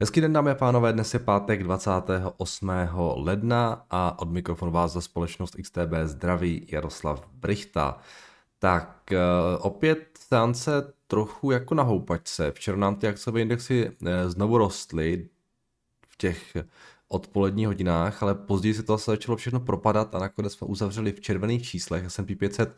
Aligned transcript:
Hezký 0.00 0.20
den 0.20 0.32
dámy 0.32 0.50
a 0.50 0.54
pánové, 0.54 0.92
dnes 0.92 1.14
je 1.14 1.20
pátek 1.20 1.62
28. 1.62 2.70
ledna 3.16 3.86
a 3.90 4.18
od 4.18 4.30
mikrofonu 4.30 4.72
vás 4.72 4.92
za 4.92 5.00
společnost 5.00 5.56
XTB 5.62 5.92
zdraví 6.04 6.66
Jaroslav 6.72 7.28
Brichta. 7.32 7.98
Tak 8.58 9.12
eh, 9.12 9.18
opět 9.58 10.18
stánce 10.18 10.92
trochu 11.06 11.50
jako 11.50 11.74
na 11.74 11.82
houpačce. 11.82 12.50
Včera 12.50 12.76
nám 12.76 12.96
ty 12.96 13.08
akciové 13.08 13.40
indexy 13.40 13.90
eh, 14.06 14.30
znovu 14.30 14.58
rostly 14.58 15.28
v 16.08 16.16
těch 16.16 16.56
odpoledních 17.08 17.66
hodinách, 17.66 18.22
ale 18.22 18.34
později 18.34 18.74
se 18.74 18.82
to 18.82 18.92
zase 18.92 19.10
začalo 19.10 19.36
všechno 19.36 19.60
propadat 19.60 20.14
a 20.14 20.18
nakonec 20.18 20.52
jsme 20.52 20.66
uzavřeli 20.66 21.12
v 21.12 21.20
červených 21.20 21.68
číslech. 21.68 22.04
S&P 22.10 22.34
500 22.34 22.76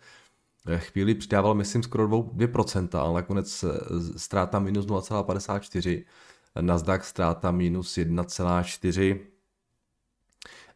eh, 0.66 0.78
chvíli 0.78 1.14
přidával, 1.14 1.54
myslím, 1.54 1.82
skoro 1.82 2.08
2%, 2.08 2.98
ale 2.98 3.14
nakonec 3.14 3.64
ztráta 4.16 4.58
minus 4.58 4.86
0,54 4.86 6.04
Nasdaq 6.60 7.04
ztráta 7.04 7.50
minus 7.50 7.96
1,4 7.96 9.18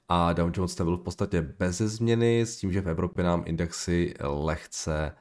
a 0.09 0.33
Dow 0.33 0.51
Jones 0.57 0.81
byl 0.81 0.97
v 0.97 1.03
podstatě 1.03 1.43
bez 1.43 1.79
změny, 1.79 2.41
s 2.41 2.57
tím, 2.57 2.73
že 2.73 2.81
v 2.81 2.89
Evropě 2.89 3.25
nám 3.25 3.43
indexy 3.47 4.15
lehce 4.21 5.13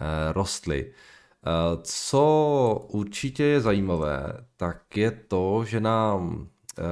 eh, 0.00 0.32
rostly. 0.32 0.92
Eh, 0.92 1.50
co 1.82 2.86
určitě 2.88 3.44
je 3.44 3.60
zajímavé, 3.60 4.32
tak 4.56 4.96
je 4.96 5.10
to, 5.10 5.64
že 5.64 5.80
nám 5.80 6.48
eh, 6.78 6.82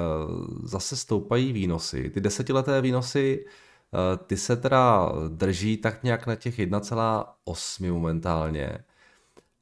zase 0.65 0.97
stoupají 0.97 1.53
výnosy. 1.53 2.11
Ty 2.11 2.20
desetileté 2.20 2.81
výnosy, 2.81 3.45
ty 4.27 4.37
se 4.37 4.57
teda 4.57 5.12
drží 5.29 5.77
tak 5.77 6.03
nějak 6.03 6.27
na 6.27 6.37
těch 6.37 6.59
1,8 6.59 7.93
momentálně 7.93 8.84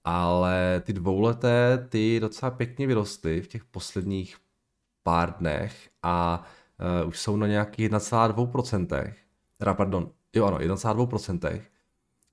ale 0.05 0.83
ty 0.85 0.93
dvouleté, 0.93 1.87
ty 1.89 2.21
docela 2.21 2.51
pěkně 2.51 2.87
vyrostly 2.87 3.41
v 3.41 3.49
těch 3.49 3.65
posledních 3.65 4.37
pár 5.03 5.35
dnech 5.39 5.91
a 6.03 6.45
uh, 7.03 7.09
už 7.09 7.19
jsou 7.19 7.37
na 7.37 7.47
nějakých 7.47 7.91
1,2%. 7.91 9.13
Teda, 9.59 9.75
pardon, 9.75 10.11
jo 10.35 10.45
ano, 10.45 10.59
1,2%. 10.59 11.61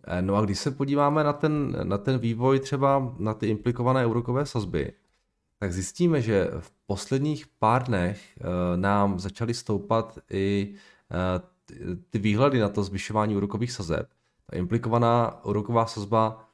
Eh, 0.07 0.21
no 0.21 0.35
a 0.35 0.41
když 0.41 0.59
se 0.59 0.71
podíváme 0.71 1.23
na 1.23 1.33
ten, 1.33 1.77
na 1.83 1.97
ten 1.97 2.19
vývoj 2.19 2.59
třeba 2.59 3.15
na 3.19 3.33
ty 3.33 3.47
implikované 3.47 4.05
úrokové 4.05 4.45
sazby, 4.45 4.93
tak 5.59 5.73
zjistíme, 5.73 6.21
že 6.21 6.51
v 6.59 6.71
posledních 6.85 7.47
pár 7.47 7.83
dnech 7.83 8.37
uh, 8.39 8.45
nám 8.75 9.19
začaly 9.19 9.53
stoupat 9.53 10.19
i 10.31 10.73
uh, 11.11 11.97
ty 12.09 12.19
výhledy 12.19 12.59
na 12.59 12.69
to 12.69 12.83
zvyšování 12.83 13.35
úrokových 13.35 13.71
sazeb. 13.71 14.09
Ta 14.51 14.57
implikovaná 14.57 15.45
úroková 15.45 15.85
sazba 15.85 16.46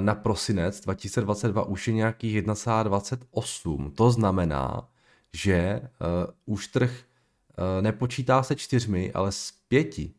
na 0.00 0.14
prosinec 0.14 0.80
2022 0.80 1.62
už 1.62 1.88
je 1.88 1.94
nějakých 1.94 2.36
1,28. 2.36 3.92
To 3.92 4.10
znamená, 4.10 4.88
že 5.34 5.80
uh, 5.82 6.54
už 6.54 6.68
trh 6.68 6.90
uh, 6.90 7.82
nepočítá 7.82 8.42
se 8.42 8.56
čtyřmi, 8.56 9.12
ale 9.12 9.32
s 9.32 9.52
pěti 9.68 10.14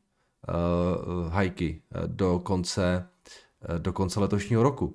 uh, 0.48 1.32
hajky 1.32 1.82
do 2.06 2.40
konce, 2.40 3.08
uh, 3.70 3.80
do 3.80 3.94
konce 3.94 4.20
letošního 4.20 4.64
roku. 4.64 4.86
Uh, 4.86 4.94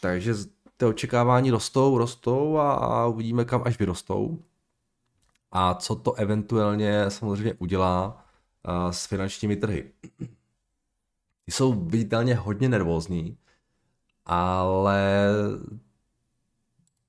takže 0.00 0.34
ty 0.76 0.84
očekávání 0.84 1.50
rostou, 1.50 1.98
rostou 1.98 2.58
a, 2.58 2.74
a 2.74 3.06
uvidíme, 3.06 3.44
kam 3.44 3.62
až 3.64 3.78
vyrostou. 3.78 4.38
A 5.52 5.74
co 5.74 5.96
to 5.96 6.14
eventuálně 6.14 7.10
samozřejmě 7.10 7.54
udělá 7.58 8.24
uh, 8.68 8.90
s 8.90 9.06
finančními 9.06 9.56
trhy 9.56 9.90
jsou 11.50 11.72
viditelně 11.72 12.34
hodně 12.34 12.68
nervózní, 12.68 13.36
ale 14.26 15.28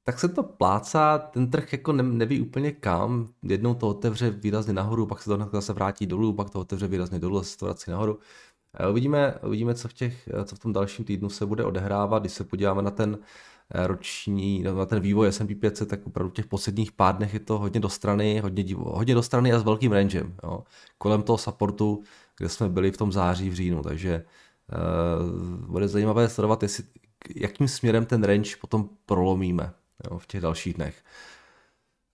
tak 0.08 0.20
se 0.20 0.28
to 0.28 0.44
plácá, 0.44 1.18
ten 1.18 1.52
trh 1.52 1.74
jako 1.74 1.94
ne, 1.94 2.04
neví 2.04 2.42
úplně 2.42 2.72
kam, 2.72 3.28
jednou 3.44 3.74
to 3.74 3.90
otevře 3.90 4.30
výrazně 4.30 4.74
nahoru, 4.74 5.06
pak 5.06 5.22
se 5.22 5.30
to 5.30 5.50
zase 5.52 5.74
vrátí 5.74 6.06
dolů, 6.06 6.34
pak 6.34 6.50
to 6.50 6.60
otevře 6.60 6.88
výrazně 6.88 7.20
dolů, 7.20 7.38
zase 7.38 7.58
to 7.58 7.66
vrací 7.66 7.92
nahoru. 7.92 8.20
Uvidíme, 8.92 9.36
uvidíme 9.48 9.76
co, 9.76 9.88
v 9.88 9.94
těch, 9.94 10.30
co 10.46 10.56
v 10.56 10.60
tom 10.60 10.74
dalším 10.74 11.06
týdnu 11.06 11.30
se 11.30 11.46
bude 11.46 11.64
odehrávat, 11.64 12.24
když 12.24 12.34
se 12.34 12.44
podíváme 12.44 12.82
na 12.82 12.92
ten 12.92 13.18
eh, 13.74 13.88
roční, 13.88 14.64
na 14.64 14.86
ten 14.86 15.00
vývoj 15.00 15.28
S&P 15.28 15.56
500, 15.56 15.90
tak 15.90 16.08
opravdu 16.08 16.30
v 16.30 16.34
těch 16.34 16.48
posledních 16.48 16.92
pár 16.92 17.18
dnech 17.18 17.34
je 17.34 17.40
to 17.40 17.60
hodně 17.60 17.80
do 17.80 17.90
strany, 17.90 18.40
hodně, 18.40 18.76
hodně 18.78 19.16
do 19.16 19.24
strany 19.24 19.54
a 19.54 19.60
s 19.60 19.64
velkým 19.64 19.92
rangem. 19.92 20.36
Jo. 20.44 20.64
Kolem 20.98 21.24
toho 21.24 21.38
supportu 21.38 22.04
kde 22.38 22.50
jsme 22.50 22.70
byli 22.70 22.92
v 22.92 22.98
tom 22.98 23.12
září, 23.12 23.50
v 23.50 23.54
říjnu, 23.54 23.84
takže 23.84 24.26
uh, 24.74 25.68
bude 25.68 25.88
zajímavé 25.88 26.30
sledovat, 26.30 26.64
jestli, 26.64 26.84
jakým 27.36 27.68
směrem 27.68 28.06
ten 28.06 28.24
range 28.24 28.56
potom 28.62 28.90
prolomíme 29.06 29.74
jo, 30.12 30.20
v 30.20 30.28
těch 30.28 30.42
dalších 30.42 30.74
dnech. 30.74 31.04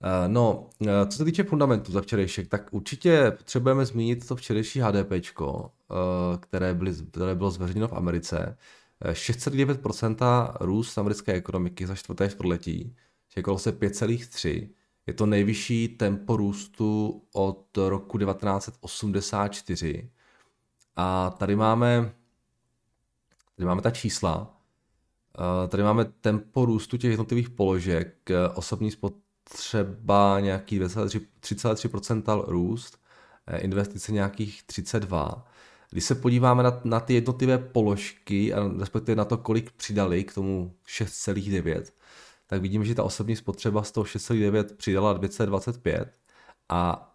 Uh, 0.04 0.32
no, 0.32 0.70
uh, 0.78 0.88
co 1.08 1.18
se 1.18 1.24
týče 1.24 1.44
fundamentu 1.44 1.92
za 1.92 2.00
včerejšek, 2.00 2.48
tak 2.48 2.68
určitě 2.70 3.30
potřebujeme 3.30 3.86
zmínit 3.86 4.28
to 4.28 4.36
včerejší 4.36 4.80
HDP, 4.80 5.12
které, 6.40 6.74
byly, 6.74 6.92
které 7.10 7.34
bylo 7.34 7.50
zveřejněno 7.50 7.88
v 7.88 7.92
Americe. 7.92 8.56
6,9% 9.12 10.56
růst 10.60 10.98
americké 10.98 11.32
ekonomiky 11.32 11.86
za 11.86 11.94
čtvrté 11.94 12.28
čtvrtletí, 12.28 12.96
čekalo 13.28 13.58
se 13.58 13.78
5,3%. 13.78 14.68
Je 15.06 15.14
to 15.14 15.26
nejvyšší 15.26 15.88
tempo 15.88 16.36
růstu 16.36 17.22
od 17.32 17.78
roku 17.88 18.18
1984. 18.18 20.10
A 20.96 21.30
tady 21.30 21.56
máme, 21.56 22.12
tady 23.56 23.66
máme 23.66 23.82
ta 23.82 23.90
čísla. 23.90 24.56
Eh, 25.38 25.68
tady 25.68 25.82
máme 25.82 26.04
tempo 26.04 26.64
růstu 26.64 26.96
těch 26.96 27.10
jednotlivých 27.10 27.50
položek. 27.50 28.30
Osobní 28.54 28.90
spotřeba 28.90 30.40
nějaký 30.40 30.80
3,3% 30.80 32.44
růst, 32.46 32.98
eh, 33.46 33.58
investice 33.58 34.12
nějakých 34.12 34.62
32. 34.62 35.46
Když 35.90 36.04
se 36.04 36.14
podíváme 36.14 36.62
na, 36.62 36.80
na 36.84 37.00
ty 37.00 37.14
jednotlivé 37.14 37.58
položky, 37.58 38.54
a 38.54 38.70
respektive 38.78 39.16
na 39.16 39.24
to, 39.24 39.38
kolik 39.38 39.72
přidali 39.72 40.24
k 40.24 40.34
tomu 40.34 40.74
6,9, 40.86 41.92
tak 42.46 42.60
vidím, 42.60 42.84
že 42.84 42.94
ta 42.94 43.02
osobní 43.02 43.36
spotřeba 43.36 43.82
z 43.82 43.92
toho 43.92 44.04
6,9 44.04 44.76
přidala 44.76 45.12
225 45.12 46.18
a 46.68 47.10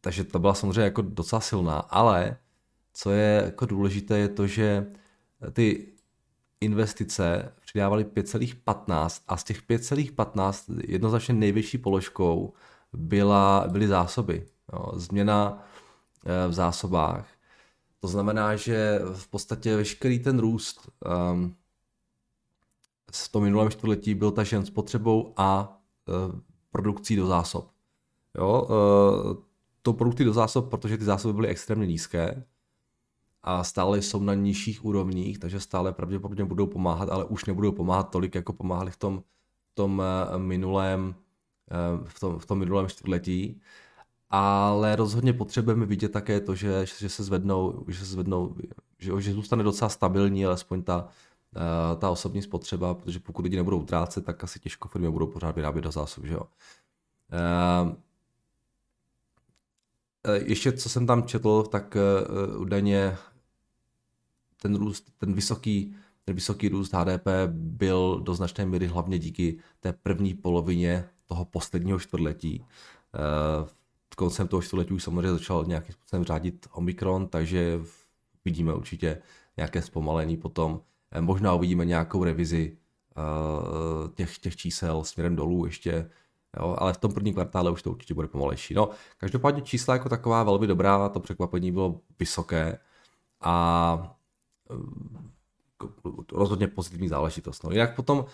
takže 0.00 0.24
to 0.24 0.38
byla 0.38 0.54
samozřejmě 0.54 0.80
jako 0.80 1.02
docela 1.02 1.40
silná, 1.40 1.78
ale 1.78 2.36
co 2.94 3.10
je 3.10 3.42
jako 3.44 3.66
důležité, 3.66 4.18
je 4.18 4.28
to, 4.28 4.46
že 4.46 4.86
ty 5.52 5.92
investice 6.60 7.52
přidávaly 7.60 8.04
5,15 8.04 9.22
a 9.28 9.36
z 9.36 9.44
těch 9.44 9.62
5,15 9.62 10.80
jednoznačně 10.88 11.34
největší 11.34 11.78
položkou 11.78 12.52
byla, 12.92 13.64
byly 13.68 13.88
zásoby. 13.88 14.46
Jo, 14.72 14.92
změna 14.94 15.62
eh, 16.26 16.48
v 16.48 16.52
zásobách. 16.52 17.28
To 18.00 18.08
znamená, 18.08 18.56
že 18.56 19.00
v 19.14 19.28
podstatě 19.28 19.76
veškerý 19.76 20.18
ten 20.18 20.38
růst 20.38 20.90
um, 21.32 21.56
v 23.12 23.28
tom 23.28 23.42
minulém 23.42 23.70
čtvrtletí 23.70 24.14
byl 24.14 24.30
tažen 24.30 24.66
spotřebou 24.66 25.32
a 25.36 25.78
uh, 26.08 26.40
produkcí 26.70 27.16
do 27.16 27.26
zásob. 27.26 27.70
Jo, 28.38 28.62
uh, 28.62 29.36
to 29.82 29.92
produkty 29.92 30.24
do 30.24 30.32
zásob, 30.32 30.70
protože 30.70 30.98
ty 30.98 31.04
zásoby 31.04 31.34
byly 31.34 31.48
extrémně 31.48 31.86
nízké, 31.86 32.44
a 33.44 33.64
stále 33.64 34.02
jsou 34.02 34.22
na 34.22 34.34
nižších 34.34 34.84
úrovních, 34.84 35.38
takže 35.38 35.60
stále 35.60 35.92
pravděpodobně 35.92 36.44
budou 36.44 36.66
pomáhat, 36.66 37.08
ale 37.08 37.24
už 37.24 37.44
nebudou 37.44 37.72
pomáhat 37.72 38.10
tolik, 38.10 38.34
jako 38.34 38.52
pomáhali 38.52 38.90
v 38.90 38.96
tom, 38.96 39.22
v 39.72 39.74
tom 39.74 40.02
eh, 40.02 40.38
minulém 40.38 41.14
eh, 41.70 41.74
v 42.04 42.20
tom, 42.20 42.38
v 42.38 42.46
tom 42.46 42.58
minulém 42.58 42.88
čtvrtletí. 42.88 43.60
Ale 44.30 44.96
rozhodně 44.96 45.32
potřebujeme 45.32 45.86
vidět 45.86 46.08
také 46.08 46.40
to, 46.40 46.54
že, 46.54 46.86
že 46.98 47.08
se 47.08 47.24
zvednou, 47.24 47.84
že 47.88 47.98
se 47.98 48.04
zvednou, 48.04 48.56
že, 48.98 49.20
že 49.20 49.32
zůstane 49.32 49.62
docela 49.62 49.88
stabilní, 49.88 50.46
alespoň 50.46 50.82
ta, 50.82 51.08
eh, 51.56 51.96
ta 51.96 52.10
osobní 52.10 52.42
spotřeba, 52.42 52.94
protože 52.94 53.20
pokud 53.20 53.42
lidi 53.42 53.56
nebudou 53.56 53.78
utrácet, 53.78 54.24
tak 54.24 54.44
asi 54.44 54.60
těžko 54.60 54.88
firmy 54.88 55.10
budou 55.10 55.26
pořád 55.26 55.56
vyrábět 55.56 55.82
do 55.82 55.90
zásob, 55.90 56.24
že 56.24 56.34
jo. 56.34 56.42
Ještě 60.44 60.72
co 60.72 60.88
jsem 60.88 61.06
tam 61.06 61.22
četl, 61.22 61.62
tak 61.62 61.96
údajně 62.58 63.16
ten 64.64 64.76
růst, 64.76 65.12
ten 65.18 65.32
vysoký, 65.32 65.94
ten 66.24 66.34
vysoký 66.34 66.68
růst 66.68 66.92
HDP 66.94 67.26
byl 67.48 68.20
do 68.20 68.34
značné 68.34 68.66
míry 68.66 68.86
hlavně 68.86 69.18
díky 69.18 69.58
té 69.80 69.92
první 69.92 70.34
polovině 70.34 71.04
toho 71.26 71.44
posledního 71.44 71.98
čtvrtletí. 72.00 72.64
Eh, 73.14 73.68
koncem 74.16 74.48
toho 74.48 74.62
čtvrtletí 74.62 74.94
už 74.94 75.02
samozřejmě 75.02 75.30
začal 75.30 75.64
nějakým 75.64 75.92
způsobem 75.92 76.24
řádit 76.24 76.66
Omikron, 76.72 77.28
takže 77.28 77.80
vidíme 78.44 78.74
určitě 78.74 79.22
nějaké 79.56 79.82
zpomalení 79.82 80.36
potom. 80.36 80.80
Eh, 81.12 81.20
možná 81.20 81.54
uvidíme 81.54 81.84
nějakou 81.84 82.24
revizi 82.24 82.76
eh, 83.16 84.08
těch, 84.14 84.38
těch 84.38 84.56
čísel 84.56 85.04
směrem 85.04 85.36
dolů 85.36 85.66
ještě, 85.66 86.10
jo, 86.56 86.76
ale 86.78 86.92
v 86.92 86.98
tom 86.98 87.12
prvním 87.12 87.34
kvartále 87.34 87.70
už 87.70 87.82
to 87.82 87.90
určitě 87.90 88.14
bude 88.14 88.28
pomalejší. 88.28 88.74
No, 88.74 88.90
každopádně 89.18 89.62
čísla 89.62 89.94
jako 89.94 90.08
taková 90.08 90.42
velmi 90.42 90.66
dobrá, 90.66 91.08
to 91.08 91.20
překvapení 91.20 91.72
bylo 91.72 92.00
vysoké 92.18 92.78
a 93.40 94.16
rozhodně 96.32 96.68
pozitivní 96.68 97.08
záležitost. 97.08 97.64
No. 97.64 97.70
Jinak 97.70 97.96
potom 97.96 98.26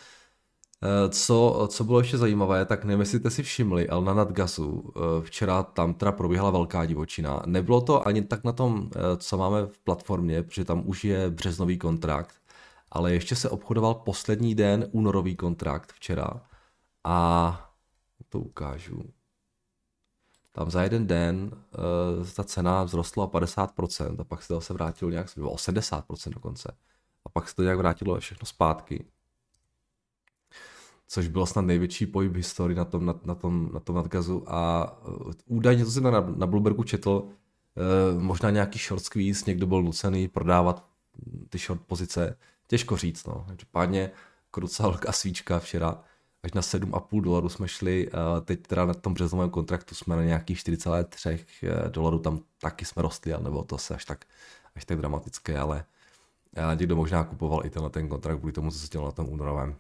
Eh, 0.83 1.09
co, 1.09 1.69
co 1.71 1.85
bylo 1.85 1.99
ještě 1.99 2.19
zajímavé, 2.19 2.67
tak 2.67 2.85
nevím, 2.85 3.01
jestli 3.01 3.19
jste 3.19 3.31
si 3.31 3.43
všimli, 3.43 3.89
ale 3.89 4.05
na 4.05 4.15
Nadgasu 4.15 4.93
eh, 4.97 5.01
včera 5.23 5.63
tam 5.63 5.95
teda 5.95 6.13
proběhla 6.13 6.51
velká 6.51 6.87
divočina. 6.87 7.43
Nebylo 7.47 7.81
to 7.81 8.07
ani 8.07 8.23
tak 8.23 8.45
na 8.45 8.53
tom, 8.53 8.91
eh, 8.97 9.17
co 9.17 9.39
máme 9.39 9.67
v 9.67 9.79
platformě, 9.79 10.43
protože 10.43 10.65
tam 10.65 10.83
už 10.89 11.05
je 11.05 11.31
březnový 11.31 11.79
kontrakt, 11.79 12.35
ale 12.91 13.13
ještě 13.13 13.37
se 13.37 13.51
obchodoval 13.51 13.95
poslední 13.95 14.55
den 14.55 14.89
únorový 14.93 15.37
kontrakt 15.37 15.93
včera 15.93 16.31
a 17.05 17.71
to 18.29 18.41
ukážu. 18.41 19.03
Tam 20.53 20.71
za 20.71 20.83
jeden 20.83 21.07
den 21.07 21.51
uh, 21.53 22.27
ta 22.27 22.45
cena 22.45 22.85
vzrostla 22.85 23.25
o 23.25 23.29
50% 23.29 24.21
a 24.21 24.25
pak 24.25 24.43
se 24.43 24.49
to 24.49 24.61
se 24.61 24.75
vrátilo 24.75 25.11
nějak, 25.11 25.27
o 25.43 25.55
70% 25.55 26.31
dokonce. 26.31 26.77
A 27.25 27.29
pak 27.29 27.49
se 27.49 27.57
to 27.57 27.63
nějak 27.63 27.79
vrátilo 27.79 28.21
všechno 28.21 28.47
zpátky 28.47 29.05
což 31.13 31.29
bylo 31.29 31.47
snad 31.47 31.63
největší 31.63 32.07
pohyb 32.07 32.33
v 32.33 32.37
historii 32.37 32.77
na 32.77 32.85
tom, 32.85 33.07
na, 33.07 33.15
na 33.25 33.35
tom, 33.35 33.71
na 33.73 33.81
tom 33.81 33.97
nadgazu 33.97 34.45
a 34.47 34.93
uh, 35.09 35.33
údajně, 35.47 35.85
to 35.85 35.91
jsem 35.91 36.03
na, 36.03 36.21
na 36.37 36.47
Bloombergu 36.47 36.83
četl, 36.83 37.11
uh, 37.11 38.23
možná 38.23 38.51
nějaký 38.51 38.79
short 38.79 39.05
squeeze, 39.05 39.45
někdo 39.47 39.67
byl 39.67 39.83
nucený 39.83 40.29
prodávat 40.29 40.87
ty 41.49 41.59
short 41.59 41.83
pozice, 41.83 42.37
těžko 42.67 42.97
říct, 42.97 43.27
no. 43.27 43.47
Pádně 43.71 44.11
krucal 44.51 44.99
a 45.09 45.13
svíčka 45.21 45.59
včera, 45.59 46.03
až 46.43 46.53
na 46.53 46.61
7,5 46.61 47.21
dolarů 47.21 47.49
jsme 47.49 47.69
šli, 47.69 48.11
uh, 48.11 48.41
teď 48.45 48.67
teda 48.67 48.85
na 48.85 48.95
tom 48.95 49.15
březnovém 49.15 49.51
kontraktu 49.51 49.95
jsme 49.95 50.17
na 50.17 50.23
nějakých 50.23 50.59
4,3 50.59 51.39
uh, 51.63 51.91
dolarů, 51.91 52.19
tam 52.19 52.41
taky 52.61 52.85
jsme 52.85 53.03
rostli, 53.03 53.35
ale 53.35 53.45
nebylo 53.45 53.65
to 53.65 53.79
se 53.79 53.95
až 53.95 54.05
tak, 54.05 54.25
až 54.77 54.85
tak 54.85 54.99
dramatické, 54.99 55.59
ale 55.59 55.85
uh, 56.59 56.79
někdo 56.79 56.97
možná 56.97 57.25
kupoval 57.25 57.67
i 57.67 57.71
tenhle 57.71 57.91
ten 57.91 58.09
kontrakt 58.09 58.39
kvůli 58.39 58.53
tomu, 58.53 58.71
co 58.71 58.79
se 58.79 58.89
dělo 58.89 59.05
na 59.05 59.13
tom 59.13 59.29
únorovém. 59.29 59.77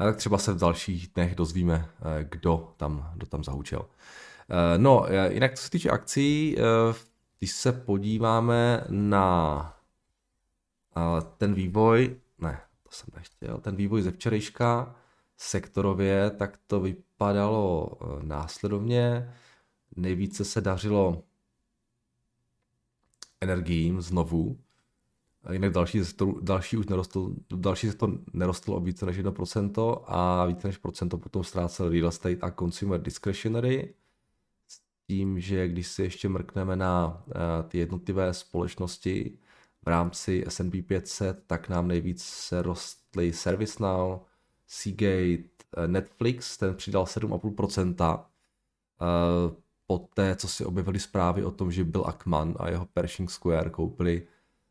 A 0.00 0.04
tak 0.04 0.16
třeba 0.16 0.38
se 0.38 0.52
v 0.52 0.58
dalších 0.58 1.08
dnech 1.08 1.34
dozvíme, 1.34 1.88
eh, 2.00 2.26
kdo 2.30 2.72
tam, 2.76 3.10
kdo 3.14 3.26
tam 3.26 3.44
zahučel. 3.44 3.84
Eh, 4.50 4.78
no, 4.78 5.06
eh, 5.08 5.32
jinak 5.32 5.54
co 5.54 5.62
se 5.62 5.70
týče 5.70 5.90
akcí, 5.90 6.56
když 7.38 7.52
se 7.52 7.72
podíváme 7.72 8.84
na 8.88 9.76
ten 11.38 11.54
vývoj, 11.54 12.16
ne, 12.38 12.60
to 12.90 12.96
jsem 12.96 13.08
nechtěl, 13.16 13.58
ten 13.60 13.76
vývoj 13.76 14.02
ze 14.02 14.10
včerejška 14.10 14.96
sektorově, 15.36 16.30
tak 16.30 16.58
to 16.66 16.80
vypadalo 16.80 17.90
následovně. 18.22 19.34
Nejvíce 19.96 20.44
se 20.44 20.60
dařilo 20.60 21.22
energiím 23.40 24.00
znovu, 24.00 24.58
Jinak 25.52 25.72
další, 25.72 26.00
další 26.40 26.76
už 26.76 26.86
nerostl, 26.86 27.34
další 27.54 27.90
se 27.90 27.96
to 27.96 28.18
nerostlo 28.32 28.76
o 28.76 28.80
více 28.80 29.06
než 29.06 29.18
1% 29.18 30.02
a 30.06 30.44
více 30.44 30.66
než 30.66 30.76
procento 30.76 31.18
potom 31.18 31.44
ztrácel 31.44 31.88
real 31.88 32.08
estate 32.08 32.40
a 32.40 32.50
consumer 32.50 33.02
discretionary. 33.02 33.94
S 34.66 34.80
tím, 35.06 35.40
že 35.40 35.68
když 35.68 35.86
si 35.88 36.02
ještě 36.02 36.28
mrkneme 36.28 36.76
na 36.76 37.22
uh, 37.26 37.32
ty 37.68 37.78
jednotlivé 37.78 38.34
společnosti 38.34 39.38
v 39.82 39.88
rámci 39.88 40.44
S&P 40.46 40.82
500, 40.82 41.42
tak 41.46 41.68
nám 41.68 41.88
nejvíce 41.88 42.62
rostly 42.62 43.32
ServiceNow, 43.32 44.20
Seagate, 44.66 45.44
uh, 45.76 45.86
Netflix, 45.86 46.56
ten 46.56 46.74
přidal 46.74 47.04
7,5%. 47.04 48.24
Uh, 49.00 49.54
poté, 49.86 50.36
co 50.36 50.48
si 50.48 50.64
objevily 50.64 51.00
zprávy 51.00 51.44
o 51.44 51.50
tom, 51.50 51.72
že 51.72 51.84
Bill 51.84 52.06
Ackman 52.06 52.54
a 52.58 52.68
jeho 52.68 52.86
Pershing 52.86 53.30
Square 53.30 53.70
koupili 53.70 54.26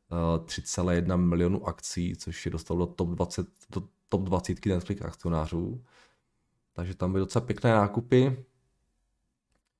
3,1 0.09 1.17
milionu 1.17 1.67
akcí, 1.67 2.15
což 2.15 2.45
je 2.45 2.51
dostalo 2.51 2.85
do 2.85 2.93
top 2.93 3.09
20, 3.09 3.47
do 3.69 3.83
top 4.09 4.21
20 4.21 4.65
Netflix 4.65 5.01
akcionářů. 5.01 5.83
Takže 6.73 6.95
tam 6.95 7.11
byly 7.11 7.19
docela 7.19 7.45
pěkné 7.45 7.73
nákupy. 7.73 8.45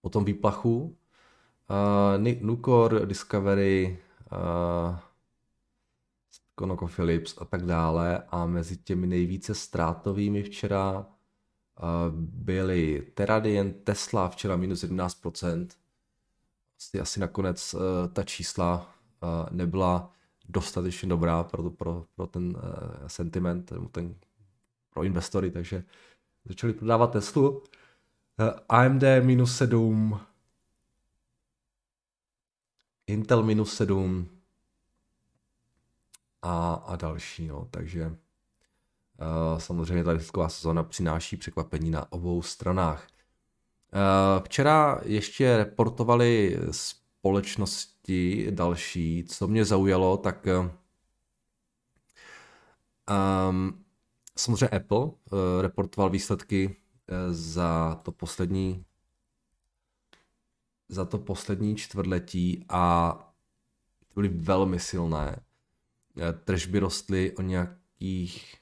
Potom 0.02 0.26
výplachu. 0.26 0.98
Uh, 1.70 2.42
Nucor, 2.42 3.06
Discovery, 3.06 4.00
uh, 4.32 4.98
ConocoPhillips 6.60 7.36
a 7.38 7.46
tak 7.46 7.66
dále. 7.66 8.24
A 8.30 8.46
mezi 8.46 8.78
těmi 8.78 9.08
nejvíce 9.08 9.56
ztrátovými 9.56 10.44
včera 10.44 11.00
uh, 11.00 11.06
byly 12.20 13.12
Teradien, 13.14 13.74
Tesla 13.74 14.30
včera 14.30 14.56
minus 14.56 14.84
11%. 14.84 15.68
Asi, 16.78 17.00
asi 17.00 17.20
nakonec 17.20 17.74
uh, 17.74 17.82
ta 18.14 18.24
čísla 18.24 18.96
uh, 19.24 19.30
nebyla 19.52 20.14
dostatečně 20.50 21.10
dobrá 21.10 21.44
pro, 21.44 21.70
pro, 21.70 22.06
pro 22.16 22.28
ten 22.28 22.58
sentiment, 23.08 23.72
ten, 23.92 24.16
pro 24.90 25.04
investory, 25.04 25.52
takže 25.52 25.84
začali 26.46 26.74
prodávat 26.74 27.12
Teslu. 27.12 27.64
AMD 28.70 29.04
minus 29.22 29.58
7, 29.58 30.20
Intel 33.08 33.44
minus 33.44 33.76
7 33.76 34.39
a, 36.42 36.74
a 36.74 36.96
další, 36.96 37.48
no, 37.48 37.68
takže 37.72 38.06
uh, 38.08 38.14
samozřejmě 39.58 40.04
ta 40.04 40.14
risková 40.14 40.50
sezóna 40.50 40.84
přináší 40.84 41.38
překvapení 41.38 41.92
na 41.92 42.12
obou 42.12 42.42
stranách. 42.42 43.08
Uh, 43.94 44.44
včera 44.44 45.02
ještě 45.04 45.58
reportovali 45.58 46.58
společnosti 46.72 48.48
další, 48.52 49.24
co 49.24 49.48
mě 49.48 49.66
zaujalo, 49.66 50.18
tak 50.18 50.48
um, 53.50 53.86
samozřejmě 54.38 54.68
Apple 54.68 54.98
uh, 54.98 55.12
reportoval 55.62 56.10
výsledky 56.10 56.76
za 57.32 58.00
to 58.04 58.12
poslední 58.12 58.86
za 60.90 61.06
to 61.06 61.18
poslední 61.18 61.76
čtvrtletí 61.76 62.66
a 62.70 63.14
byly 64.16 64.28
velmi 64.28 64.80
silné. 64.80 65.40
Tržby 66.44 66.80
rostly 66.80 67.36
o 67.36 67.42
nějakých 67.42 68.56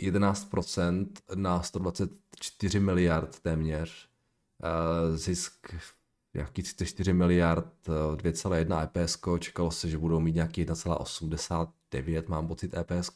11% 0.00 1.06
na 1.34 1.62
124 1.62 2.80
miliard 2.80 3.40
téměř. 3.40 4.08
Zisk 5.14 5.74
nějaký 6.34 6.62
34 6.62 7.12
miliard, 7.12 7.74
2,1 7.88 8.82
EPS, 8.82 9.18
čekalo 9.38 9.70
se, 9.70 9.88
že 9.88 9.98
budou 9.98 10.20
mít 10.20 10.34
nějaký 10.34 10.64
1,89, 10.64 12.28
mám 12.28 12.48
pocit 12.48 12.74
EPS. 12.74 13.10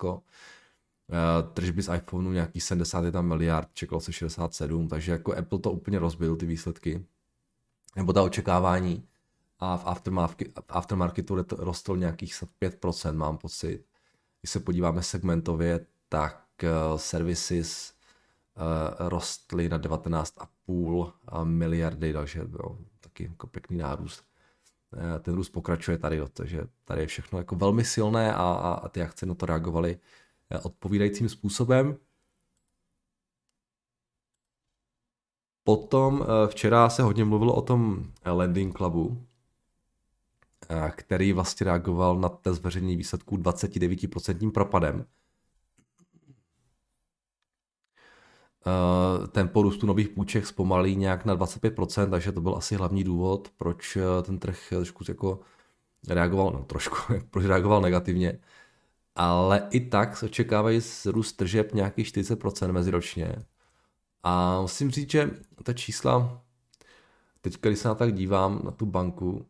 Eh, 1.12 1.42
tržby 1.52 1.82
z 1.82 1.94
iPhoneu 1.94 2.32
nějaký 2.32 2.60
71 2.60 3.22
miliard, 3.22 3.68
čekalo 3.74 4.00
se 4.00 4.12
67, 4.12 4.88
takže 4.88 5.12
jako 5.12 5.36
Apple 5.36 5.58
to 5.58 5.70
úplně 5.70 5.98
rozbil 5.98 6.36
ty 6.36 6.46
výsledky, 6.46 7.06
nebo 7.96 8.12
ta 8.12 8.22
očekávání 8.22 9.08
a 9.58 9.76
v 9.76 9.86
aftermarketu, 9.86 10.52
v 10.60 10.64
aftermarketu 10.68 11.44
rostl 11.58 11.96
nějakých 11.96 12.34
5%, 12.62 13.14
mám 13.14 13.38
pocit. 13.38 13.84
Když 14.40 14.50
se 14.50 14.60
podíváme 14.60 15.02
segmentově, 15.02 15.86
tak 16.08 16.46
uh, 16.62 16.98
services 16.98 17.94
uh, 18.56 19.08
rostly 19.08 19.68
na 19.68 19.78
19,5 19.78 21.44
miliardy, 21.44 22.12
takže 22.12 22.38
jo, 22.38 22.78
taky 23.00 23.24
jako 23.24 23.46
pěkný 23.46 23.76
nárůst. 23.76 24.24
Eh, 24.96 25.18
ten 25.18 25.34
růst 25.34 25.48
pokračuje 25.48 25.98
tady, 25.98 26.20
takže 26.32 26.62
tady 26.84 27.00
je 27.00 27.06
všechno 27.06 27.38
jako 27.38 27.56
velmi 27.56 27.84
silné 27.84 28.34
a, 28.34 28.38
a, 28.38 28.72
a 28.72 28.88
ty 28.88 29.02
akce 29.02 29.26
na 29.26 29.34
to 29.34 29.46
reagovaly 29.46 29.98
eh, 30.50 30.58
odpovídajícím 30.58 31.28
způsobem. 31.28 31.96
Potom 35.64 36.22
eh, 36.22 36.48
včera 36.48 36.90
se 36.90 37.02
hodně 37.02 37.24
mluvilo 37.24 37.54
o 37.54 37.62
tom 37.62 38.12
Landing 38.26 38.76
Clubu, 38.76 39.26
který 40.90 41.32
vlastně 41.32 41.64
reagoval 41.64 42.16
na 42.20 42.28
ten 42.28 42.54
zveřejnění 42.54 42.96
výsledků 42.96 43.36
29% 43.36 44.50
propadem 44.52 45.04
Eh, 48.66 49.26
tempo 49.26 49.62
růstu 49.62 49.86
nových 49.86 50.08
půjček 50.08 50.46
zpomalí 50.46 50.96
nějak 50.96 51.24
na 51.24 51.36
25%, 51.36 52.10
takže 52.10 52.32
to 52.32 52.40
byl 52.40 52.56
asi 52.56 52.74
hlavní 52.74 53.04
důvod, 53.04 53.50
proč 53.56 53.96
eh, 53.96 54.22
ten 54.22 54.38
trh 54.38 54.68
trošku 54.68 55.04
jako 55.08 55.40
reagoval, 56.08 56.50
no 56.52 56.64
trošku, 56.64 56.96
proč 57.30 57.44
reagoval 57.44 57.80
negativně. 57.80 58.38
Ale 59.16 59.68
i 59.70 59.80
tak 59.80 60.16
se 60.16 60.26
očekávají 60.26 60.80
růst 61.06 61.32
tržeb 61.32 61.74
nějakých 61.74 62.06
40% 62.06 62.72
meziročně. 62.72 63.36
A 64.22 64.60
musím 64.60 64.90
říct, 64.90 65.10
že 65.10 65.30
ta 65.62 65.72
čísla, 65.72 66.42
teď 67.40 67.56
když 67.60 67.78
se 67.78 67.88
na 67.88 67.94
tak 67.94 68.14
dívám, 68.14 68.60
na 68.64 68.70
tu 68.70 68.86
banku, 68.86 69.46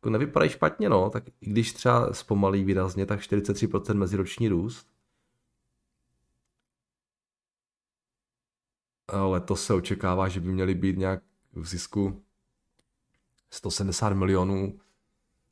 jako 0.00 0.10
nevypadají 0.10 0.50
špatně, 0.50 0.88
no, 0.88 1.10
tak 1.10 1.28
i 1.28 1.50
když 1.50 1.72
třeba 1.72 2.12
zpomalí 2.12 2.64
výrazně, 2.64 3.06
tak 3.06 3.20
43% 3.20 3.94
meziroční 3.94 4.48
růst, 4.48 4.86
letos 9.12 9.64
se 9.66 9.74
očekává, 9.74 10.28
že 10.28 10.40
by 10.40 10.52
měly 10.52 10.74
být 10.74 10.98
nějak 10.98 11.22
v 11.52 11.66
zisku 11.66 12.22
170 13.50 14.12
milionů 14.12 14.78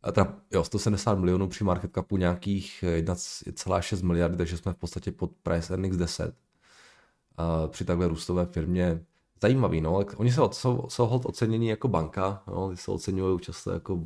a 0.02 0.12
teda, 0.12 0.36
jo, 0.50 0.64
170 0.64 1.18
milionů 1.18 1.48
při 1.48 1.64
market 1.64 1.94
capu 1.94 2.16
nějakých 2.16 2.84
1,6 2.98 4.06
miliardy, 4.06 4.36
takže 4.36 4.56
jsme 4.56 4.72
v 4.72 4.76
podstatě 4.76 5.12
pod 5.12 5.32
price 5.42 5.72
earnings 5.72 5.96
10. 5.96 6.36
A 7.36 7.66
při 7.66 7.84
takhle 7.84 8.08
růstové 8.08 8.46
firmě 8.46 9.04
zajímavý, 9.42 9.80
no. 9.80 10.04
Oni 10.16 10.32
jsou, 10.32 10.50
jsou, 10.52 10.86
jsou 10.88 11.06
hold 11.06 11.26
ocenění 11.26 11.68
jako 11.68 11.88
banka, 11.88 12.42
no, 12.46 12.70
ty 12.70 12.76
se 12.76 12.90
oceňují 12.90 13.38
často 13.40 13.70
jako 13.70 14.04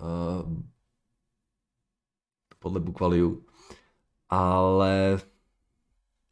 uh, 0.00 0.62
podle 2.58 2.80
book 2.80 3.00
value, 3.00 3.36
ale 4.28 5.18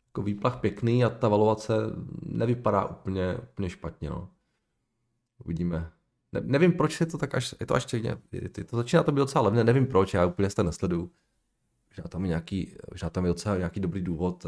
jako 0.06 0.23
výplach 0.23 0.61
pěkný 0.61 1.04
a 1.04 1.11
ta 1.11 1.28
valuace 1.28 1.75
nevypadá 2.23 2.85
úplně, 2.85 3.37
úplně 3.37 3.70
špatně, 3.70 4.11
no. 4.11 4.30
Uvidíme. 5.44 5.92
Ne, 6.32 6.40
nevím, 6.40 6.73
proč 6.73 7.00
je 7.00 7.06
to 7.06 7.18
tak 7.18 7.35
až, 7.35 7.54
je 7.61 7.66
to 7.66 7.75
až 7.75 7.82
stejně, 7.82 8.18
je, 8.32 8.49
to 8.49 8.76
začíná 8.76 9.02
to 9.02 9.12
být 9.12 9.18
docela 9.18 9.44
levné, 9.44 9.64
nevím 9.64 9.87
proč, 9.87 10.14
já 10.14 10.26
úplně 10.26 10.50
se 10.50 10.62
nesleduju. 10.62 11.11
Možná 11.90 12.08
tam 12.08 12.23
je 12.23 12.28
nějaký, 12.28 12.76
možná 12.90 13.11
tam 13.11 13.25
je 13.25 13.28
docela 13.28 13.56
nějaký 13.56 13.80
dobrý 13.80 14.00
důvod, 14.00 14.46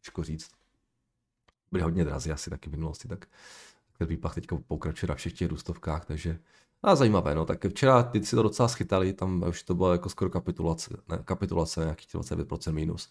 těžko 0.00 0.22
říct. 0.22 0.50
Byly 1.72 1.82
hodně 1.82 2.04
drazí 2.04 2.32
asi 2.32 2.50
taky 2.50 2.70
v 2.70 2.72
minulosti, 2.72 3.08
tak 3.08 3.26
ten 3.98 4.08
výplach 4.08 4.34
teďka 4.34 4.56
pokračuje 4.56 5.08
na 5.08 5.14
všech 5.14 5.32
těch 5.32 5.48
růstovkách, 5.48 6.04
takže 6.04 6.38
a 6.84 6.94
zajímavé, 6.94 7.34
no, 7.34 7.44
tak 7.44 7.64
včera 7.68 8.02
ty 8.02 8.24
si 8.24 8.36
to 8.36 8.42
docela 8.42 8.68
schytali, 8.68 9.12
tam 9.12 9.44
už 9.48 9.62
to 9.62 9.74
bylo 9.74 9.92
jako 9.92 10.08
skoro 10.08 10.30
kapitulace, 10.30 10.96
ne, 11.08 11.18
kapitulace 11.24 11.80
nějakých 11.80 12.08
29% 12.08 12.72
minus. 12.72 13.10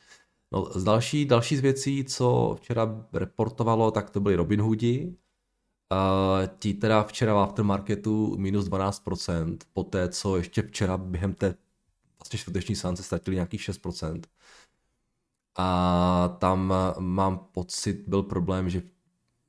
No, 0.51 0.65
z 0.75 0.83
další, 0.83 1.25
další 1.25 1.57
z 1.57 1.59
věcí, 1.59 2.03
co 2.03 2.55
včera 2.57 3.05
reportovalo, 3.13 3.91
tak 3.91 4.09
to 4.09 4.19
byly 4.19 4.35
Robin 4.35 4.61
Hoodi. 4.61 5.15
Uh, 5.91 6.47
ti 6.59 6.73
teda 6.73 7.03
včera 7.03 7.33
v 7.33 7.37
aftermarketu 7.37 8.37
minus 8.37 8.65
12%, 8.65 9.57
poté 9.73 10.09
co 10.09 10.37
ještě 10.37 10.61
včera 10.61 10.97
během 10.97 11.33
té 11.33 11.55
vlastně 12.19 12.39
čtvrteční 12.39 12.75
sánce 12.75 13.03
ztratili 13.03 13.35
nějakých 13.35 13.61
6%. 13.61 14.21
A 15.57 16.37
tam 16.39 16.73
mám 16.99 17.37
pocit, 17.51 18.03
byl 18.07 18.23
problém, 18.23 18.69
že, 18.69 18.81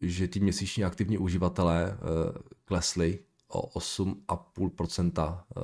že 0.01 0.29
ti 0.29 0.41
měsíční 0.41 0.85
aktivní 0.85 1.19
uživatelé 1.19 1.99
uh, 2.01 2.43
klesli 2.65 3.19
o 3.55 3.79
8,5% 3.79 5.45
uh, 5.57 5.63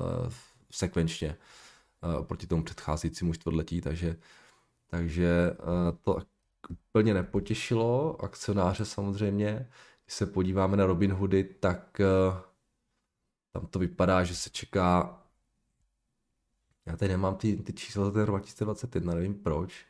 sekvenčně 0.71 1.37
uh, 2.17 2.25
proti 2.25 2.47
tomu 2.47 2.63
předcházejícímu 2.63 3.33
čtvrtletí, 3.33 3.81
takže 3.81 4.17
takže 4.91 5.51
eh, 5.51 5.97
to 6.01 6.17
úplně 6.69 7.13
nepotěšilo 7.13 8.21
akcionáře 8.23 8.85
samozřejmě. 8.85 9.69
Když 10.05 10.15
se 10.15 10.25
podíváme 10.25 10.77
na 10.77 10.85
Robin 10.85 11.13
Hoody, 11.13 11.43
tak 11.43 11.99
eh, 11.99 12.41
tam 13.51 13.67
to 13.67 13.79
vypadá, 13.79 14.23
že 14.23 14.35
se 14.35 14.49
čeká 14.49 15.17
já 16.85 16.97
tady 16.97 17.11
nemám 17.11 17.35
ty, 17.35 17.57
ty 17.57 17.73
čísla 17.73 18.05
za 18.05 18.11
ten 18.11 18.25
2021, 18.25 19.13
nevím 19.13 19.43
proč. 19.43 19.85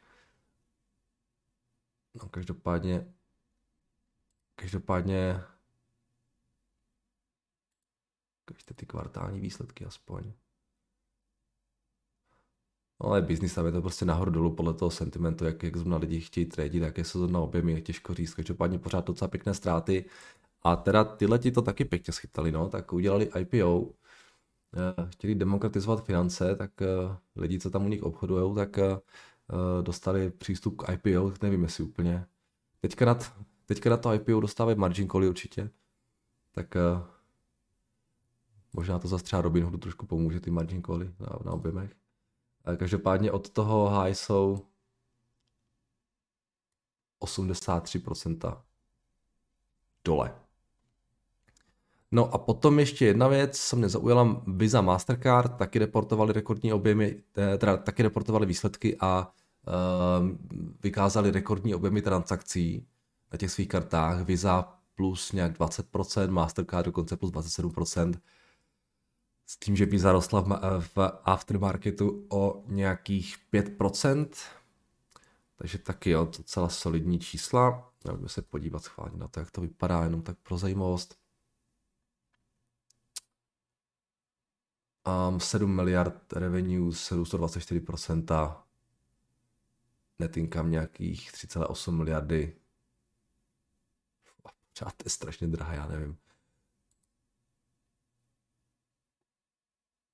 No 2.13 2.29
každopádně 2.29 3.13
každopádně 4.55 5.41
každé 8.53 8.73
ty 8.75 8.85
kvartální 8.85 9.39
výsledky 9.39 9.85
aspoň. 9.85 10.33
No, 13.03 13.09
ale 13.09 13.21
biznis 13.21 13.53
tam 13.53 13.65
je 13.65 13.71
to 13.71 13.81
prostě 13.81 14.05
nahoru 14.05 14.31
dolů 14.31 14.55
podle 14.55 14.73
toho 14.73 14.91
sentimentu, 14.91 15.45
jak, 15.45 15.63
jak 15.63 15.77
zrovna 15.77 15.97
lidi 15.97 16.19
chtějí 16.21 16.45
tradit, 16.45 16.83
jaké 16.83 17.03
jsou 17.03 17.27
na 17.27 17.39
objemy, 17.39 17.71
je 17.71 17.81
těžko 17.81 18.13
říct, 18.13 18.33
každopádně 18.33 18.79
pořád 18.79 19.05
docela 19.07 19.27
pěkné 19.27 19.53
ztráty. 19.53 20.05
A 20.63 20.75
teda 20.75 21.03
tyhle 21.03 21.39
ti 21.39 21.51
to 21.51 21.61
taky 21.61 21.85
pěkně 21.85 22.13
schytali, 22.13 22.51
no, 22.51 22.69
tak 22.69 22.93
udělali 22.93 23.29
IPO, 23.39 23.89
eh, 24.75 25.09
chtěli 25.09 25.35
demokratizovat 25.35 26.05
finance, 26.05 26.55
tak 26.55 26.81
eh, 26.81 26.85
lidi, 27.35 27.59
co 27.59 27.69
tam 27.69 27.85
u 27.85 27.89
nich 27.89 28.03
obchodují, 28.03 28.55
tak 28.55 28.77
eh, 28.77 28.99
dostali 29.81 30.31
přístup 30.31 30.81
k 30.81 30.93
IPO, 30.93 31.33
nevím, 31.41 31.63
jestli 31.63 31.83
úplně. 31.83 32.25
Teďka 32.81 33.05
na, 33.05 33.17
teďka 33.65 33.89
na 33.89 33.97
to 33.97 34.13
IPO 34.13 34.39
dostávají 34.39 34.77
margin 34.77 35.09
cally 35.09 35.29
určitě, 35.29 35.69
tak 36.51 36.75
možná 38.73 38.99
to 38.99 39.07
zase 39.07 39.23
třeba 39.23 39.41
Robinhoodu 39.41 39.77
trošku 39.77 40.05
pomůže, 40.05 40.39
ty 40.39 40.51
margin 40.51 40.83
cally 40.83 41.13
na, 41.19 41.27
na 41.45 41.51
objemech. 41.51 41.95
Každopádně 42.77 43.31
od 43.31 43.49
toho 43.49 43.89
high 43.89 44.13
jsou 44.13 44.65
83% 47.21 48.57
dole. 50.05 50.35
No 52.11 52.33
a 52.33 52.37
potom 52.37 52.79
ještě 52.79 53.05
jedna 53.05 53.27
věc, 53.27 53.59
co 53.59 53.75
mě 53.75 53.89
zaujala, 53.89 54.43
Visa 54.47 54.81
Mastercard 54.81 55.57
taky 55.57 55.79
reportovali 55.79 56.33
rekordní 56.33 56.73
objemy, 56.73 57.23
eh, 57.37 57.57
teda 57.57 57.77
taky 57.77 58.03
reportovali 58.03 58.45
výsledky 58.45 58.97
a 58.99 59.31
uh, 59.67 60.29
vykázali 60.83 61.31
rekordní 61.31 61.75
objemy 61.75 62.01
transakcí 62.01 62.87
na 63.31 63.37
těch 63.37 63.51
svých 63.51 63.67
kartách. 63.67 64.21
Visa 64.21 64.73
plus 64.95 65.31
nějak 65.31 65.59
20%, 65.59 66.31
Mastercard 66.31 66.85
dokonce 66.85 67.17
plus 67.17 67.31
27% 67.31 68.13
s 69.51 69.57
tím, 69.57 69.75
že 69.75 69.85
by 69.85 69.99
zarostla 69.99 70.41
v, 70.41 70.49
v 70.95 70.97
aftermarketu 71.23 72.25
o 72.29 72.63
nějakých 72.67 73.37
5%. 73.53 74.29
Takže 75.55 75.77
taky 75.77 76.09
jo, 76.09 76.25
docela 76.25 76.69
solidní 76.69 77.19
čísla. 77.19 77.91
Můžeme 78.05 78.29
se 78.29 78.41
podívat 78.41 78.83
schválně 78.83 79.17
na 79.17 79.27
to, 79.27 79.39
jak 79.39 79.51
to 79.51 79.61
vypadá, 79.61 80.03
jenom 80.03 80.21
tak 80.21 80.37
pro 80.37 80.57
zajímavost. 80.57 81.17
Um, 85.29 85.39
7 85.39 85.75
miliard 85.75 86.33
revenues, 86.33 87.11
růst 87.11 87.33
24%, 87.33 88.55
net 90.19 90.35
nějakých 90.63 91.31
3,8 91.31 91.91
miliardy. 91.91 92.55
Pořád 94.41 94.93
je 95.03 95.09
strašně 95.09 95.47
drahé, 95.47 95.75
já 95.75 95.87
nevím. 95.87 96.17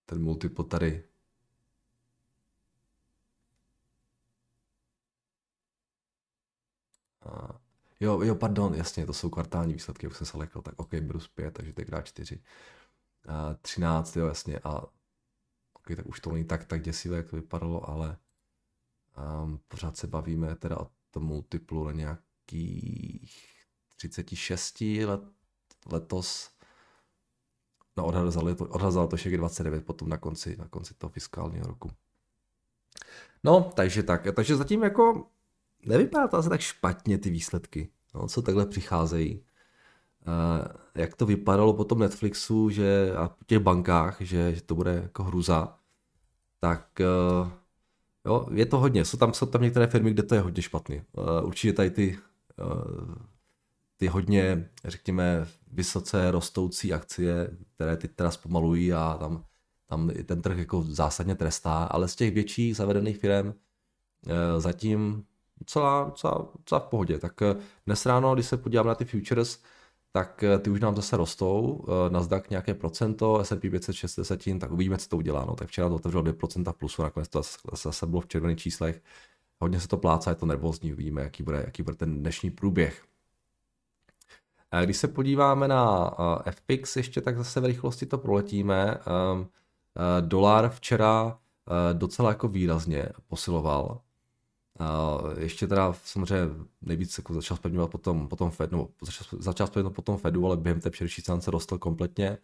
Ten 0.08 0.24
multiple 0.24 0.66
tady. 0.66 1.04
A, 7.22 7.60
jo, 8.00 8.22
jo, 8.22 8.36
pardon, 8.36 8.74
jasně, 8.74 9.06
to 9.06 9.14
jsou 9.14 9.30
kvartální 9.30 9.74
výsledky, 9.74 10.08
už 10.08 10.18
jsem 10.18 10.28
se 10.28 10.38
lekl, 10.38 10.62
tak 10.62 10.74
OK, 10.78 10.94
Bruce 10.94 11.28
5, 11.36 11.54
takže 11.54 11.74
teď 11.74 11.88
krát 11.88 12.02
4. 12.02 12.42
A 13.28 13.54
13, 13.54 14.16
jo, 14.16 14.28
jasně, 14.28 14.60
a 14.64 14.82
OK, 15.74 15.88
tak 15.96 16.06
už 16.06 16.20
to 16.20 16.32
není 16.32 16.46
tak, 16.46 16.66
tak 16.66 16.82
děsivé, 16.82 17.18
jak 17.18 17.30
to 17.30 17.36
vypadalo, 17.36 17.90
ale 17.90 18.18
um, 19.44 19.60
pořád 19.68 19.98
se 19.98 20.08
bavíme 20.08 20.56
teda 20.56 20.78
o 20.80 20.92
tom 21.12 21.24
multiplu 21.24 21.86
na 21.86 21.92
nějakých 21.92 23.58
36 23.96 24.82
let, 24.82 25.22
letos 25.92 26.57
No, 27.98 28.06
odhazali 28.06 28.56
to, 28.56 28.66
odhazalo 28.66 29.08
to 29.08 29.16
29 29.38 29.86
potom 29.86 30.10
na 30.10 30.18
konci, 30.18 30.56
na 30.60 30.68
konci 30.68 30.94
toho 30.94 31.12
fiskálního 31.12 31.68
roku. 31.68 31.89
No, 33.44 33.72
takže 33.75 34.04
tak. 34.04 34.27
Takže 34.36 34.56
zatím 34.56 34.84
jako 34.84 35.27
nevypadá 35.86 36.27
to 36.27 36.38
asi 36.38 36.50
tak 36.50 36.62
špatně 36.62 37.18
ty 37.18 37.30
výsledky, 37.30 37.89
no, 38.16 38.27
co 38.27 38.42
takhle 38.42 38.66
přicházejí. 38.66 39.44
Uh, 40.27 40.68
jak 40.96 41.16
to 41.16 41.25
vypadalo 41.25 41.74
po 41.74 41.84
tom 41.84 42.00
Netflixu 42.00 42.70
že, 42.70 43.13
a 43.16 43.27
po 43.27 43.46
těch 43.46 43.60
bankách, 43.60 44.18
že, 44.22 44.56
že 44.56 44.62
to 44.62 44.75
bude 44.75 44.94
jako 44.94 45.24
hruza, 45.24 45.77
tak 46.60 47.00
uh, 47.00 47.50
jo, 48.25 48.48
je 48.51 48.66
to 48.66 48.80
hodně. 48.80 49.06
Jsou 49.06 49.18
tam, 49.18 49.34
jsou 49.34 49.46
tam 49.46 49.62
některé 49.62 49.88
firmy, 49.88 50.12
kde 50.12 50.24
to 50.24 50.36
je 50.36 50.42
hodně 50.42 50.62
špatný. 50.62 51.01
Uh, 51.18 51.48
určitě 51.48 51.74
tady 51.74 51.89
ty 51.89 52.18
ty 53.98 54.08
hodně, 54.08 54.70
řekněme, 54.86 55.48
vysoce 55.72 56.32
rostoucí 56.32 56.94
akcie, 56.94 57.58
které 57.75 57.98
teď 57.98 58.12
teda 58.12 58.32
zpomalují 58.32 58.94
a 58.94 59.18
tam, 59.20 59.44
tam 59.88 60.10
ten 60.25 60.42
trh 60.42 60.58
jako 60.58 60.84
zásadně 60.84 61.36
trestá, 61.36 61.84
ale 61.84 62.08
z 62.08 62.16
těch 62.16 62.34
větších 62.34 62.75
zavedených 62.75 63.18
firm 63.18 63.54
e, 64.27 64.62
zatím 64.62 65.25
docela, 65.60 66.04
docela, 66.04 66.48
docela 66.58 66.80
v 66.80 66.84
pohodě. 66.84 67.20
Tak 67.20 67.42
eh, 67.42 67.56
dnes 67.86 68.06
ráno, 68.06 68.34
když 68.34 68.46
se 68.46 68.58
podíváme 68.58 68.88
na 68.88 68.96
ty 68.96 69.06
futures, 69.06 69.63
tak 70.12 70.44
eh, 70.44 70.60
ty 70.60 70.70
už 70.70 70.80
nám 70.80 70.96
zase 70.96 71.18
rostou, 71.18 71.86
Nasdaq 72.10 72.50
nějaké 72.50 72.74
procento, 72.74 73.44
S&P 73.44 73.70
560, 73.70 74.39
tak 74.60 74.72
uvidíme, 74.72 74.98
co 74.98 75.10
to 75.10 75.18
udělá. 75.18 75.46
No, 75.46 75.56
tak 75.56 75.68
včera 75.68 75.89
to 75.89 75.96
otevřelo 75.96 76.24
2% 76.24 76.74
plusu, 76.74 77.01
nakonec 77.01 77.30
to 77.30 77.42
zase 77.84 78.06
bylo 78.08 78.22
v 78.22 78.27
červených 78.27 78.58
číslech. 78.58 79.01
Hodně 79.60 79.80
se 79.80 79.88
to 79.88 79.98
plácá, 79.98 80.30
je 80.30 80.36
to 80.36 80.46
nervózní, 80.46 80.94
uvidíme, 80.94 81.22
jaký 81.22 81.44
bude, 81.44 81.58
jaký 81.66 81.84
bude 81.84 81.96
ten 81.96 82.20
dnešní 82.20 82.51
průběh. 82.51 83.04
Když 84.83 84.97
se 84.97 85.07
podíváme 85.07 85.67
na 85.67 86.12
FPX 86.51 86.95
ještě, 86.95 87.21
tak 87.21 87.38
zase 87.38 87.59
v 87.59 87.65
rychlosti 87.65 88.05
to 88.05 88.17
proletíme. 88.17 88.97
Ehm, 88.97 89.47
eh, 89.95 90.21
dolar 90.21 90.69
včera 90.69 91.39
eh, 91.67 91.93
docela 91.93 92.29
jako 92.29 92.47
výrazně 92.47 93.09
posiloval. 93.27 94.01
ještě 95.39 95.67
teda 95.67 95.93
samozřejmě 96.03 96.55
nejvíc 96.81 97.17
jako 97.17 97.33
začal 97.33 97.57
spevňovat 97.57 97.91
potom, 97.91 98.27
potom 98.27 98.51
Fed, 98.51 98.71
no, 98.71 98.88
začal, 99.03 99.39
začal 99.39 99.67
spevňovat 99.67 99.95
potom 99.95 100.17
Fedu, 100.17 100.45
ale 100.45 100.57
během 100.57 100.81
té 100.81 100.89
předevší 100.89 101.21
se 101.39 101.51
rostl 101.51 101.77
kompletně. 101.77 102.38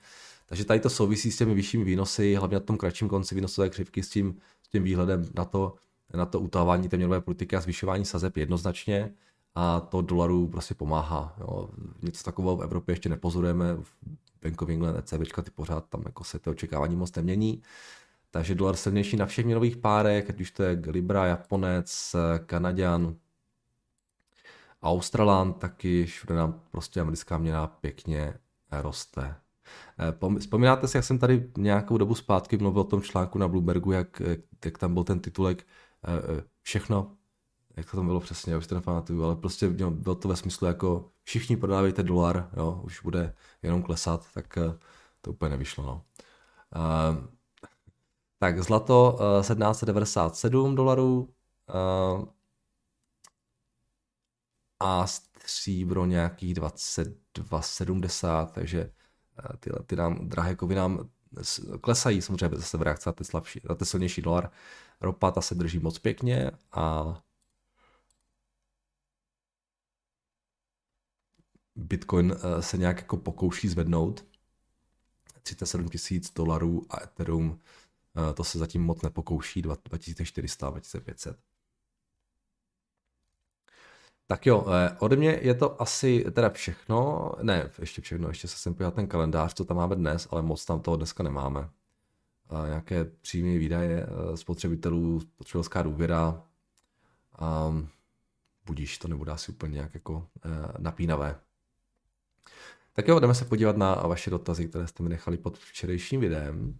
Takže 0.45 0.65
tady 0.65 0.79
to 0.79 0.89
souvisí 0.89 1.31
s 1.31 1.37
těmi 1.37 1.53
vyššími 1.53 1.83
výnosy, 1.83 2.35
hlavně 2.35 2.55
na 2.55 2.59
tom 2.59 2.77
kratším 2.77 3.09
konci 3.09 3.35
výnosové 3.35 3.69
křivky 3.69 4.03
s 4.03 4.09
tím, 4.09 4.37
s 4.63 4.69
tím 4.69 4.83
výhledem 4.83 5.25
na 5.35 5.45
to, 5.45 5.75
na 6.13 6.25
to 6.25 6.39
utávání 6.39 6.89
té 6.89 6.97
měnové 6.97 7.21
politiky 7.21 7.55
a 7.55 7.61
zvyšování 7.61 8.05
sazeb 8.05 8.37
jednoznačně 8.37 9.13
a 9.55 9.79
to 9.79 10.01
dolaru 10.01 10.48
prostě 10.48 10.74
pomáhá. 10.75 11.36
Jo. 11.39 11.69
Něco 12.01 12.24
takového 12.24 12.57
v 12.57 12.63
Evropě 12.63 12.93
ještě 12.93 13.10
nepozorujeme, 13.10 13.75
v 13.75 13.95
Bank 14.43 14.62
of 14.62 14.69
England, 14.69 14.98
ECB, 14.98 15.43
ty 15.43 15.51
pořád 15.51 15.89
tam 15.89 16.01
jako 16.05 16.24
se 16.24 16.39
to 16.39 16.51
očekávání 16.51 16.95
moc 16.95 17.15
nemění. 17.15 17.62
Takže 18.31 18.55
dolar 18.55 18.75
silnější 18.75 19.17
na 19.17 19.25
všech 19.25 19.45
měnových 19.45 19.77
párech, 19.77 20.29
ať 20.29 20.41
už 20.41 20.51
to 20.51 20.63
je 20.63 20.81
Libra, 20.88 21.25
Japonec, 21.25 22.15
Kanaďan, 22.45 23.15
Australan, 24.83 25.53
taky 25.53 26.05
všude 26.05 26.36
nám 26.36 26.62
prostě 26.72 27.01
americká 27.01 27.38
měna 27.38 27.67
pěkně 27.67 28.33
roste. 28.72 29.36
Eh, 30.00 30.39
vzpomínáte 30.39 30.88
si, 30.88 30.98
jak 30.98 31.03
jsem 31.03 31.19
tady 31.19 31.50
nějakou 31.57 31.98
dobu 31.98 32.15
zpátky 32.15 32.57
mluvil 32.57 32.81
o 32.81 32.83
tom 32.83 33.01
článku 33.01 33.39
na 33.39 33.48
Bloombergu, 33.48 33.91
jak, 33.91 34.22
jak 34.65 34.77
tam 34.77 34.93
byl 34.93 35.03
ten 35.03 35.19
titulek 35.19 35.63
eh, 36.03 36.38
eh, 36.38 36.43
všechno, 36.62 37.15
jak 37.75 37.91
to 37.91 37.97
tam 37.97 38.05
bylo 38.05 38.19
přesně, 38.19 38.57
už 38.57 38.67
to 38.67 38.75
nepamatuju, 38.75 39.23
ale 39.23 39.35
prostě 39.35 39.69
bylo 39.89 40.15
to 40.15 40.27
ve 40.27 40.35
smyslu 40.35 40.67
jako 40.67 41.09
všichni 41.23 41.57
prodávejte 41.57 42.03
dolar, 42.03 42.49
jo, 42.57 42.81
už 42.83 43.01
bude 43.01 43.35
jenom 43.61 43.83
klesat, 43.83 44.25
tak 44.33 44.57
to 45.21 45.31
úplně 45.31 45.49
nevyšlo. 45.49 45.85
No. 45.85 46.01
Tak 48.39 48.63
zlato 48.63 49.19
1797 49.39 50.75
dolarů 50.75 51.29
a 54.79 55.07
stříbro 55.07 56.05
nějakých 56.05 56.53
22,70, 56.53 58.47
takže 58.47 58.91
tyhle 59.59 59.79
ty 59.85 59.95
nám, 59.95 60.29
drahé 60.29 60.55
kovy 60.55 60.75
nám 60.75 61.09
klesají 61.81 62.21
samozřejmě 62.21 62.57
zase 62.57 62.77
v 62.77 62.81
reakci 62.81 63.09
na 63.09 63.13
ty, 63.13 63.23
slabší, 63.23 63.61
na 63.69 63.75
ty 63.75 63.85
silnější 63.85 64.21
dolar. 64.21 64.51
Ropa 65.01 65.31
ta 65.31 65.41
se 65.41 65.55
drží 65.55 65.79
moc 65.79 65.99
pěkně 65.99 66.51
a 66.71 67.15
Bitcoin 71.75 72.35
eh, 72.35 72.61
se 72.61 72.77
nějak 72.77 72.97
jako 72.97 73.17
pokouší 73.17 73.67
zvednout. 73.67 74.25
37 75.43 75.89
tisíc 75.89 76.33
dolarů 76.33 76.85
a 76.89 77.03
Ethereum 77.03 77.59
eh, 78.29 78.33
to 78.33 78.43
se 78.43 78.57
zatím 78.57 78.81
moc 78.83 79.01
nepokouší, 79.01 79.61
2400, 79.61 80.69
2500. 80.69 81.37
Tak 84.27 84.45
jo, 84.45 84.65
eh, 84.67 84.97
ode 84.99 85.15
mě 85.15 85.39
je 85.41 85.53
to 85.53 85.81
asi 85.81 86.25
teda 86.31 86.49
všechno, 86.49 87.31
ne, 87.41 87.69
ještě 87.79 88.01
všechno, 88.01 88.27
ještě 88.27 88.47
se 88.47 88.57
sem 88.57 88.73
podívat 88.73 88.93
ten 88.93 89.07
kalendář, 89.07 89.53
co 89.53 89.65
tam 89.65 89.77
máme 89.77 89.95
dnes, 89.95 90.27
ale 90.31 90.41
moc 90.41 90.65
tam 90.65 90.81
toho 90.81 90.97
dneska 90.97 91.23
nemáme. 91.23 91.69
A 92.49 92.67
nějaké 92.67 93.05
příjmy 93.05 93.57
výdaje 93.57 94.07
spotřebitelů, 94.35 95.19
spotřebitelská 95.19 95.81
důvěra, 95.81 96.43
a 97.39 97.73
budíš, 98.65 98.97
to 98.97 99.07
nebude 99.07 99.31
asi 99.31 99.51
úplně 99.51 99.73
nějak 99.73 99.93
jako 99.93 100.27
napínavé. 100.77 101.39
Tak 102.93 103.07
jo, 103.07 103.19
jdeme 103.19 103.35
se 103.35 103.45
podívat 103.45 103.77
na 103.77 103.95
vaše 103.95 104.29
dotazy, 104.29 104.67
které 104.67 104.88
jste 104.88 105.03
mi 105.03 105.09
nechali 105.09 105.38
pod 105.38 105.57
včerejším 105.57 106.21
videem. 106.21 106.79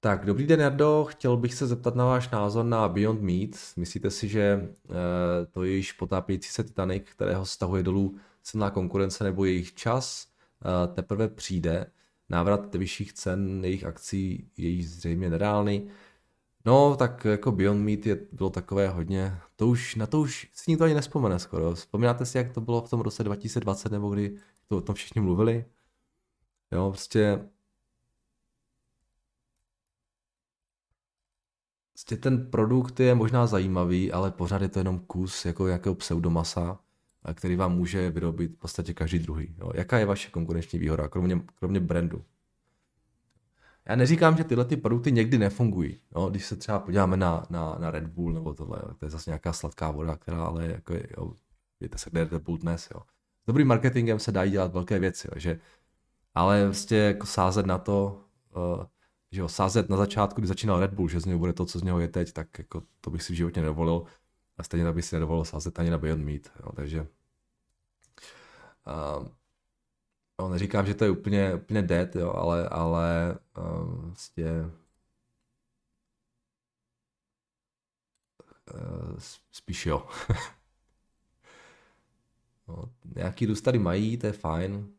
Tak, 0.00 0.26
dobrý 0.26 0.46
den, 0.46 0.60
Jardo. 0.60 1.06
Chtěl 1.08 1.36
bych 1.36 1.54
se 1.54 1.66
zeptat 1.66 1.94
na 1.94 2.04
váš 2.04 2.30
názor 2.30 2.64
na 2.64 2.88
Beyond 2.88 3.22
Meat. 3.22 3.50
Myslíte 3.76 4.10
si, 4.10 4.28
že 4.28 4.68
eh, 4.90 5.46
to 5.50 5.64
je 5.64 5.72
již 5.72 5.92
potápějící 5.92 6.48
se 6.50 6.64
Titanic, 6.64 7.02
kterého 7.04 7.46
stahuje 7.46 7.82
dolů 7.82 8.16
silná 8.42 8.70
konkurence 8.70 9.24
nebo 9.24 9.44
jejich 9.44 9.74
čas, 9.74 10.26
eh, 10.64 10.94
teprve 10.94 11.28
přijde? 11.28 11.86
Návrat 12.28 12.74
vyšších 12.74 13.12
cen 13.12 13.64
jejich 13.64 13.84
akcí 13.84 14.50
je 14.56 14.68
již 14.68 14.90
zřejmě 14.90 15.30
nereálný. 15.30 15.88
No, 16.64 16.96
tak 16.96 17.24
jako 17.24 17.52
Beyond 17.52 17.84
Meat 17.84 18.06
je, 18.06 18.26
bylo 18.32 18.50
takové 18.50 18.88
hodně, 18.88 19.38
to 19.56 19.68
už, 19.68 19.94
na 19.94 20.06
to 20.06 20.20
už 20.20 20.50
si 20.52 20.70
nikdo 20.70 20.84
ani 20.84 20.94
nespomene 20.94 21.38
skoro. 21.38 21.74
Vzpomínáte 21.74 22.26
si, 22.26 22.38
jak 22.38 22.52
to 22.52 22.60
bylo 22.60 22.82
v 22.82 22.90
tom 22.90 23.00
roce 23.00 23.24
2020, 23.24 23.92
nebo 23.92 24.10
kdy 24.10 24.36
to 24.68 24.76
o 24.76 24.80
tom 24.80 24.94
všichni 24.94 25.20
mluvili? 25.20 25.64
Jo, 26.72 26.90
prostě 26.90 27.48
Vlastně 31.94 32.16
ten 32.16 32.50
produkt 32.50 33.00
je 33.00 33.14
možná 33.14 33.46
zajímavý, 33.46 34.12
ale 34.12 34.30
pořád 34.30 34.62
je 34.62 34.68
to 34.68 34.78
jenom 34.78 34.98
kus 34.98 35.44
jako 35.44 35.66
nějakého 35.66 35.94
pseudomasa, 35.94 36.80
který 37.34 37.56
vám 37.56 37.76
může 37.76 38.10
vyrobit 38.10 38.52
v 38.52 38.58
podstatě 38.58 38.94
každý 38.94 39.18
druhý. 39.18 39.54
Jo. 39.58 39.70
Jaká 39.74 39.98
je 39.98 40.06
vaše 40.06 40.30
konkurenční 40.30 40.78
výhoda, 40.78 41.08
kromě, 41.08 41.40
kromě 41.54 41.80
brandu? 41.80 42.24
Já 43.88 43.96
neříkám, 43.96 44.36
že 44.36 44.44
tyhle 44.44 44.64
ty 44.64 44.76
produkty 44.76 45.12
někdy 45.12 45.38
nefungují. 45.38 46.00
Jo. 46.16 46.28
Když 46.30 46.46
se 46.46 46.56
třeba 46.56 46.78
podíváme 46.78 47.16
na, 47.16 47.46
na, 47.50 47.76
na 47.78 47.90
Red 47.90 48.06
Bull 48.06 48.32
nebo 48.32 48.54
tohle, 48.54 48.78
jo. 48.82 48.94
to 48.94 49.06
je 49.06 49.10
zase 49.10 49.30
nějaká 49.30 49.52
sladká 49.52 49.90
voda, 49.90 50.16
která 50.16 50.44
ale 50.44 50.66
jako 50.66 50.94
je, 50.94 51.06
jo, 51.16 51.32
víte 51.80 51.98
se, 51.98 52.10
kde 52.10 52.20
je 52.20 52.28
Red 52.30 52.42
Bull 52.42 52.58
dnes. 52.58 52.88
Jo. 52.94 53.00
S 53.42 53.46
dobrým 53.46 53.68
marketingem 53.68 54.18
se 54.18 54.32
dají 54.32 54.50
dělat 54.50 54.72
velké 54.72 54.98
věci, 54.98 55.28
jo, 55.32 55.40
že, 55.40 55.60
ale 56.34 56.64
vlastně 56.64 56.98
jako 56.98 57.26
sázet 57.26 57.66
na 57.66 57.78
to, 57.78 58.24
uh, 58.56 58.84
že 59.32 59.40
jo, 59.40 59.48
sázet 59.48 59.88
na 59.88 59.96
začátku, 59.96 60.40
kdy 60.40 60.48
začínal 60.48 60.80
Red 60.80 60.94
Bull, 60.94 61.08
že 61.08 61.20
z 61.20 61.24
něho 61.26 61.38
bude 61.38 61.52
to, 61.52 61.66
co 61.66 61.78
z 61.78 61.82
něho 61.82 62.00
je 62.00 62.08
teď, 62.08 62.32
tak 62.32 62.58
jako 62.58 62.82
to 63.00 63.10
bych 63.10 63.22
si 63.22 63.32
v 63.32 63.36
životě 63.36 63.60
nedovolil. 63.60 64.04
A 64.58 64.62
stejně 64.62 64.84
tak 64.84 64.94
bych 64.94 65.04
si 65.04 65.16
nedovolil 65.16 65.44
sázet 65.44 65.78
ani 65.78 65.90
na 65.90 65.98
Beyond 65.98 66.24
Meat. 66.24 66.42
Jo, 66.60 66.72
takže 66.76 67.06
uh, 68.86 69.26
no, 70.40 70.48
neříkám, 70.48 70.86
že 70.86 70.94
to 70.94 71.04
je 71.04 71.10
úplně, 71.10 71.54
úplně 71.54 71.82
dead, 71.82 72.16
jo, 72.16 72.32
ale, 72.32 72.68
ale 72.68 73.38
uh, 73.58 74.04
vlastně 74.04 74.50
uh, 78.74 79.16
spíš 79.52 79.86
jo. 79.86 80.08
no, 82.68 82.92
nějaký 83.14 83.46
růst 83.46 83.60
tady 83.60 83.78
mají, 83.78 84.18
to 84.18 84.26
je 84.26 84.32
fajn. 84.32 84.94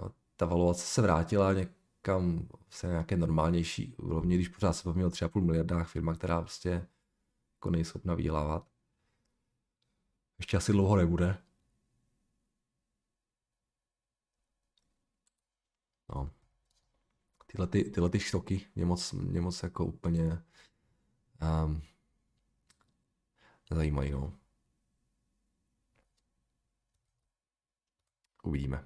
Jo, 0.00 0.10
ta 0.36 0.46
valuace 0.46 0.86
se 0.86 1.02
vrátila 1.02 1.52
něk, 1.52 1.76
někam 2.08 2.48
se 2.70 2.86
nějaké 2.86 3.16
normálnější 3.16 3.94
úrovni, 3.94 4.34
když 4.34 4.48
pořád 4.48 4.72
se 4.72 4.88
bavíme 4.88 5.06
o 5.06 5.10
3,5 5.10 5.40
miliardách 5.40 5.88
firma, 5.88 6.14
která 6.14 6.40
prostě 6.40 6.86
jako 7.54 7.70
nejschopna 7.70 8.14
vydělávat. 8.14 8.68
Ještě 10.38 10.56
asi 10.56 10.72
dlouho 10.72 10.96
nebude. 10.96 11.38
No. 16.14 16.30
Tyhle, 17.46 17.66
ty, 17.66 17.84
tyhle 17.84 18.10
ty 18.10 18.20
štoky 18.20 18.66
mě 18.74 18.86
moc, 18.86 19.12
mě 19.12 19.40
moc 19.40 19.62
jako 19.62 19.84
úplně 19.84 20.42
um, 21.64 21.82
nezajímají, 23.70 24.10
no. 24.10 24.32
Uvidíme. 28.42 28.84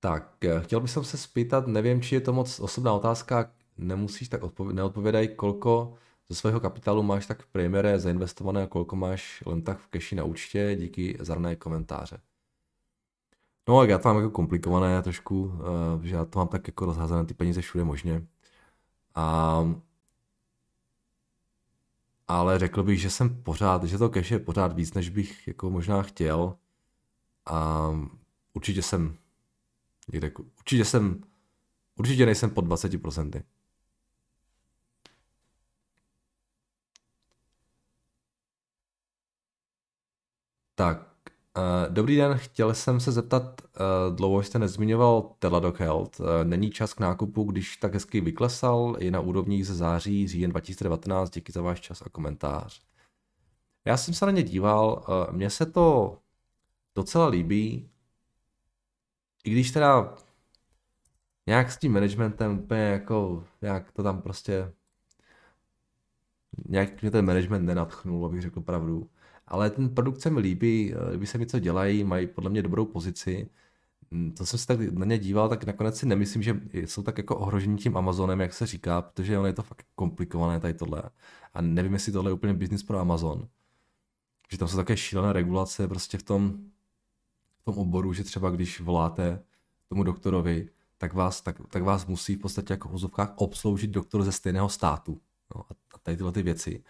Tak, 0.00 0.44
eh, 0.44 0.60
chtěl 0.60 0.80
bych 0.80 0.90
se 0.90 1.18
spýtat, 1.18 1.66
nevím, 1.66 2.02
či 2.02 2.14
je 2.14 2.20
to 2.20 2.32
moc 2.32 2.60
osobná 2.60 2.92
otázka, 2.92 3.52
nemusíš 3.76 4.28
tak 4.28 4.42
odpovědět, 4.42 4.76
neodpovědaj, 4.76 5.28
kolko 5.28 5.94
ze 6.28 6.34
svého 6.34 6.60
kapitálu 6.60 7.02
máš 7.02 7.26
tak 7.26 7.42
v 7.42 7.46
premiére 7.46 7.98
zainvestované 7.98 8.62
a 8.62 8.66
kolko 8.66 8.96
máš 8.96 9.42
len 9.46 9.62
tak 9.62 9.78
v 9.78 9.86
keši 9.86 10.14
na 10.14 10.24
účtě, 10.24 10.76
díky 10.76 11.16
za 11.20 11.36
komentáře. 11.58 12.20
No, 13.68 13.84
já 13.84 13.98
to 13.98 14.08
mám 14.08 14.16
jako 14.16 14.30
komplikované 14.30 15.02
trošku, 15.02 15.52
eh, 16.02 16.06
že 16.06 16.14
já 16.14 16.24
to 16.24 16.38
mám 16.38 16.48
tak 16.48 16.66
jako 16.66 16.84
rozházené 16.84 17.24
ty 17.24 17.34
peníze 17.34 17.60
všude 17.60 17.84
možně. 17.84 18.26
A, 19.14 19.64
ale 22.28 22.58
řekl 22.58 22.82
bych, 22.82 23.00
že 23.00 23.10
jsem 23.10 23.42
pořád, 23.42 23.84
že 23.84 23.98
to 23.98 24.08
cash 24.08 24.30
je 24.30 24.38
pořád 24.38 24.72
víc, 24.72 24.94
než 24.94 25.08
bych 25.08 25.48
jako 25.48 25.70
možná 25.70 26.02
chtěl. 26.02 26.56
A 27.46 27.90
určitě 28.54 28.82
jsem 28.82 29.18
Někde, 30.12 30.30
určitě 30.58 30.84
jsem, 30.84 31.24
určitě 31.96 32.26
nejsem 32.26 32.50
pod 32.50 32.64
20%. 32.64 33.42
Tak, 40.74 41.07
dobrý 41.88 42.16
den, 42.16 42.38
chtěl 42.38 42.74
jsem 42.74 43.00
se 43.00 43.12
zeptat, 43.12 43.62
uh, 43.62 44.16
dlouho 44.16 44.42
jste 44.42 44.58
nezmiňoval 44.58 45.30
Teladoc 45.38 45.76
Health. 45.78 46.20
Uh, 46.20 46.26
není 46.44 46.70
čas 46.70 46.94
k 46.94 47.00
nákupu, 47.00 47.44
když 47.44 47.76
tak 47.76 47.94
hezky 47.94 48.20
vyklesal, 48.20 48.96
je 48.98 49.10
na 49.10 49.20
úrovních 49.20 49.66
ze 49.66 49.74
září, 49.74 50.28
říjen 50.28 50.50
2019, 50.50 51.30
díky 51.30 51.52
za 51.52 51.62
váš 51.62 51.80
čas 51.80 52.02
a 52.02 52.08
komentář. 52.08 52.80
Já 53.84 53.96
jsem 53.96 54.14
se 54.14 54.26
na 54.26 54.32
ně 54.32 54.42
díval, 54.42 55.04
mně 55.30 55.50
se 55.50 55.66
to 55.66 56.18
docela 56.94 57.26
líbí, 57.28 57.90
i 59.44 59.50
když 59.50 59.70
teda 59.70 60.14
nějak 61.46 61.72
s 61.72 61.78
tím 61.78 61.92
managementem 61.92 62.58
úplně 62.58 62.80
jako, 62.80 63.44
nějak 63.62 63.92
to 63.92 64.02
tam 64.02 64.22
prostě 64.22 64.72
nějak 66.68 67.02
mě 67.02 67.10
ten 67.10 67.26
management 67.26 67.66
nenatchnul, 67.66 68.26
abych 68.26 68.42
řekl 68.42 68.60
pravdu. 68.60 69.10
Ale 69.48 69.70
ten 69.70 69.88
produkt 69.88 70.20
se 70.20 70.30
mi 70.30 70.40
líbí, 70.40 70.94
líbí 71.10 71.26
se 71.26 71.38
mi, 71.38 71.46
co 71.46 71.58
dělají, 71.58 72.04
mají 72.04 72.26
podle 72.26 72.50
mě 72.50 72.62
dobrou 72.62 72.84
pozici. 72.84 73.50
Hm, 74.12 74.32
to 74.32 74.46
jsem 74.46 74.58
se 74.58 74.66
tak 74.66 74.80
na 74.80 75.06
ně 75.06 75.18
díval, 75.18 75.48
tak 75.48 75.64
nakonec 75.64 75.98
si 75.98 76.06
nemyslím, 76.06 76.42
že 76.42 76.60
jsou 76.72 77.02
tak 77.02 77.18
jako 77.18 77.36
ohrožení 77.36 77.78
tím 77.78 77.96
Amazonem, 77.96 78.40
jak 78.40 78.52
se 78.52 78.66
říká, 78.66 79.02
protože 79.02 79.38
ono 79.38 79.46
je 79.46 79.52
to 79.52 79.62
fakt 79.62 79.86
komplikované 79.94 80.60
tady 80.60 80.74
tohle. 80.74 81.02
A 81.54 81.60
nevím, 81.60 81.92
jestli 81.92 82.12
tohle 82.12 82.30
je 82.30 82.34
úplně 82.34 82.54
business 82.54 82.82
pro 82.82 82.98
Amazon. 82.98 83.48
Že 84.50 84.58
tam 84.58 84.68
jsou 84.68 84.76
také 84.76 84.96
šílené 84.96 85.32
regulace 85.32 85.88
prostě 85.88 86.18
v 86.18 86.22
tom, 86.22 86.58
v 87.60 87.64
tom 87.64 87.78
oboru, 87.78 88.12
že 88.12 88.24
třeba 88.24 88.50
když 88.50 88.80
voláte 88.80 89.42
tomu 89.88 90.02
doktorovi, 90.02 90.68
tak 90.98 91.14
vás, 91.14 91.40
tak, 91.40 91.56
tak 91.68 91.82
vás 91.82 92.06
musí 92.06 92.34
v 92.34 92.40
podstatě 92.40 92.72
jako 92.72 92.88
v 92.88 93.08
obsloužit 93.36 93.90
doktor 93.90 94.22
ze 94.22 94.32
stejného 94.32 94.68
státu. 94.68 95.20
No, 95.54 95.64
a 95.94 95.98
tady 96.02 96.16
tyhle 96.16 96.32
ty 96.32 96.42
věci. 96.42 96.84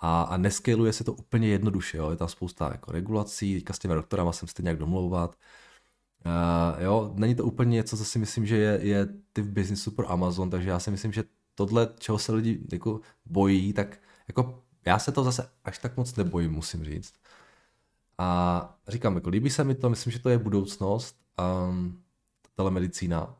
A, 0.00 0.22
a 0.22 0.36
neskaluje 0.36 0.92
se 0.92 1.04
to 1.04 1.12
úplně 1.12 1.48
jednoduše, 1.48 1.98
jo. 1.98 2.10
je 2.10 2.16
tam 2.16 2.28
spousta 2.28 2.68
jako 2.72 2.92
regulací, 2.92 3.54
teďka 3.54 3.72
s 3.72 3.78
těmi 3.78 3.94
doktorama 3.94 4.32
jsem 4.32 4.48
stejně 4.48 4.66
nějak 4.66 4.78
domlouvat. 4.78 5.36
Uh, 6.26 6.82
jo, 6.82 7.12
není 7.14 7.34
to 7.34 7.44
úplně 7.44 7.70
něco, 7.70 7.96
co 7.96 8.04
si 8.04 8.18
myslím, 8.18 8.46
že 8.46 8.56
je, 8.56 8.78
je 8.82 9.08
ty 9.32 9.42
v 9.42 9.50
businessu 9.50 9.90
pro 9.90 10.10
Amazon, 10.10 10.50
takže 10.50 10.68
já 10.70 10.78
si 10.78 10.90
myslím, 10.90 11.12
že 11.12 11.24
tohle, 11.54 11.88
čeho 11.98 12.18
se 12.18 12.32
lidi 12.32 12.60
jako 12.72 13.00
bojí, 13.24 13.72
tak 13.72 13.98
jako 14.28 14.62
já 14.86 14.98
se 14.98 15.12
to 15.12 15.24
zase 15.24 15.50
až 15.64 15.78
tak 15.78 15.96
moc 15.96 16.16
nebojím, 16.16 16.52
musím 16.52 16.84
říct. 16.84 17.14
A 18.18 18.78
říkám, 18.88 19.14
jako 19.14 19.28
líbí 19.28 19.50
se 19.50 19.64
mi 19.64 19.74
to, 19.74 19.90
myslím, 19.90 20.12
že 20.12 20.18
to 20.18 20.28
je 20.28 20.38
budoucnost, 20.38 21.16
um, 21.68 22.02
telemedicína, 22.54 23.36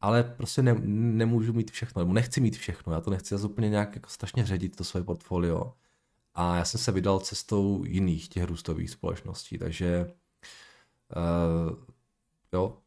ale 0.00 0.24
prostě 0.24 0.62
ne, 0.62 0.74
nemůžu 0.84 1.52
mít 1.52 1.70
všechno, 1.70 2.00
nebo 2.00 2.12
nechci 2.12 2.40
mít 2.40 2.56
všechno, 2.56 2.92
já 2.92 3.00
to 3.00 3.10
nechci 3.10 3.34
zase 3.34 3.46
úplně 3.46 3.68
nějak 3.70 3.94
jako 3.94 4.08
strašně 4.10 4.46
ředit, 4.46 4.76
to 4.76 4.84
svoje 4.84 5.04
portfolio. 5.04 5.72
A 6.34 6.56
já 6.56 6.64
jsem 6.64 6.80
se 6.80 6.92
vydal 6.92 7.20
cestou 7.20 7.84
jiných 7.84 8.28
těch 8.28 8.44
růstových 8.44 8.90
společností, 8.90 9.58
takže 9.58 10.14
uh, 11.16 11.84
jo, 12.52 12.78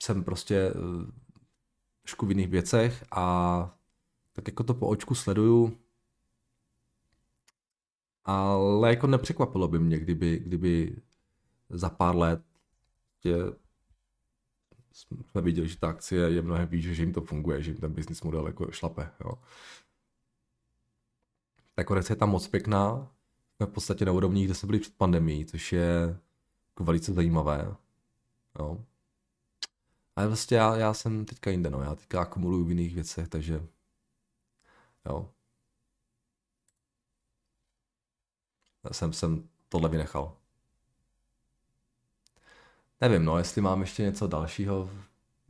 jsem 0.00 0.24
prostě 0.24 0.72
uh, 0.72 2.28
v 2.28 2.30
jiných 2.30 2.48
věcech 2.48 3.04
a 3.12 3.78
tak 4.32 4.48
jako 4.48 4.64
to 4.64 4.74
po 4.74 4.88
očku 4.88 5.14
sleduju, 5.14 5.78
ale 8.24 8.90
jako 8.90 9.06
nepřekvapilo 9.06 9.68
by 9.68 9.78
mě, 9.78 9.98
kdyby, 9.98 10.38
kdyby 10.38 10.96
za 11.70 11.90
pár 11.90 12.16
let 12.16 12.42
tě, 13.20 13.36
jsme 14.92 15.42
viděli, 15.42 15.68
že 15.68 15.78
ta 15.78 15.88
akcie 15.88 16.30
je 16.30 16.42
mnohem 16.42 16.68
víc, 16.68 16.84
že 16.84 17.02
jim 17.02 17.12
to 17.12 17.20
funguje, 17.20 17.62
že 17.62 17.70
jim 17.70 17.80
ten 17.80 17.92
business 17.92 18.22
model 18.22 18.46
jako 18.46 18.70
šlape. 18.70 19.10
Jo. 19.24 19.32
Ta 21.74 21.84
korekce 21.84 22.12
je 22.12 22.16
tam 22.16 22.30
moc 22.30 22.48
pěkná, 22.48 23.12
jsme 23.56 23.66
v 23.66 23.70
podstatě 23.70 24.04
na 24.04 24.12
úrovni, 24.12 24.44
kde 24.44 24.54
jsme 24.54 24.66
byli 24.66 24.78
před 24.78 24.94
pandemí, 24.96 25.46
což 25.46 25.72
je 25.72 26.18
jako 26.70 26.84
velice 26.84 27.12
zajímavé. 27.12 27.76
Jo. 28.58 28.84
Ale 30.16 30.26
vlastně 30.26 30.56
já, 30.56 30.76
já 30.76 30.94
jsem 30.94 31.24
teďka 31.24 31.50
jinde, 31.50 31.70
no. 31.70 31.82
já 31.82 31.94
teďka 31.94 32.22
akumuluju 32.22 32.64
v 32.64 32.68
jiných 32.68 32.94
věcech, 32.94 33.28
takže 33.28 33.66
jo. 35.06 35.30
jsem, 38.92 39.12
jsem 39.12 39.48
tohle 39.68 39.88
vynechal. 39.88 40.36
Nevím, 43.00 43.24
no, 43.24 43.38
jestli 43.38 43.60
mám 43.60 43.80
ještě 43.80 44.02
něco 44.02 44.26
dalšího 44.26 44.90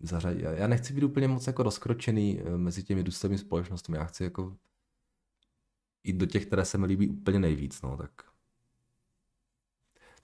zařadit. 0.03 0.43
Já 0.43 0.67
nechci 0.67 0.93
být 0.93 1.05
úplně 1.05 1.29
moc 1.29 1.47
jako 1.47 1.63
rozkročený 1.63 2.41
eh, 2.41 2.57
mezi 2.57 2.83
těmi 2.83 3.03
důstojnými 3.03 3.39
společnostmi. 3.39 3.97
Já 3.97 4.05
chci 4.05 4.25
jako 4.25 4.57
jít 6.05 6.17
do 6.17 6.27
těch, 6.27 6.47
které 6.47 6.65
se 6.65 6.79
mi 6.79 6.87
líbí 6.87 7.09
úplně 7.09 7.39
nejvíc, 7.39 7.83
no, 7.83 7.97
tak 7.97 8.11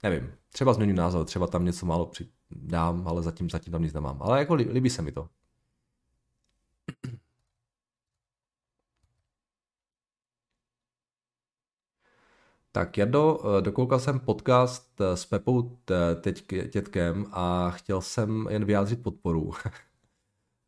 nevím, 0.03 0.31
třeba 0.49 0.73
změním 0.73 0.95
názor, 0.95 1.25
třeba 1.25 1.47
tam 1.47 1.65
něco 1.65 1.85
málo 1.85 2.05
přidám, 2.05 3.07
ale 3.07 3.23
zatím, 3.23 3.49
zatím 3.49 3.71
tam 3.71 3.81
nic 3.83 3.93
nemám. 3.93 4.21
Ale 4.21 4.39
jako 4.39 4.53
líbí 4.53 4.89
se 4.89 5.01
mi 5.01 5.11
to. 5.11 5.29
Tak 12.71 12.97
Jardo, 12.97 13.39
eh, 13.57 13.61
dokoukal 13.61 13.99
jsem 13.99 14.19
podcast 14.19 15.01
eh, 15.01 15.17
s 15.17 15.25
Pepou 15.25 15.77
Tětkem 16.71 17.25
a 17.31 17.69
chtěl 17.69 18.01
jsem 18.01 18.47
jen 18.49 18.65
vyjádřit 18.65 19.03
podporu. 19.03 19.51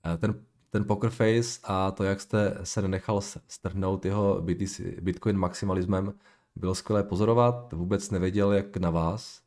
Eh, 0.05 0.17
ten, 0.17 0.45
ten 0.71 0.85
poker 0.85 1.09
face 1.09 1.59
a 1.63 1.91
to, 1.91 2.03
jak 2.03 2.21
jste 2.21 2.57
se 2.63 2.81
nenechal 2.81 3.21
strhnout 3.47 4.05
jeho 4.05 4.41
BTC, 4.41 4.79
Bitcoin 5.01 5.37
maximalismem, 5.37 6.13
bylo 6.55 6.75
skvělé 6.75 7.03
pozorovat. 7.03 7.73
Vůbec 7.73 8.11
nevěděl, 8.11 8.51
jak 8.51 8.77
na 8.77 8.89
vás. 8.89 9.41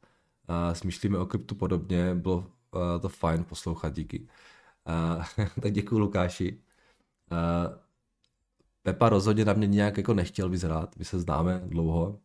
Smýšlíme 0.72 1.18
o 1.18 1.26
kryptu 1.26 1.54
podobně, 1.54 2.14
bylo 2.14 2.46
to 3.00 3.08
fajn 3.08 3.44
poslouchat, 3.44 3.94
díky. 3.94 4.28
tak 5.62 5.72
děkuji 5.72 5.98
Lukáši. 5.98 6.60
Pepa 8.82 9.08
rozhodně 9.08 9.44
na 9.44 9.52
mě 9.52 9.66
nějak 9.66 9.96
jako 9.96 10.14
nechtěl 10.14 10.48
vyzrát, 10.48 10.96
my 10.96 11.04
se 11.04 11.20
známe 11.20 11.62
dlouho, 11.66 12.20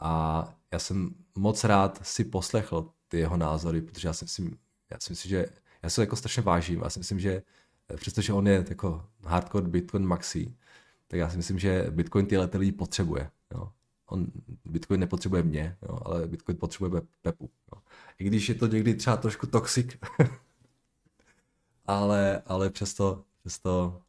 a 0.00 0.44
já 0.72 0.78
jsem 0.78 1.14
moc 1.34 1.64
rád 1.64 2.06
si 2.06 2.24
poslechl 2.24 2.90
ty 3.08 3.18
jeho 3.18 3.36
názory, 3.36 3.82
protože 3.82 4.08
já 4.08 4.12
si 4.12 4.24
myslím, 4.24 4.58
já 4.90 4.96
si 5.00 5.12
myslím, 5.12 5.30
že 5.30 5.46
já 5.82 5.90
se 5.90 6.00
jako 6.00 6.16
strašně 6.16 6.42
vážím. 6.42 6.80
Já 6.82 6.90
si 6.90 6.98
myslím, 6.98 7.20
že 7.20 7.42
přestože 7.96 8.32
on 8.32 8.46
je 8.46 8.64
jako 8.68 9.04
hardcore 9.24 9.68
Bitcoin 9.68 10.06
maxi, 10.06 10.54
tak 11.08 11.20
já 11.20 11.30
si 11.30 11.36
myslím, 11.36 11.58
že 11.58 11.86
Bitcoin 11.90 12.26
tyhle 12.26 12.48
ty 12.48 12.58
lidi 12.58 12.72
potřebuje. 12.72 13.30
Jo. 13.54 13.72
On, 14.06 14.26
Bitcoin 14.64 15.00
nepotřebuje 15.00 15.42
mě, 15.42 15.76
jo, 15.82 15.98
ale 16.04 16.26
Bitcoin 16.26 16.58
potřebuje 16.58 17.02
Pepu. 17.22 17.50
Jo. 17.72 17.82
I 18.18 18.24
když 18.24 18.48
je 18.48 18.54
to 18.54 18.66
někdy 18.66 18.94
třeba 18.94 19.16
trošku 19.16 19.46
toxic, 19.46 19.96
ale, 21.84 22.42
ale 22.46 22.70
přesto, 22.70 23.24
přesto 23.40 24.02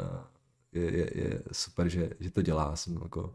uh, 0.00 0.24
je, 0.72 0.96
je, 0.96 1.18
je, 1.18 1.42
super, 1.52 1.88
že, 1.88 2.10
že 2.20 2.30
to 2.30 2.42
dělá. 2.42 2.76
Jsem 2.76 3.02
jako 3.02 3.34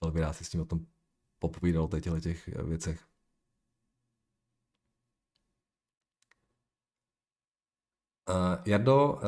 velmi 0.00 0.20
rád 0.20 0.32
si 0.32 0.44
s 0.44 0.50
tím 0.50 0.60
o 0.60 0.64
tom 0.64 0.86
popovídal 1.38 1.88
o 1.92 2.20
těch 2.20 2.48
věcech. 2.48 3.09
Jardo, 8.66 9.12
uh, 9.12 9.20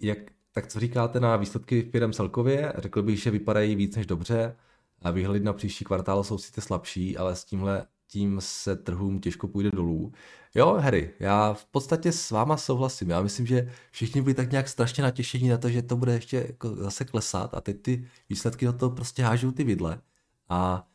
jak, 0.00 0.18
tak 0.52 0.66
co 0.66 0.80
říkáte 0.80 1.20
na 1.20 1.36
výsledky 1.36 1.82
firm 1.82 2.12
celkově? 2.12 2.72
Řekl 2.78 3.02
bych, 3.02 3.22
že 3.22 3.30
vypadají 3.30 3.74
víc 3.74 3.96
než 3.96 4.06
dobře. 4.06 4.56
A 5.02 5.10
výhledy 5.10 5.44
na 5.44 5.52
příští 5.52 5.84
kvartál 5.84 6.24
jsou 6.24 6.38
sice 6.38 6.60
slabší, 6.60 7.16
ale 7.16 7.36
s 7.36 7.44
tímhle 7.44 7.86
tím 8.08 8.36
se 8.40 8.76
trhům 8.76 9.20
těžko 9.20 9.48
půjde 9.48 9.70
dolů. 9.70 10.12
Jo, 10.54 10.74
Harry, 10.80 11.14
já 11.20 11.52
v 11.52 11.64
podstatě 11.64 12.12
s 12.12 12.30
váma 12.30 12.56
souhlasím. 12.56 13.10
Já 13.10 13.22
myslím, 13.22 13.46
že 13.46 13.72
všichni 13.90 14.22
byli 14.22 14.34
tak 14.34 14.50
nějak 14.50 14.68
strašně 14.68 15.02
natěšení 15.02 15.48
na 15.48 15.58
to, 15.58 15.70
že 15.70 15.82
to 15.82 15.96
bude 15.96 16.12
ještě 16.12 16.36
jako 16.46 16.76
zase 16.76 17.04
klesat 17.04 17.54
a 17.54 17.60
teď 17.60 17.82
ty 17.82 18.08
výsledky 18.28 18.66
do 18.66 18.72
toho 18.72 18.90
prostě 18.90 19.22
hážou 19.22 19.52
ty 19.52 19.64
vidle 19.64 20.00
a, 20.48 20.88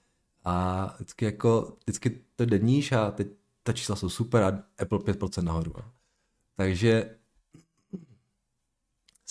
a 0.44 0.86
vždycky 0.96 1.26
jako, 1.26 1.78
vždycky 1.84 2.22
to 2.36 2.46
deníš 2.46 2.92
a 2.92 3.12
teď 3.12 3.28
ta 3.64 3.74
čísla 3.74 3.96
jsou 3.96 4.10
super 4.10 4.44
a 4.44 4.64
Apple 4.80 5.00
5% 5.00 5.44
nahoru. 5.44 5.78
A. 5.80 5.92
Takže 6.56 7.16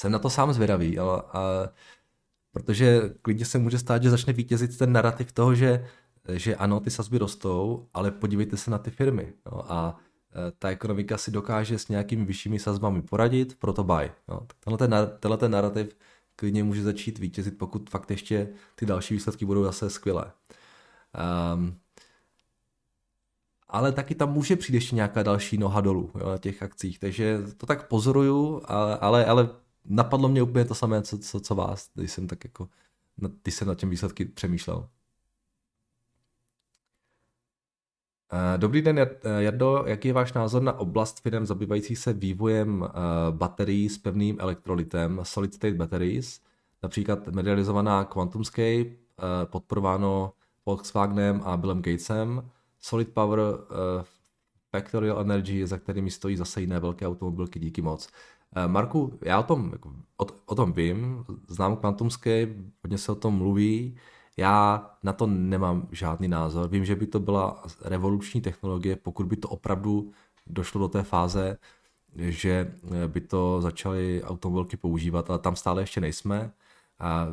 jsem 0.02 0.12
na 0.12 0.18
to 0.18 0.30
sám 0.30 0.52
zvědavý, 0.52 0.98
a, 0.98 1.04
a, 1.04 1.68
protože 2.52 3.14
klidně 3.22 3.44
se 3.44 3.58
může 3.58 3.78
stát, 3.78 4.02
že 4.02 4.10
začne 4.10 4.32
vítězit 4.32 4.78
ten 4.78 4.92
narrativ 4.92 5.32
toho, 5.32 5.54
že, 5.54 5.86
že 6.28 6.56
ano, 6.56 6.80
ty 6.80 6.90
sazby 6.90 7.18
rostou, 7.18 7.88
ale 7.94 8.10
podívejte 8.10 8.56
se 8.56 8.70
na 8.70 8.78
ty 8.78 8.90
firmy. 8.90 9.32
No, 9.46 9.72
a 9.72 9.96
e, 10.48 10.52
ta 10.58 10.70
ekonomika 10.70 11.18
si 11.18 11.30
dokáže 11.30 11.78
s 11.78 11.88
nějakými 11.88 12.24
vyššími 12.24 12.58
sazbami 12.58 13.02
poradit, 13.02 13.58
proto 13.58 13.84
buy. 13.84 14.10
No, 14.28 14.46
tenhle, 14.60 14.78
ten, 14.78 15.18
tenhle 15.20 15.38
ten 15.38 15.50
narrativ 15.50 15.96
klidně 16.36 16.64
může 16.64 16.82
začít 16.82 17.18
vítězit, 17.18 17.58
pokud 17.58 17.90
fakt 17.90 18.10
ještě 18.10 18.48
ty 18.74 18.86
další 18.86 19.14
výsledky 19.14 19.44
budou 19.44 19.64
zase 19.64 19.90
skvělé. 19.90 20.32
Um, 21.54 21.78
ale 23.68 23.92
taky 23.92 24.14
tam 24.14 24.32
může 24.32 24.56
přijít 24.56 24.74
ještě 24.74 24.96
nějaká 24.96 25.22
další 25.22 25.58
noha 25.58 25.80
dolů 25.80 26.10
jo, 26.20 26.28
na 26.28 26.38
těch 26.38 26.62
akcích, 26.62 26.98
takže 26.98 27.38
to 27.56 27.66
tak 27.66 27.88
pozoruju, 27.88 28.62
ale, 28.64 28.98
ale, 28.98 29.26
ale 29.26 29.61
napadlo 29.84 30.28
mě 30.28 30.42
úplně 30.42 30.64
to 30.64 30.74
samé, 30.74 31.02
co, 31.02 31.18
co, 31.18 31.40
co 31.40 31.54
vás, 31.54 31.90
když 31.94 32.12
jsem 32.12 32.26
tak 32.26 32.44
jako, 32.44 32.68
když 33.42 33.54
jsem 33.54 33.68
nad 33.68 33.78
těm 33.78 33.90
výsledky 33.90 34.24
přemýšlel. 34.24 34.88
Eh, 38.32 38.58
dobrý 38.58 38.82
den, 38.82 39.06
Jardo. 39.38 39.84
Jaký 39.86 40.08
je 40.08 40.14
váš 40.14 40.32
názor 40.32 40.62
na 40.62 40.72
oblast 40.72 41.20
firm 41.20 41.46
zabývající 41.46 41.96
se 41.96 42.12
vývojem 42.12 42.84
eh, 42.84 42.90
baterií 43.30 43.88
s 43.88 43.98
pevným 43.98 44.36
elektrolitem, 44.40 45.20
solid 45.22 45.54
state 45.54 45.74
batteries, 45.76 46.40
například 46.82 47.28
medializovaná 47.28 48.04
QuantumScape, 48.04 48.80
eh, 48.80 48.94
podporováno 49.44 50.32
Volkswagenem 50.66 51.42
a 51.44 51.56
Billem 51.56 51.82
Gatesem, 51.82 52.50
Solid 52.80 53.14
Power 53.14 53.38
Factorial 54.70 55.20
Energy, 55.20 55.66
za 55.66 55.78
kterými 55.78 56.10
stojí 56.10 56.36
zase 56.36 56.60
jiné 56.60 56.80
velké 56.80 57.06
automobilky, 57.06 57.58
díky 57.58 57.82
moc. 57.82 58.08
Eh, 58.56 58.68
Marku, 58.68 59.18
já 59.24 59.40
o 59.40 59.42
tom, 59.42 59.70
jako, 59.72 59.92
o, 60.16 60.26
o 60.46 60.54
tom 60.54 60.72
vím, 60.72 61.24
znám 61.48 61.76
kvantumské, 61.76 62.48
hodně 62.82 62.98
se 62.98 63.12
o 63.12 63.14
tom 63.14 63.34
mluví, 63.34 63.96
já 64.36 64.90
na 65.02 65.12
to 65.12 65.26
nemám 65.26 65.88
žádný 65.92 66.28
názor. 66.28 66.68
Vím, 66.68 66.84
že 66.84 66.96
by 66.96 67.06
to 67.06 67.20
byla 67.20 67.64
revoluční 67.84 68.40
technologie, 68.40 68.96
pokud 68.96 69.26
by 69.26 69.36
to 69.36 69.48
opravdu 69.48 70.12
došlo 70.46 70.80
do 70.80 70.88
té 70.88 71.02
fáze, 71.02 71.58
že 72.16 72.74
by 73.06 73.20
to 73.20 73.60
začaly 73.60 74.22
automobilky 74.24 74.76
používat, 74.76 75.30
ale 75.30 75.38
tam 75.38 75.56
stále 75.56 75.82
ještě 75.82 76.00
nejsme. 76.00 76.52
A 76.98 77.28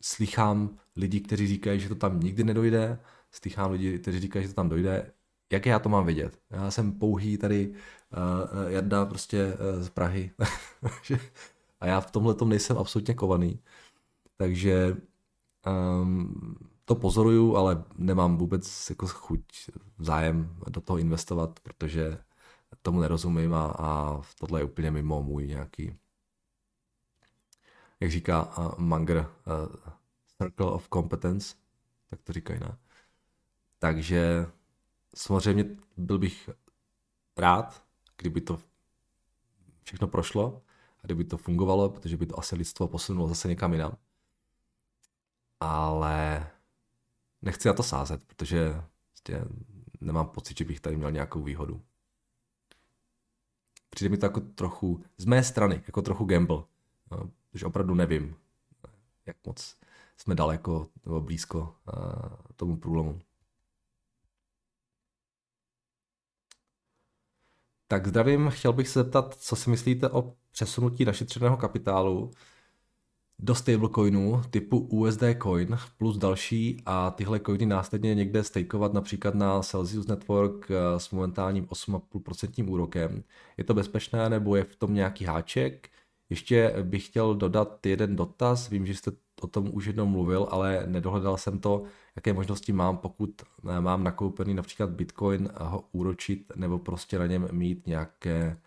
slychám 0.00 0.78
lidi, 0.96 1.20
kteří 1.20 1.46
říkají, 1.46 1.80
že 1.80 1.88
to 1.88 1.94
tam 1.94 2.20
nikdy 2.20 2.44
nedojde, 2.44 2.98
slychám 3.32 3.70
lidi, 3.72 3.98
kteří 3.98 4.20
říkají, 4.20 4.44
že 4.44 4.48
to 4.48 4.54
tam 4.54 4.68
dojde. 4.68 5.12
Jak 5.52 5.66
já 5.66 5.78
to 5.78 5.88
mám 5.88 6.06
vidět? 6.06 6.38
Já 6.50 6.70
jsem 6.70 6.92
pouhý 6.92 7.38
tady 7.38 7.68
uh, 7.68 8.70
Jarda 8.70 9.06
prostě 9.06 9.46
uh, 9.46 9.82
z 9.82 9.88
Prahy 9.88 10.30
a 11.80 11.86
já 11.86 12.00
v 12.00 12.10
tomhle 12.10 12.34
tom 12.34 12.48
nejsem 12.48 12.78
absolutně 12.78 13.14
kovaný. 13.14 13.60
Takže 14.36 14.96
um, 16.02 16.56
to 16.84 16.94
pozoruju, 16.94 17.56
ale 17.56 17.84
nemám 17.98 18.36
vůbec 18.36 18.90
jako 18.90 19.06
chuť, 19.06 19.44
zájem 19.98 20.56
do 20.68 20.80
toho 20.80 20.98
investovat, 20.98 21.60
protože 21.60 22.18
tomu 22.82 23.00
nerozumím 23.00 23.54
a, 23.54 23.74
a 23.78 24.20
tohle 24.40 24.60
je 24.60 24.64
úplně 24.64 24.90
mimo 24.90 25.22
můj 25.22 25.46
nějaký 25.46 25.98
jak 28.00 28.10
říká 28.10 28.58
uh, 28.58 28.78
Manger, 28.78 29.18
uh, 29.18 29.76
Circle 30.42 30.66
of 30.66 30.88
Competence, 30.94 31.56
tak 32.10 32.22
to 32.22 32.32
říkají, 32.32 32.60
ne? 32.60 32.76
Takže 33.78 34.46
samozřejmě 35.18 35.76
byl 35.96 36.18
bych 36.18 36.50
rád, 37.36 37.84
kdyby 38.16 38.40
to 38.40 38.60
všechno 39.82 40.08
prošlo 40.08 40.62
a 40.98 41.06
kdyby 41.06 41.24
to 41.24 41.36
fungovalo, 41.36 41.88
protože 41.88 42.16
by 42.16 42.26
to 42.26 42.38
asi 42.38 42.56
lidstvo 42.56 42.88
posunulo 42.88 43.28
zase 43.28 43.48
někam 43.48 43.72
jinam. 43.72 43.96
Ale 45.60 46.46
nechci 47.42 47.68
na 47.68 47.74
to 47.74 47.82
sázet, 47.82 48.24
protože 48.24 48.82
prostě 49.08 49.44
nemám 50.00 50.28
pocit, 50.28 50.58
že 50.58 50.64
bych 50.64 50.80
tady 50.80 50.96
měl 50.96 51.10
nějakou 51.10 51.42
výhodu. 51.42 51.82
Přijde 53.90 54.08
mi 54.08 54.18
to 54.18 54.26
jako 54.26 54.40
trochu, 54.40 55.04
z 55.16 55.24
mé 55.24 55.44
strany, 55.44 55.82
jako 55.86 56.02
trochu 56.02 56.24
gamble. 56.24 56.62
No, 57.10 57.30
protože 57.50 57.66
opravdu 57.66 57.94
nevím, 57.94 58.36
jak 59.26 59.36
moc 59.46 59.76
jsme 60.16 60.34
daleko 60.34 60.88
nebo 61.04 61.20
blízko 61.20 61.60
uh, 61.60 62.28
tomu 62.56 62.76
průlomu. 62.76 63.20
Tak 67.88 68.06
zdravím, 68.06 68.50
chtěl 68.50 68.72
bych 68.72 68.88
se 68.88 69.02
zeptat, 69.02 69.34
co 69.34 69.56
si 69.56 69.70
myslíte 69.70 70.08
o 70.08 70.34
přesunutí 70.52 71.04
našetřeného 71.04 71.56
kapitálu 71.56 72.30
do 73.38 73.54
stablecoinů 73.54 74.42
typu 74.50 74.78
USD 74.78 75.22
Coin 75.42 75.78
plus 75.98 76.18
další 76.18 76.82
a 76.86 77.10
tyhle 77.10 77.40
coiny 77.40 77.66
následně 77.66 78.14
někde 78.14 78.44
stakeovat 78.44 78.92
například 78.92 79.34
na 79.34 79.62
Celsius 79.62 80.06
Network 80.06 80.70
eh, 80.70 81.00
s 81.00 81.10
momentálním 81.10 81.64
8,5% 81.64 82.70
úrokem. 82.70 83.24
Je 83.56 83.64
to 83.64 83.74
bezpečné 83.74 84.28
nebo 84.30 84.56
je 84.56 84.64
v 84.64 84.76
tom 84.76 84.94
nějaký 84.94 85.24
háček? 85.24 85.88
Ještě 86.30 86.74
bych 86.82 87.06
chtěl 87.06 87.34
dodat 87.34 87.86
jeden 87.86 88.16
dotaz, 88.16 88.68
vím, 88.68 88.86
že 88.86 88.94
jste 88.94 89.10
o 89.40 89.46
tom 89.46 89.70
už 89.72 89.86
jednou 89.86 90.06
mluvil, 90.06 90.48
ale 90.50 90.84
nedohledal 90.86 91.36
jsem 91.36 91.58
to, 91.58 91.82
jaké 92.18 92.32
možnosti 92.32 92.72
mám, 92.72 92.96
pokud 92.96 93.42
eh, 93.42 93.80
mám 93.80 94.04
nakoupený 94.04 94.54
například 94.54 94.90
Bitcoin, 94.90 95.50
ho 95.60 95.84
úročit 95.92 96.52
nebo 96.56 96.78
prostě 96.78 97.18
na 97.18 97.26
něm 97.26 97.48
mít 97.52 97.86
nějaké 97.86 98.60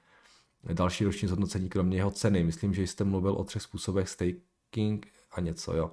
další 0.74 1.06
roční 1.06 1.28
zhodnocení 1.28 1.70
kromě 1.70 1.98
jeho 1.98 2.12
ceny. 2.12 2.44
Myslím, 2.44 2.74
že 2.74 2.84
jste 2.84 3.04
mluvil 3.04 3.34
o 3.34 3.44
třech 3.44 3.62
způsobech 3.62 4.10
staking 4.10 5.08
a 5.32 5.42
něco, 5.42 5.76
jo. 5.76 5.92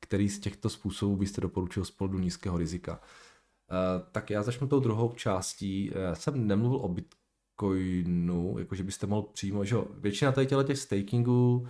Který 0.00 0.28
z 0.28 0.40
těchto 0.40 0.68
způsobů 0.68 1.16
byste 1.16 1.40
doporučil 1.40 1.84
z 1.84 1.90
pohledu 1.90 2.18
nízkého 2.18 2.58
rizika? 2.58 2.92
Uh, 2.92 4.08
tak 4.12 4.30
já 4.30 4.42
začnu 4.42 4.66
tou 4.66 4.80
druhou 4.80 5.12
částí. 5.12 5.90
Já 5.94 6.14
jsem 6.14 6.46
nemluvil 6.46 6.78
o 6.78 6.88
Bitcoinu, 6.88 8.58
jakože 8.58 8.82
byste 8.82 9.06
mohl 9.06 9.22
přímo, 9.22 9.64
že 9.64 9.74
jo, 9.74 9.86
většina 9.98 10.32
tady 10.32 10.46
těch 10.46 10.78
stakingů 10.78 11.66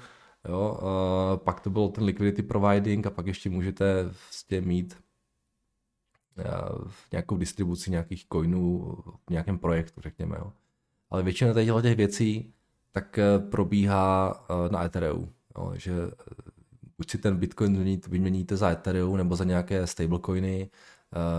Jo, 0.48 0.78
a 0.82 1.36
pak 1.36 1.60
to 1.60 1.70
bylo 1.70 1.88
ten 1.88 2.04
liquidity 2.04 2.42
providing 2.42 3.06
a 3.06 3.10
pak 3.10 3.26
ještě 3.26 3.50
můžete 3.50 4.02
vlastně 4.04 4.60
mít 4.60 4.96
v 6.88 7.12
nějakou 7.12 7.36
distribuci 7.36 7.90
nějakých 7.90 8.26
coinů 8.32 8.96
v 9.26 9.30
nějakém 9.30 9.58
projektu, 9.58 10.00
řekněme. 10.00 10.36
Jo. 10.38 10.52
Ale 11.10 11.22
většina 11.22 11.54
těch 11.82 11.96
věcí 11.96 12.52
tak 12.92 13.18
e, 13.18 13.38
probíhá 13.38 14.34
e, 14.48 14.72
na 14.72 14.84
Ethereum. 14.84 15.32
Jo, 15.58 15.72
že 15.74 15.92
buď 16.98 17.10
si 17.10 17.18
ten 17.18 17.36
Bitcoin 17.36 18.00
vyměníte 18.08 18.56
za 18.56 18.70
Ethereum 18.70 19.16
nebo 19.16 19.36
za 19.36 19.44
nějaké 19.44 19.86
stablecoiny, 19.86 20.70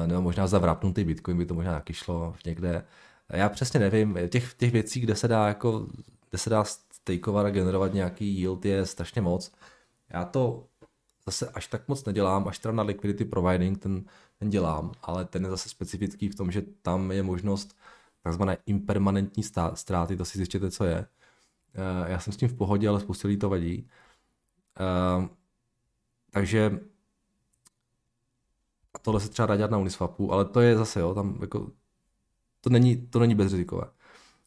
nebo 0.06 0.22
možná 0.22 0.48
za 0.48 0.60
vrapnutý 0.60 1.04
Bitcoin 1.04 1.38
by 1.38 1.46
to 1.46 1.54
možná 1.54 1.74
taky 1.74 1.94
šlo 1.94 2.36
někde. 2.46 2.84
Já 3.30 3.50
přesně 3.50 3.80
nevím, 3.80 4.18
těch, 4.30 4.54
těch 4.54 4.72
věcí, 4.72 5.00
kde 5.00 5.16
se 5.16 5.28
dá 5.28 5.48
jako, 5.48 5.88
kde 6.30 6.38
se 6.38 6.50
dá 6.50 6.64
stakeovat 6.94 7.46
a 7.46 7.50
generovat 7.50 7.94
nějaký 7.94 8.40
yield 8.40 8.66
je 8.66 8.86
strašně 8.86 9.22
moc. 9.22 9.52
Já 10.10 10.26
to 10.26 10.68
zase 11.26 11.50
až 11.50 11.68
tak 11.68 11.88
moc 11.88 12.06
nedělám, 12.06 12.48
až 12.48 12.60
teda 12.60 12.72
na 12.72 12.84
liquidity 12.84 13.26
providing 13.26 13.78
ten 13.78 14.04
dělám, 14.50 14.92
ale 15.02 15.26
ten 15.26 15.44
je 15.44 15.50
zase 15.50 15.70
specifický 15.70 16.30
v 16.30 16.36
tom, 16.36 16.52
že 16.52 16.62
tam 16.82 17.12
je 17.12 17.24
možnost 17.24 17.78
takzvané 18.24 18.58
impermanentní 18.66 19.44
ztráty, 19.74 20.18
to 20.18 20.26
si 20.26 20.38
zjistěte, 20.38 20.72
co 20.72 20.84
je. 20.84 21.08
Eh, 21.74 22.12
já 22.12 22.20
jsem 22.20 22.34
s 22.34 22.38
tím 22.38 22.50
v 22.50 22.54
pohodě, 22.54 22.90
ale 22.90 23.00
spoustu 23.00 23.28
lidí 23.28 23.40
to 23.40 23.50
vadí. 23.50 23.90
Eh, 24.80 25.30
takže 26.32 26.80
a 28.94 29.00
tohle 29.00 29.20
se 29.20 29.30
třeba 29.30 29.46
dá 29.46 29.56
dělat 29.56 29.72
na 29.72 29.78
Uniswapu, 29.78 30.34
ale 30.34 30.46
to 30.46 30.62
je 30.62 30.78
zase, 30.78 31.00
jo, 31.00 31.14
tam 31.14 31.38
jako, 31.42 31.72
to 32.62 32.70
není, 32.70 33.08
to 33.08 33.20
není 33.20 33.36
bezrizikové. 33.36 33.84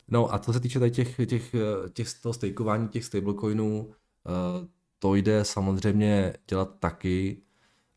No 0.08 0.34
a 0.34 0.38
co 0.38 0.52
se 0.52 0.60
týče 0.60 0.90
těch, 0.90 1.16
těch, 1.26 1.54
těch 1.92 2.20
toho 2.22 2.32
stakeování 2.32 2.88
těch 2.88 3.04
stablecoinů, 3.04 3.94
eh, 4.26 4.68
to 4.98 5.14
jde 5.14 5.44
samozřejmě 5.44 6.34
dělat 6.48 6.78
taky. 6.78 7.42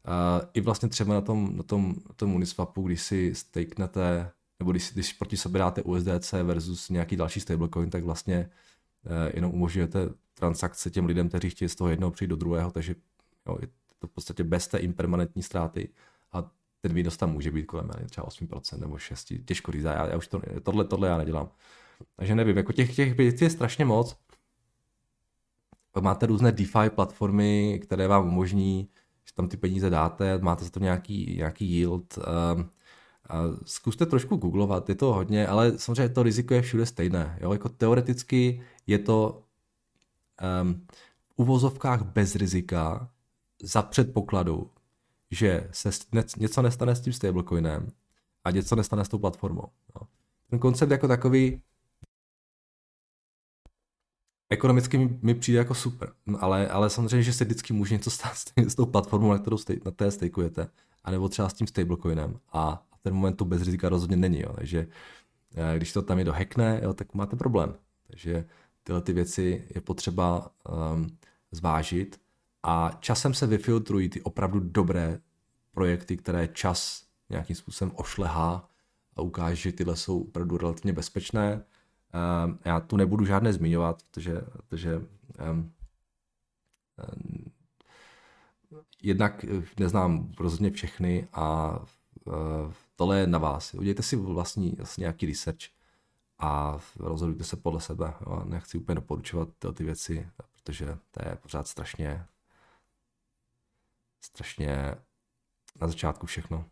Eh, 0.08 0.50
I 0.54 0.62
vlastně 0.62 0.90
třeba 0.90 1.14
na 1.14 1.22
tom, 1.22 1.58
na 1.58 1.64
tom, 1.64 1.96
na 2.08 2.14
tom 2.16 2.36
Uniswapu, 2.36 2.82
když 2.82 3.02
si 3.02 3.36
staknete, 3.36 4.32
nebo 4.60 4.72
když, 4.72 4.94
když 4.94 5.14
proti 5.14 5.38
sobě 5.38 5.60
dáte 5.60 5.84
USDC 5.84 6.44
versus 6.44 6.90
nějaký 6.90 7.16
další 7.16 7.40
stablecoin, 7.40 7.90
tak 7.90 8.04
vlastně 8.04 8.50
eh, 9.06 9.32
jenom 9.34 9.54
umožňujete 9.54 10.10
transakce 10.34 10.90
těm 10.90 11.06
lidem, 11.06 11.30
kteří 11.30 11.50
chtějí 11.50 11.70
z 11.70 11.76
toho 11.76 11.90
jednoho 11.90 12.12
přijít 12.12 12.28
do 12.28 12.36
druhého, 12.36 12.72
takže 12.72 12.96
jo, 13.48 13.58
je 13.62 13.68
to 14.00 14.08
v 14.08 14.12
podstatě 14.12 14.44
bez 14.44 14.68
té 14.68 14.78
impermanentní 14.78 15.44
ztráty 15.44 15.90
a 16.32 16.52
ten 16.82 16.94
výnos 16.94 17.18
tam 17.18 17.32
může 17.32 17.52
být 17.52 17.66
kolem 17.66 17.90
třeba 18.10 18.28
8% 18.28 18.80
nebo 18.80 18.96
6%, 18.96 19.44
těžko 19.46 19.72
říct, 19.72 19.84
já, 19.84 20.08
já 20.08 20.18
už 20.18 20.28
to, 20.28 20.42
tohle, 20.64 20.86
tohle 20.86 21.08
já 21.08 21.18
nedělám. 21.18 21.50
Takže 22.16 22.36
nevím, 22.36 22.58
jako 22.58 22.74
těch, 22.74 22.96
těch 22.96 23.14
věcí 23.14 23.44
je 23.44 23.50
strašně 23.50 23.86
moc. 23.86 24.18
Máte 26.02 26.26
různé 26.26 26.52
DeFi 26.52 26.90
platformy, 26.90 27.80
které 27.84 28.08
vám 28.08 28.28
umožní, 28.28 28.90
že 29.30 29.36
tam 29.36 29.48
ty 29.48 29.58
peníze 29.58 29.90
dáte, 29.90 30.38
máte 30.38 30.64
za 30.64 30.70
to 30.70 30.80
nějaký, 30.80 31.36
nějaký 31.38 31.72
yield. 31.72 32.18
Uh, 32.18 32.64
zkuste 33.66 34.06
trošku 34.06 34.36
googlovat, 34.36 34.90
je 34.90 34.96
to 34.96 35.14
hodně, 35.14 35.48
ale 35.48 35.78
samozřejmě 35.78 36.10
to 36.10 36.24
riziko 36.24 36.54
je 36.54 36.62
všude 36.62 36.86
stejné. 36.86 37.38
Jo? 37.42 37.54
Jako 37.54 37.70
teoreticky 37.70 38.62
je 38.88 39.00
to 39.00 39.44
um, 40.62 40.86
v 41.28 41.34
uvozovkách 41.36 42.04
bez 42.04 42.36
rizika 42.36 43.10
za 43.62 43.82
předpokladu, 43.82 44.72
že 45.32 45.68
se 45.72 45.90
něco 46.38 46.62
nestane 46.62 46.96
s 46.96 47.02
tím 47.02 47.14
stablecoinem 47.14 47.88
a 48.44 48.52
něco 48.52 48.76
nestane 48.76 49.06
s 49.06 49.10
tou 49.10 49.18
platformou. 49.18 49.68
Jo? 49.96 50.08
Ten 50.50 50.60
koncept 50.60 50.92
jako 50.92 51.08
takový 51.08 51.62
ekonomicky 54.50 55.18
mi, 55.22 55.36
přijde 55.36 55.58
jako 55.58 55.76
super, 55.76 56.12
no, 56.26 56.44
ale, 56.44 56.68
ale 56.68 56.90
samozřejmě, 56.90 57.24
že 57.24 57.34
se 57.34 57.46
vždycky 57.46 57.74
může 57.74 57.96
něco 57.96 58.10
stát 58.10 58.34
s 58.58 58.76
tou 58.76 58.86
platformou, 58.86 59.32
na 59.32 59.38
kterou 59.38 59.58
stej, 59.58 59.80
na 59.86 59.92
té 59.92 60.12
stakeujete, 60.12 60.70
anebo 61.04 61.30
třeba 61.30 61.50
s 61.50 61.54
tím 61.54 61.68
stablecoinem 61.68 62.40
a 62.54 62.84
v 62.96 63.04
ten 63.04 63.14
moment 63.14 63.36
to 63.36 63.46
bez 63.46 63.62
rizika 63.62 63.90
rozhodně 63.90 64.18
není, 64.18 64.42
jo. 64.42 64.54
takže 64.56 64.88
eh, 65.56 65.78
když 65.78 65.94
to 65.94 66.02
tam 66.02 66.20
je 66.20 66.26
dohekne, 66.26 66.80
jo, 66.84 66.94
tak 66.94 67.14
máte 67.14 67.36
problém. 67.36 67.76
Takže 68.08 68.46
tyhle 68.84 69.02
ty 69.02 69.14
věci 69.14 69.68
je 69.76 69.82
potřeba 69.82 70.52
um, 70.94 71.08
zvážit 71.52 72.20
a 72.64 72.92
časem 73.00 73.34
se 73.34 73.48
vyfiltrují 73.48 74.10
ty 74.10 74.22
opravdu 74.22 74.60
dobré 74.60 75.20
projekty, 75.72 76.18
které 76.18 76.48
čas 76.48 77.04
nějakým 77.30 77.56
způsobem 77.56 77.92
ošlehá 77.96 78.70
a 79.16 79.22
ukáže, 79.22 79.56
že 79.56 79.72
tyhle 79.72 79.96
jsou 79.96 80.22
opravdu 80.22 80.58
relativně 80.58 80.94
bezpečné 80.94 81.64
já 82.66 82.80
tu 82.80 82.98
nebudu 82.98 83.26
žádné 83.26 83.54
zmiňovat, 83.54 84.04
protože, 84.04 84.42
protože 84.52 85.02
um, 85.52 85.74
jednak 89.02 89.46
neznám 89.80 90.32
rozhodně 90.40 90.72
všechny 90.72 91.28
a 91.34 91.78
uh, 92.26 92.34
tohle 92.96 93.20
je 93.20 93.28
na 93.28 93.38
vás. 93.38 93.74
Udělejte 93.74 94.04
si 94.04 94.16
vlastní, 94.16 94.72
vlastně 94.72 95.02
nějaký 95.02 95.26
research 95.26 95.70
a 96.40 96.80
rozhodujte 96.96 97.44
se 97.44 97.56
podle 97.56 97.82
sebe. 97.82 98.14
Jo. 98.22 98.44
Nechci 98.46 98.78
úplně 98.78 98.96
doporučovat 98.96 99.50
ty, 99.60 99.68
ty 99.74 99.84
věci, 99.84 100.28
protože 100.54 100.98
to 101.12 101.30
je 101.30 101.36
pořád 101.36 101.68
strašně 101.68 102.26
strašně 104.22 104.96
na 105.82 105.88
začátku 105.88 106.26
všechno. 106.26 106.66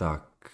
Tak. 0.00 0.50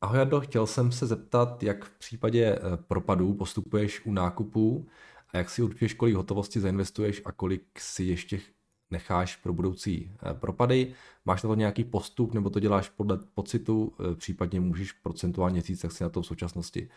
Ahoj 0.00 0.18
Jardo, 0.18 0.40
chtěl 0.40 0.66
jsem 0.66 0.92
se 0.92 1.06
zeptat, 1.06 1.62
jak 1.62 1.84
v 1.84 1.98
případě 1.98 2.44
eh, 2.44 2.76
propadů 2.76 3.34
postupuješ 3.34 4.06
u 4.06 4.12
nákupů 4.12 4.88
a 5.32 5.36
jak 5.36 5.50
si 5.50 5.62
určuješ, 5.62 5.94
kolik 5.94 6.14
hotovosti 6.14 6.60
zainvestuješ 6.60 7.22
a 7.24 7.32
kolik 7.32 7.80
si 7.80 8.04
ještě 8.04 8.40
necháš 8.90 9.36
pro 9.36 9.52
budoucí 9.52 10.12
eh, 10.30 10.34
propady. 10.34 10.94
Máš 11.24 11.42
na 11.42 11.48
to 11.48 11.54
nějaký 11.54 11.84
postup 11.84 12.34
nebo 12.34 12.50
to 12.50 12.60
děláš 12.60 12.88
podle 12.88 13.18
pocitu, 13.34 13.92
eh, 14.00 14.14
případně 14.14 14.60
můžeš 14.60 14.92
procentuálně 14.92 15.62
říct, 15.62 15.82
jak 15.82 15.92
si 15.92 16.04
na 16.04 16.10
to 16.10 16.22
v 16.22 16.26
současnosti. 16.26 16.88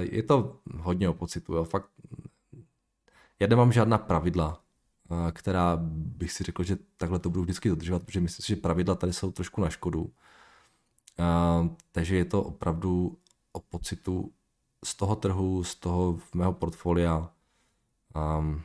Je 0.00 0.22
to 0.22 0.60
hodně 0.76 1.08
o 1.08 1.14
pocitu, 1.14 1.54
jo. 1.54 1.64
fakt 1.64 1.90
já 3.40 3.46
nemám 3.46 3.72
žádná 3.72 3.98
pravidla, 3.98 4.63
která 5.32 5.76
bych 5.82 6.32
si 6.32 6.44
řekl, 6.44 6.62
že 6.62 6.76
takhle 6.96 7.18
to 7.18 7.30
budu 7.30 7.42
vždycky 7.42 7.68
dodržovat, 7.68 8.02
protože 8.02 8.20
myslím 8.20 8.42
si, 8.42 8.48
že 8.48 8.60
pravidla 8.60 8.94
tady 8.94 9.12
jsou 9.12 9.32
trošku 9.32 9.60
na 9.60 9.70
škodu. 9.70 10.12
Takže 11.92 12.16
je 12.16 12.24
to 12.24 12.42
opravdu 12.42 13.18
o 13.52 13.60
pocitu 13.60 14.32
z 14.84 14.94
toho 14.94 15.16
trhu, 15.16 15.64
z 15.64 15.74
toho 15.74 16.18
mého 16.34 16.52
portfolia. 16.52 17.30
Um, 18.38 18.62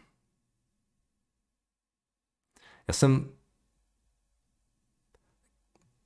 já 2.87 2.93
jsem, 2.93 3.29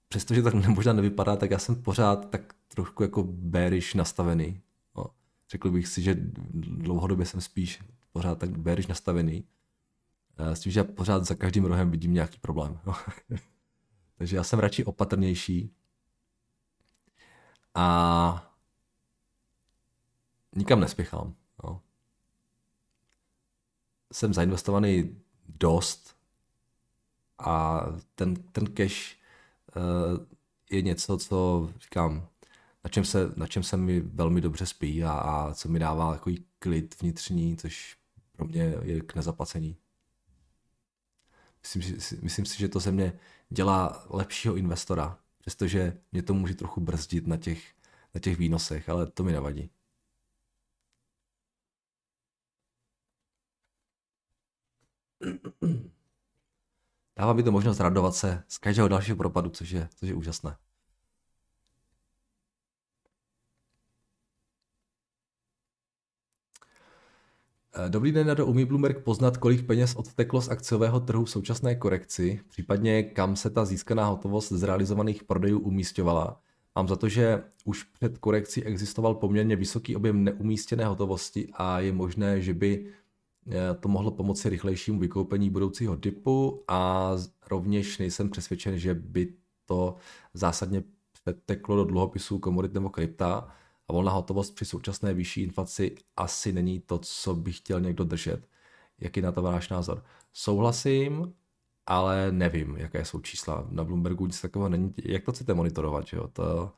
přestože 0.07 0.41
tak 0.41 0.53
možná 0.67 0.93
nevypadá, 0.93 1.35
tak 1.35 1.51
já 1.51 1.59
jsem 1.59 1.75
pořád 1.83 2.29
tak 2.29 2.53
trošku 2.67 3.03
jako 3.03 3.23
bearish 3.23 3.93
nastavený. 3.93 4.61
No. 4.95 5.05
Řekl 5.49 5.71
bych 5.71 5.87
si, 5.87 6.01
že 6.01 6.15
dlouhodobě 6.53 7.25
jsem 7.25 7.41
spíš 7.41 7.83
pořád 8.11 8.39
tak 8.39 8.57
bearish 8.57 8.87
nastavený. 8.87 9.47
S 10.37 10.59
tím, 10.59 10.71
že 10.71 10.79
já 10.79 10.83
pořád 10.83 11.25
za 11.25 11.35
každým 11.35 11.65
rohem 11.65 11.91
vidím 11.91 12.13
nějaký 12.13 12.39
problém. 12.39 12.79
No. 12.85 12.95
Takže 14.17 14.35
já 14.35 14.43
jsem 14.43 14.59
radši 14.59 14.85
opatrnější. 14.85 15.75
A 17.75 18.53
nikam 20.55 20.79
nespěchám. 20.79 21.35
No. 21.63 21.81
Jsem 24.13 24.33
zainvestovaný 24.33 25.17
dost 25.47 26.15
a 27.39 27.85
ten, 28.15 28.35
ten 28.35 28.67
cash 28.67 29.15
uh, 29.75 30.25
je 30.71 30.81
něco, 30.81 31.17
co 31.17 31.69
říkám, 31.81 32.27
na 32.83 32.89
čem 32.89 33.05
se, 33.05 33.31
na 33.35 33.47
čem 33.47 33.63
se 33.63 33.77
mi 33.77 33.99
velmi 33.99 34.41
dobře 34.41 34.65
spí 34.65 35.03
a, 35.03 35.11
a 35.11 35.53
co 35.53 35.69
mi 35.69 35.79
dává 35.79 36.13
takový 36.13 36.45
klid 36.59 37.01
vnitřní, 37.01 37.57
což 37.57 37.97
pro 38.31 38.45
mě 38.45 38.75
je 38.81 39.01
k 39.01 39.15
nezaplacení. 39.15 39.77
Myslím, 41.63 41.97
myslím 42.21 42.45
si, 42.45 42.59
že 42.59 42.67
to 42.67 42.79
ze 42.79 42.91
mě 42.91 43.19
dělá 43.49 44.05
lepšího 44.09 44.55
investora, 44.55 45.19
přestože 45.37 45.97
mě 46.11 46.23
to 46.23 46.33
může 46.33 46.55
trochu 46.55 46.81
brzdit 46.81 47.27
na 47.27 47.37
těch, 47.37 47.73
na 48.13 48.19
těch 48.19 48.37
výnosech, 48.37 48.89
ale 48.89 49.11
to 49.11 49.23
mi 49.23 49.31
nevadí. 49.31 49.69
Dává 57.17 57.33
mi 57.33 57.43
to 57.43 57.51
možnost 57.51 57.79
radovat 57.79 58.15
se 58.15 58.43
z 58.47 58.57
každého 58.57 58.87
dalšího 58.87 59.17
propadu, 59.17 59.49
což 59.49 59.69
je, 59.69 59.89
což 59.95 60.09
je 60.09 60.15
úžasné. 60.15 60.57
Dobrý 67.87 68.11
den, 68.11 68.27
Nado. 68.27 68.45
Umí 68.45 68.65
Bloomberg 68.65 69.03
poznat, 69.03 69.37
kolik 69.37 69.67
peněz 69.67 69.95
odteklo 69.95 70.41
z 70.41 70.49
akciového 70.49 70.99
trhu 70.99 71.25
v 71.25 71.29
současné 71.29 71.75
korekci, 71.75 72.39
případně 72.49 73.03
kam 73.03 73.35
se 73.35 73.49
ta 73.49 73.65
získaná 73.65 74.05
hotovost 74.05 74.51
z 74.51 74.63
realizovaných 74.63 75.23
prodejů 75.23 75.59
umístěvala? 75.59 76.41
Mám 76.75 76.87
za 76.87 76.95
to, 76.95 77.09
že 77.09 77.43
už 77.65 77.83
před 77.83 78.17
korekcí 78.17 78.63
existoval 78.63 79.15
poměrně 79.15 79.55
vysoký 79.55 79.95
objem 79.95 80.23
neumístěné 80.23 80.85
hotovosti 80.85 81.47
a 81.53 81.79
je 81.79 81.91
možné, 81.91 82.41
že 82.41 82.53
by 82.53 82.85
eh, 83.51 83.53
to 83.79 83.89
mohlo 83.89 84.11
pomoci 84.11 84.49
rychlejšímu 84.49 84.99
vykoupení 84.99 85.49
budoucího 85.49 85.95
dipu 85.95 86.63
a 86.67 87.11
rovněž 87.49 87.97
nejsem 87.97 88.29
přesvědčen, 88.29 88.77
že 88.77 88.93
by 88.93 89.33
to 89.65 89.95
zásadně 90.33 90.83
přeteklo 91.11 91.75
do 91.75 91.83
dluhopisů 91.83 92.39
komodit 92.39 92.73
nebo 92.73 92.89
krypta 92.89 93.55
a 93.87 93.93
volná 93.93 94.11
hotovost 94.11 94.55
při 94.55 94.65
současné 94.65 95.13
vyšší 95.13 95.43
inflaci 95.43 95.95
asi 96.17 96.51
není 96.53 96.79
to, 96.79 96.99
co 96.99 97.35
by 97.35 97.51
chtěl 97.51 97.81
někdo 97.81 98.03
držet. 98.03 98.47
Jaký 98.99 99.21
na 99.21 99.31
to 99.31 99.41
váš 99.41 99.69
názor? 99.69 100.03
Souhlasím, 100.33 101.33
ale 101.85 102.31
nevím, 102.31 102.77
jaké 102.77 103.05
jsou 103.05 103.19
čísla. 103.21 103.67
Na 103.69 103.83
Bloombergu 103.83 104.25
nic 104.25 104.41
takového 104.41 104.69
není. 104.69 104.93
Jak 105.03 105.23
to 105.23 105.31
chcete 105.31 105.53
monitorovat? 105.53 106.07
Že 106.07 106.17
jo? 106.17 106.27
To, 106.27 106.71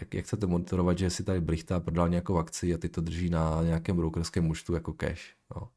jak, 0.00 0.14
jak 0.14 0.24
chcete 0.24 0.46
monitorovat, 0.46 0.98
že 0.98 1.10
si 1.10 1.24
tady 1.24 1.40
Brichta 1.40 1.80
prodal 1.80 2.08
nějakou 2.08 2.38
akci 2.38 2.74
a 2.74 2.78
ty 2.78 2.88
to 2.88 3.00
drží 3.00 3.30
na 3.30 3.62
nějakém 3.62 3.96
brokerském 3.96 4.50
účtu 4.50 4.74
jako 4.74 4.92
cash? 4.92 5.34
No, 5.56 5.70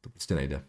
to 0.00 0.10
prostě 0.10 0.34
nejde. 0.34 0.64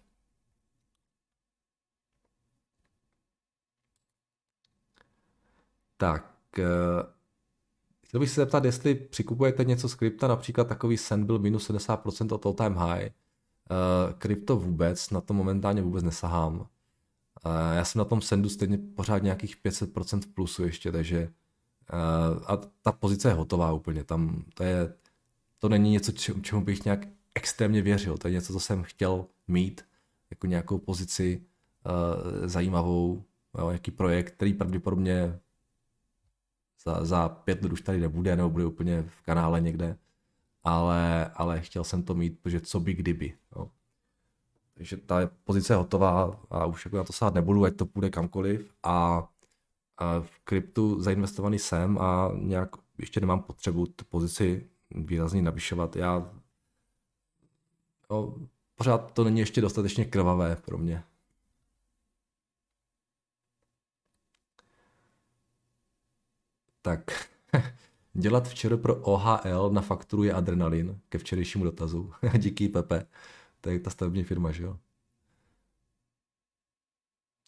Tak, 5.98 6.60
eh, 6.60 7.15
Chtěl 8.08 8.20
bych 8.20 8.30
se 8.30 8.42
zeptat, 8.42 8.66
jestli 8.66 8.96
přikupujete 8.96 9.64
něco 9.64 9.90
z 9.90 9.96
krypta, 9.96 10.28
například 10.28 10.68
takový 10.68 10.98
sen 10.98 11.26
byl 11.26 11.40
minus 11.40 11.70
70% 11.70 12.34
od 12.34 12.46
all 12.46 12.54
time 12.54 12.76
high. 12.76 13.10
Uh, 13.72 14.14
krypto 14.14 14.56
vůbec, 14.56 15.10
na 15.10 15.22
to 15.22 15.34
momentálně 15.34 15.82
vůbec 15.82 16.04
nesahám. 16.04 16.56
Uh, 16.56 16.66
já 17.76 17.86
jsem 17.86 18.00
na 18.00 18.06
tom 18.06 18.22
sendu 18.22 18.50
stejně 18.50 18.78
pořád 18.78 19.24
nějakých 19.24 19.58
500% 19.66 20.22
v 20.22 20.28
plusu 20.28 20.64
ještě, 20.64 20.92
takže 20.92 21.32
uh, 21.94 22.44
a 22.48 22.58
ta 22.82 22.92
pozice 22.92 23.30
je 23.30 23.34
hotová 23.34 23.74
úplně, 23.74 24.04
tam 24.04 24.44
to 24.54 24.64
je, 24.64 24.94
to 25.60 25.70
není 25.70 25.92
něco, 25.92 26.12
čemu 26.42 26.62
bych 26.62 26.86
nějak 26.86 27.08
extrémně 27.36 27.82
věřil, 27.82 28.18
to 28.18 28.28
je 28.28 28.34
něco, 28.34 28.54
co 28.54 28.60
jsem 28.60 28.84
chtěl 28.84 29.26
mít, 29.48 29.86
jako 30.30 30.48
nějakou 30.48 30.78
pozici 30.78 31.42
zajímavou, 32.46 33.24
jo, 33.58 33.70
nějaký 33.70 33.92
projekt, 33.92 34.32
který 34.32 34.54
pravděpodobně 34.54 35.40
za, 36.84 37.06
za 37.06 37.30
pět 37.30 37.64
let 37.64 37.72
už 37.72 37.82
tady 37.82 38.00
nebude, 38.00 38.36
nebo 38.36 38.50
bude 38.50 38.66
úplně 38.66 39.04
v 39.04 39.22
kanále 39.22 39.62
někde, 39.62 39.98
ale, 40.64 41.32
ale 41.36 41.62
chtěl 41.62 41.84
jsem 41.84 42.04
to 42.04 42.14
mít, 42.14 42.40
protože 42.40 42.62
co 42.62 42.80
by 42.80 42.94
kdyby. 42.94 43.34
Jo. 43.56 43.70
Takže 44.74 44.98
ta 44.98 45.30
pozice 45.44 45.74
je 45.74 45.78
hotová 45.78 46.40
a 46.50 46.66
už 46.66 46.86
jako 46.86 46.98
na 46.98 47.04
to 47.04 47.14
sát 47.14 47.34
nebudu, 47.34 47.66
ať 47.66 47.76
to 47.76 47.86
půjde 47.86 48.10
kamkoliv 48.10 48.72
a, 48.84 49.28
a 49.98 50.20
v 50.20 50.40
kryptu 50.44 51.02
zainvestovaný 51.02 51.60
jsem 51.60 51.98
a 51.98 52.32
nějak 52.36 52.70
ještě 52.98 53.20
nemám 53.20 53.42
potřebu 53.42 53.86
tu 53.86 54.06
pozici 54.06 54.70
výrazně 54.96 55.42
navyšovat. 55.42 55.96
Já 55.96 56.32
no, 58.12 58.36
pořád 58.76 59.12
to 59.14 59.24
není 59.24 59.40
ještě 59.40 59.62
dostatečně 59.62 60.06
krvavé 60.06 60.56
pro 60.56 60.78
mě. 60.78 61.04
Tak 66.86 67.30
dělat 68.14 68.48
včera 68.48 68.78
pro 68.78 68.96
OHL 68.96 69.70
na 69.70 69.82
fakturu 69.82 70.24
je 70.24 70.34
adrenalin 70.34 71.02
ke 71.10 71.18
včerejšímu 71.18 71.64
dotazu. 71.64 72.14
Díky 72.38 72.70
Pepe. 72.70 73.06
To 73.62 73.70
je 73.70 73.80
ta 73.80 73.90
stavební 73.90 74.24
firma, 74.24 74.52
že 74.52 74.64
jo? 74.64 74.80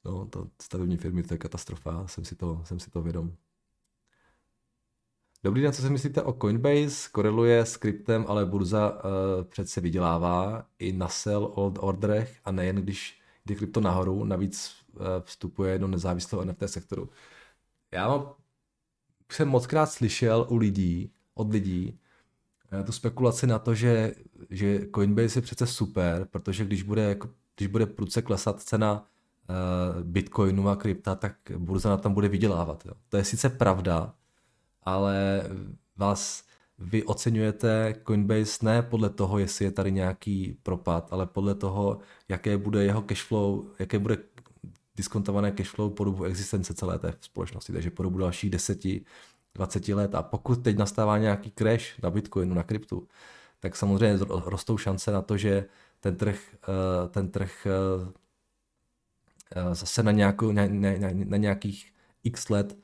No, 0.05 0.25
to 0.25 0.47
stavební 0.61 0.97
firmy, 0.97 1.23
to 1.23 1.33
je 1.33 1.37
katastrofa, 1.37 2.07
jsem 2.07 2.25
si 2.25 2.35
to, 2.35 2.61
jsem 2.63 2.79
si 2.79 2.91
to 2.91 3.01
vědom. 3.01 3.33
Dobrý 5.43 5.61
den, 5.61 5.73
co 5.73 5.81
si 5.81 5.89
myslíte 5.89 6.21
o 6.21 6.33
Coinbase? 6.33 7.09
Koreluje 7.11 7.65
s 7.65 7.77
kryptem, 7.77 8.25
ale 8.27 8.45
burza 8.45 8.91
uh, 8.91 9.43
přece 9.43 9.81
vydělává 9.81 10.65
i 10.79 10.91
na 10.91 11.07
sell 11.07 11.53
orderech 11.79 12.39
a 12.45 12.51
nejen 12.51 12.75
když 12.75 13.21
jde 13.45 13.55
krypto 13.55 13.81
nahoru, 13.81 14.23
navíc 14.23 14.75
uh, 14.93 15.05
vstupuje 15.21 15.79
do 15.79 15.87
nezávislého 15.87 16.45
NFT 16.45 16.63
sektoru. 16.69 17.09
Já 17.91 18.07
mám 18.07 18.35
jsem 19.33 19.47
mockrát 19.47 19.91
slyšel 19.91 20.45
u 20.49 20.55
lidí, 20.55 21.11
od 21.33 21.51
lidí, 21.51 21.99
eh, 22.71 22.83
tu 22.83 22.91
spekulaci 22.91 23.47
na 23.47 23.59
to, 23.59 23.75
že, 23.75 24.13
že 24.49 24.87
Coinbase 24.95 25.37
je 25.37 25.41
přece 25.41 25.67
super, 25.67 26.27
protože 26.31 26.65
když 26.65 26.83
bude, 26.83 27.01
jako, 27.01 27.29
když 27.55 27.67
bude 27.67 27.85
prudce 27.85 28.21
klesat 28.21 28.61
cena 28.61 29.05
uh, 29.49 30.03
Bitcoinu 30.03 30.69
a 30.69 30.75
krypta, 30.75 31.15
tak 31.15 31.33
burza 31.57 31.89
na 31.89 31.97
tom 31.97 32.13
bude 32.13 32.27
vydělávat. 32.27 32.85
Jo. 32.85 32.93
To 33.09 33.17
je 33.17 33.23
sice 33.23 33.49
pravda, 33.49 34.13
ale 34.83 35.43
vás 35.97 36.43
vy 36.79 37.03
oceňujete 37.03 37.95
Coinbase 38.07 38.65
ne 38.65 38.81
podle 38.81 39.09
toho, 39.09 39.39
jestli 39.39 39.65
je 39.65 39.71
tady 39.71 39.91
nějaký 39.91 40.57
propad, 40.63 41.07
ale 41.11 41.25
podle 41.25 41.55
toho, 41.55 41.99
jaké 42.29 42.57
bude 42.57 42.83
jeho 42.83 43.01
cashflow, 43.01 43.65
jaké 43.79 43.99
bude 43.99 44.17
diskontované 44.97 45.51
cashflow 45.51 45.93
po 45.93 46.03
dobu 46.03 46.23
existence 46.23 46.73
celé 46.73 46.99
té 46.99 47.13
společnosti, 47.21 47.73
takže 47.73 47.91
po 47.91 48.03
dobu 48.03 48.17
dalších 48.17 48.49
10, 48.49 48.79
20 49.55 49.87
let. 49.87 50.15
A 50.15 50.23
pokud 50.23 50.55
teď 50.55 50.77
nastává 50.77 51.17
nějaký 51.17 51.51
crash 51.51 51.99
na 52.03 52.09
Bitcoinu, 52.09 52.55
na 52.55 52.63
kryptu, 52.63 53.07
tak 53.59 53.75
samozřejmě 53.75 54.19
rostou 54.29 54.77
šance 54.77 55.11
na 55.11 55.21
to, 55.21 55.37
že 55.37 55.65
ten 55.99 56.15
trh, 56.15 56.55
eh, 56.63 57.07
ten 57.09 57.31
trh 57.31 57.67
eh, 57.67 58.13
eh, 59.55 59.75
zase 59.75 60.03
na, 60.03 60.11
nějakou, 60.11 60.51
na, 60.51 60.67
na, 60.67 60.89
na 61.13 61.37
nějakých 61.37 61.93
x 62.23 62.49
let 62.49 62.77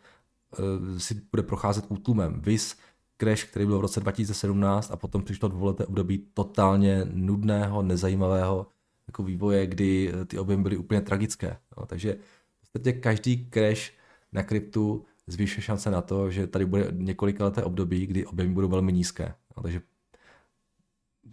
si 0.97 1.22
bude 1.32 1.43
procházet 1.43 1.86
útlumem. 1.88 2.41
Vys 2.41 2.78
crash, 3.18 3.43
který 3.43 3.66
byl 3.66 3.78
v 3.78 3.82
roce 3.82 3.99
2017 3.99 4.91
a 4.91 4.95
potom 4.95 5.24
přišlo 5.24 5.49
dvouleté 5.49 5.86
období 5.86 6.28
totálně 6.34 7.05
nudného, 7.14 7.82
nezajímavého 7.82 8.68
jako 9.08 9.24
vývoje, 9.24 9.68
kdy 9.68 10.12
ty 10.28 10.39
objemy 10.39 10.64
byly 10.64 10.78
úplně 10.78 11.01
tragické. 11.01 11.58
No, 11.78 11.86
takže 11.86 12.18
v 12.62 12.72
podstatě 12.72 12.93
každý 12.93 13.49
crash 13.49 13.91
na 14.32 14.43
kryptu 14.43 15.06
zvýšuje 15.28 15.64
šance 15.64 15.91
na 15.91 16.01
to, 16.01 16.32
že 16.32 16.47
tady 16.47 16.66
bude 16.66 16.88
několika 16.91 17.43
leté 17.43 17.64
období, 17.64 18.06
kdy 18.08 18.26
objemy 18.26 18.54
budou 18.54 18.68
velmi 18.68 18.93
nízké. 18.93 19.34
No, 19.58 19.64
takže 19.64 19.82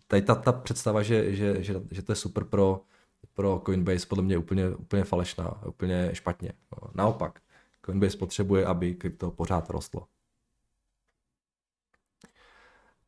tady 0.07 0.23
ta, 0.23 0.35
ta 0.35 0.53
představa, 0.53 1.03
že, 1.03 1.35
že, 1.35 1.63
že, 1.63 1.75
že 1.91 2.03
to 2.03 2.13
je 2.13 2.17
super 2.17 2.45
pro, 2.45 2.85
pro 3.35 3.63
Coinbase, 3.67 4.07
podle 4.07 4.25
mě 4.25 4.35
je 4.35 4.39
úplně, 4.39 4.71
úplně 4.71 5.05
falešná, 5.05 5.67
úplně 5.67 6.11
špatně. 6.13 6.53
No, 6.73 6.91
naopak, 6.95 7.41
Coinbase 7.87 8.17
potřebuje, 8.17 8.67
aby 8.67 8.95
krypto 8.95 9.31
pořád 9.31 9.71
rostlo. 9.71 10.07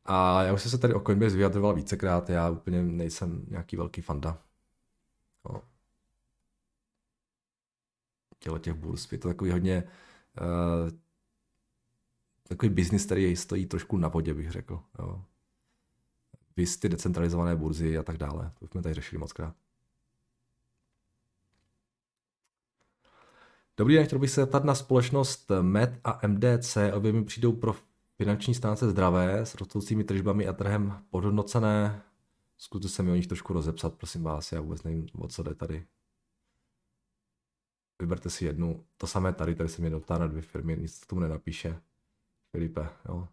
A 0.05 0.43
já 0.43 0.53
už 0.53 0.61
jsem 0.61 0.71
se 0.71 0.77
tady 0.77 0.93
o 0.93 0.99
Coinbase 0.99 1.35
vyjadřoval 1.35 1.73
vícekrát, 1.73 2.29
já 2.29 2.49
úplně 2.49 2.83
nejsem 2.83 3.45
nějaký 3.49 3.75
velký 3.75 4.01
fanda. 4.01 4.41
No. 5.49 5.61
Těle 8.39 8.59
těch 8.59 8.73
burs. 8.73 9.11
Je 9.11 9.17
to 9.17 9.27
takový 9.27 9.51
hodně 9.51 9.83
uh, 10.41 10.89
takový 12.43 12.69
biznis, 12.69 13.05
který 13.05 13.35
stojí 13.35 13.65
trošku 13.65 13.97
na 13.97 14.07
vodě, 14.07 14.33
bych 14.33 14.51
řekl. 14.51 14.79
Jo. 14.99 15.25
Vys 16.57 16.77
ty 16.77 16.89
decentralizované 16.89 17.55
burzy 17.55 17.97
a 17.97 18.03
tak 18.03 18.17
dále. 18.17 18.51
To 18.59 18.67
jsme 18.67 18.81
tady 18.81 18.95
řešili 18.95 19.19
moc 19.19 19.33
krát. 19.33 19.55
Dobrý 23.77 23.95
den, 23.95 24.05
chtěl 24.05 24.19
bych 24.19 24.29
se 24.29 24.41
zeptat 24.41 24.63
na 24.63 24.75
společnost 24.75 25.51
MED 25.61 25.99
a 26.03 26.27
MDC. 26.27 26.77
Obě 26.93 27.13
mi 27.13 27.23
přijdou 27.23 27.53
pro 27.53 27.75
finanční 28.17 28.53
stránce 28.53 28.89
zdravé, 28.89 29.39
s 29.39 29.55
rostoucími 29.55 30.03
tržbami 30.03 30.47
a 30.47 30.53
trhem 30.53 31.03
podhodnocené. 31.09 32.01
Zkuste 32.57 32.89
se 32.89 33.03
mi 33.03 33.11
o 33.11 33.15
nich 33.15 33.27
trošku 33.27 33.53
rozepsat, 33.53 33.93
prosím 33.93 34.23
vás, 34.23 34.51
já 34.51 34.61
vůbec 34.61 34.83
nevím, 34.83 35.07
o 35.17 35.27
co 35.27 35.43
jde 35.43 35.55
tady. 35.55 35.87
Vyberte 38.01 38.29
si 38.29 38.45
jednu, 38.45 38.85
to 38.97 39.07
samé 39.07 39.33
tady, 39.33 39.55
tady 39.55 39.69
se 39.69 39.81
mi 39.81 39.89
dotá 39.89 40.17
na 40.17 40.27
dvě 40.27 40.41
firmy, 40.41 40.77
nic 40.77 40.99
tomu 40.99 41.21
nenapíše. 41.21 41.81
Filipe, 42.51 42.89
jo. 43.09 43.27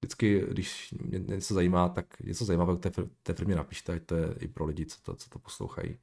Vždycky, 0.00 0.46
když 0.50 0.92
mě 0.92 1.18
něco 1.18 1.54
zajímá, 1.54 1.88
tak 1.88 2.20
něco 2.20 2.44
zajímavého 2.44 2.78
té, 2.78 2.90
té 3.22 3.34
firmě 3.34 3.56
napište, 3.56 3.92
ať 3.92 4.02
to 4.02 4.14
je 4.14 4.34
i 4.40 4.48
pro 4.48 4.64
lidi, 4.64 4.86
co 4.86 5.00
to, 5.02 5.16
co 5.16 5.30
to 5.30 5.38
poslouchají. 5.38 5.98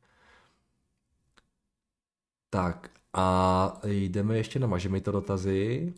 Tak 2.50 3.02
a 3.14 3.82
jdeme 3.84 4.38
ještě 4.38 4.60
na 4.60 4.68
mažemi 4.68 5.02
to 5.02 5.12
dotazy. 5.12 5.94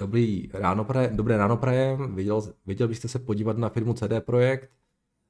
Dobrý 0.00 0.48
ráno, 0.52 0.84
prajem, 0.84 1.16
dobré 1.16 1.36
ráno 1.36 1.56
prajem. 1.56 2.14
Viděl, 2.14 2.42
viděl 2.66 2.88
byste 2.88 3.08
se 3.08 3.18
podívat 3.18 3.58
na 3.58 3.68
firmu 3.68 3.94
CD 3.94 4.12
Projekt? 4.20 4.70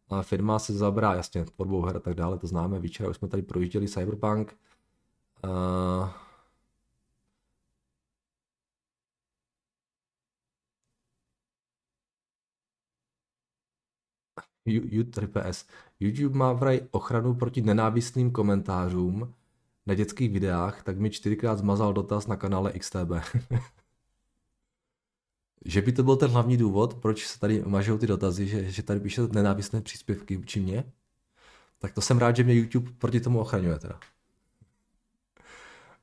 A 0.09 0.23
firma 0.23 0.59
se 0.59 0.73
zabrá, 0.73 1.15
jasně, 1.15 1.45
tvorbou 1.45 1.83
her 1.83 1.97
a 1.97 2.01
tak 2.01 2.15
dále, 2.15 2.39
to 2.39 2.47
známe. 2.47 2.81
Včera 2.81 3.11
už 3.11 3.17
jsme 3.17 3.29
tady 3.29 3.43
projížděli 3.43 3.89
Cyberpunk. 3.89 4.57
Uh, 5.45 6.09
YouTube 16.01 16.39
má 16.39 16.53
vraj 16.53 16.81
ochranu 16.91 17.35
proti 17.35 17.63
nenávistným 17.63 18.31
komentářům 18.31 19.35
na 19.87 19.95
dětských 19.95 20.31
videách, 20.31 20.83
tak 20.83 20.99
mi 20.99 21.11
čtyřikrát 21.11 21.59
zmazal 21.59 21.93
dotaz 21.93 22.27
na 22.27 22.37
kanále 22.37 22.73
XTB. 22.73 23.11
že 25.65 25.83
by 25.83 25.93
to 25.93 26.03
byl 26.03 26.17
ten 26.17 26.31
hlavní 26.31 26.57
důvod, 26.57 26.95
proč 26.95 27.27
se 27.27 27.41
tady 27.41 27.63
mažou 27.67 27.99
ty 27.99 28.07
dotazy, 28.07 28.47
že, 28.47 28.71
že 28.71 28.83
tady 28.83 29.01
píše 29.01 29.23
nenávistné 29.23 29.81
příspěvky 29.81 30.37
vůči 30.37 30.61
mě, 30.61 30.93
tak 31.79 31.95
to 31.95 32.01
jsem 32.01 32.19
rád, 32.19 32.37
že 32.37 32.45
mě 32.45 32.55
YouTube 32.55 32.91
proti 32.99 33.21
tomu 33.21 33.41
ochraňuje 33.41 33.79
teda. 33.79 34.01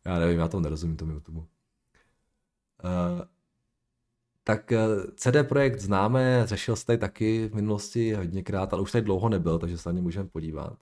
Já 0.06 0.20
nevím, 0.20 0.40
já 0.40 0.48
to 0.48 0.60
nerozumím 0.60 0.98
tomu 0.98 1.12
YouTube. 1.12 1.40
Uh, 1.40 1.46
tak 4.48 4.72
eh, 4.72 4.88
CD 5.16 5.48
Projekt 5.48 5.80
známe, 5.80 6.42
řešil 6.46 6.76
jste 6.76 6.86
tady 6.86 6.98
taky 6.98 7.48
v 7.48 7.56
minulosti 7.56 8.14
hodněkrát, 8.14 8.74
ale 8.74 8.82
už 8.82 8.92
tady 8.92 9.02
dlouho 9.02 9.30
nebyl, 9.30 9.60
takže 9.60 9.78
se 9.78 9.90
na 9.90 9.94
ně 9.94 10.02
můžeme 10.02 10.30
podívat. 10.30 10.78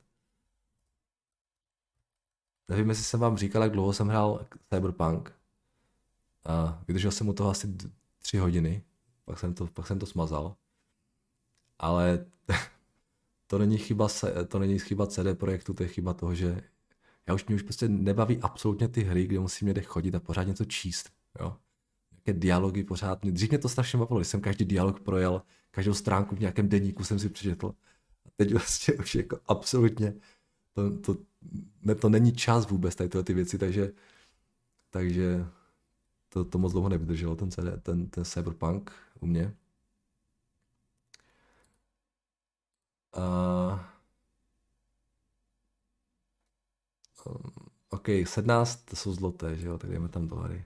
Nevím, 2.67 2.89
jestli 2.89 3.03
jsem 3.03 3.19
vám 3.19 3.37
říkal, 3.37 3.63
jak 3.63 3.71
dlouho 3.71 3.93
jsem 3.93 4.07
hrál 4.07 4.45
Cyberpunk. 4.73 5.33
A 6.45 6.83
vydržel 6.87 7.11
jsem 7.11 7.29
u 7.29 7.33
toho 7.33 7.49
asi 7.49 7.67
tři 8.25 8.37
hodiny, 8.37 8.83
pak 9.25 9.39
jsem 9.39 9.53
to, 9.53 9.67
pak 9.67 9.87
jsem 9.87 9.99
to 9.99 10.05
smazal. 10.05 10.55
Ale 11.79 12.25
to 13.47 13.57
není 13.57 13.77
chyba, 13.77 14.07
to 14.47 14.59
není 14.59 14.79
chyba 14.79 15.07
CD 15.07 15.37
Projektu, 15.37 15.73
to 15.73 15.83
je 15.83 15.89
chyba 15.89 16.13
toho, 16.13 16.35
že 16.35 16.61
já 17.27 17.33
už 17.33 17.45
mě 17.45 17.55
už 17.55 17.61
prostě 17.61 17.89
nebaví 17.89 18.39
absolutně 18.41 18.87
ty 18.87 19.03
hry, 19.03 19.27
kde 19.27 19.39
musím 19.39 19.65
někde 19.65 19.81
chodit 19.81 20.15
a 20.15 20.19
pořád 20.19 20.43
něco 20.43 20.65
číst. 20.65 21.09
Jo? 21.39 21.57
Nějaké 22.11 22.39
dialogy 22.39 22.83
pořád. 22.83 23.25
Dřív 23.25 23.49
mě 23.49 23.59
to 23.59 23.69
strašně 23.69 23.99
bavilo, 23.99 24.23
jsem 24.23 24.41
každý 24.41 24.65
dialog 24.65 24.99
projel, 24.99 25.41
každou 25.71 25.93
stránku 25.93 26.35
v 26.35 26.39
nějakém 26.39 26.69
denníku 26.69 27.03
jsem 27.03 27.19
si 27.19 27.29
přečetl. 27.29 27.75
A 28.25 28.29
teď 28.35 28.51
vlastně 28.51 28.93
už 28.93 29.15
jako 29.15 29.39
absolutně 29.47 30.13
to, 30.73 30.97
to, 30.97 31.17
ne, 31.81 31.95
to 31.95 32.09
není 32.09 32.33
čas 32.33 32.69
vůbec 32.69 32.95
tady 32.95 33.09
tyhle 33.09 33.23
ty 33.23 33.33
věci, 33.33 33.57
takže, 33.57 33.91
takže 34.89 35.45
to, 36.35 36.45
to 36.45 36.57
moc 36.57 36.71
dlouho 36.71 36.89
nevydrželo, 36.89 37.35
ten, 37.35 37.51
CD, 37.51 37.83
ten, 37.83 38.09
ten 38.09 38.25
Cyberpunk 38.25 38.91
u 39.19 39.25
mě. 39.25 39.55
Uh, 43.17 43.79
OK, 47.89 48.07
17 48.25 48.75
to 48.75 48.95
jsou 48.95 49.13
zloté, 49.13 49.55
že 49.55 49.67
jo, 49.67 49.77
tak 49.77 49.91
jdeme 49.91 50.09
tam 50.09 50.27
dolary. 50.27 50.65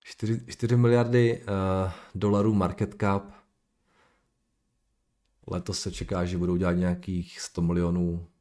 4, 0.00 0.40
4 0.48 0.76
miliardy 0.76 1.42
uh, 1.42 1.92
dolarů 2.14 2.54
market 2.54 2.94
cap. 3.00 3.32
Letos 5.46 5.80
se 5.80 5.92
čeká, 5.92 6.24
že 6.24 6.38
budou 6.38 6.56
dělat 6.56 6.72
nějakých 6.72 7.40
100 7.40 7.62
milionů 7.62 8.31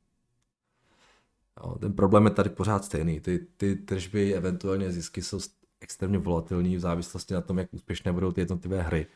Ten 1.80 1.94
problém 1.94 2.26
je 2.26 2.32
tady 2.32 2.50
pořád 2.50 2.86
stejný. 2.86 3.20
Ty, 3.20 3.48
ty 3.58 3.76
tržby, 3.76 4.36
eventuálně 4.36 4.92
zisky 4.92 5.22
jsou 5.22 5.40
extrémně 5.80 6.18
volatilní 6.18 6.76
v 6.76 6.80
závislosti 6.80 7.34
na 7.34 7.42
tom, 7.42 7.60
jak 7.60 7.74
úspěšné 7.74 8.14
budou 8.14 8.32
ty 8.32 8.42
jednotlivé 8.42 8.82
hry. 8.82 9.08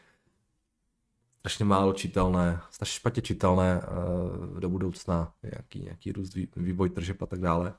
Strašně 1.39 1.65
málo 1.65 1.93
čitelné, 1.93 2.59
strašně 2.71 2.95
špatně 2.95 3.21
čitelné 3.21 3.81
uh, 3.81 4.59
do 4.59 4.69
budoucna, 4.69 5.33
nějaký, 5.43 5.79
nějaký 5.79 6.11
růst, 6.11 6.33
vývoj 6.55 6.89
tržeb 6.89 7.21
a 7.21 7.25
tak 7.25 7.39
dále. 7.39 7.73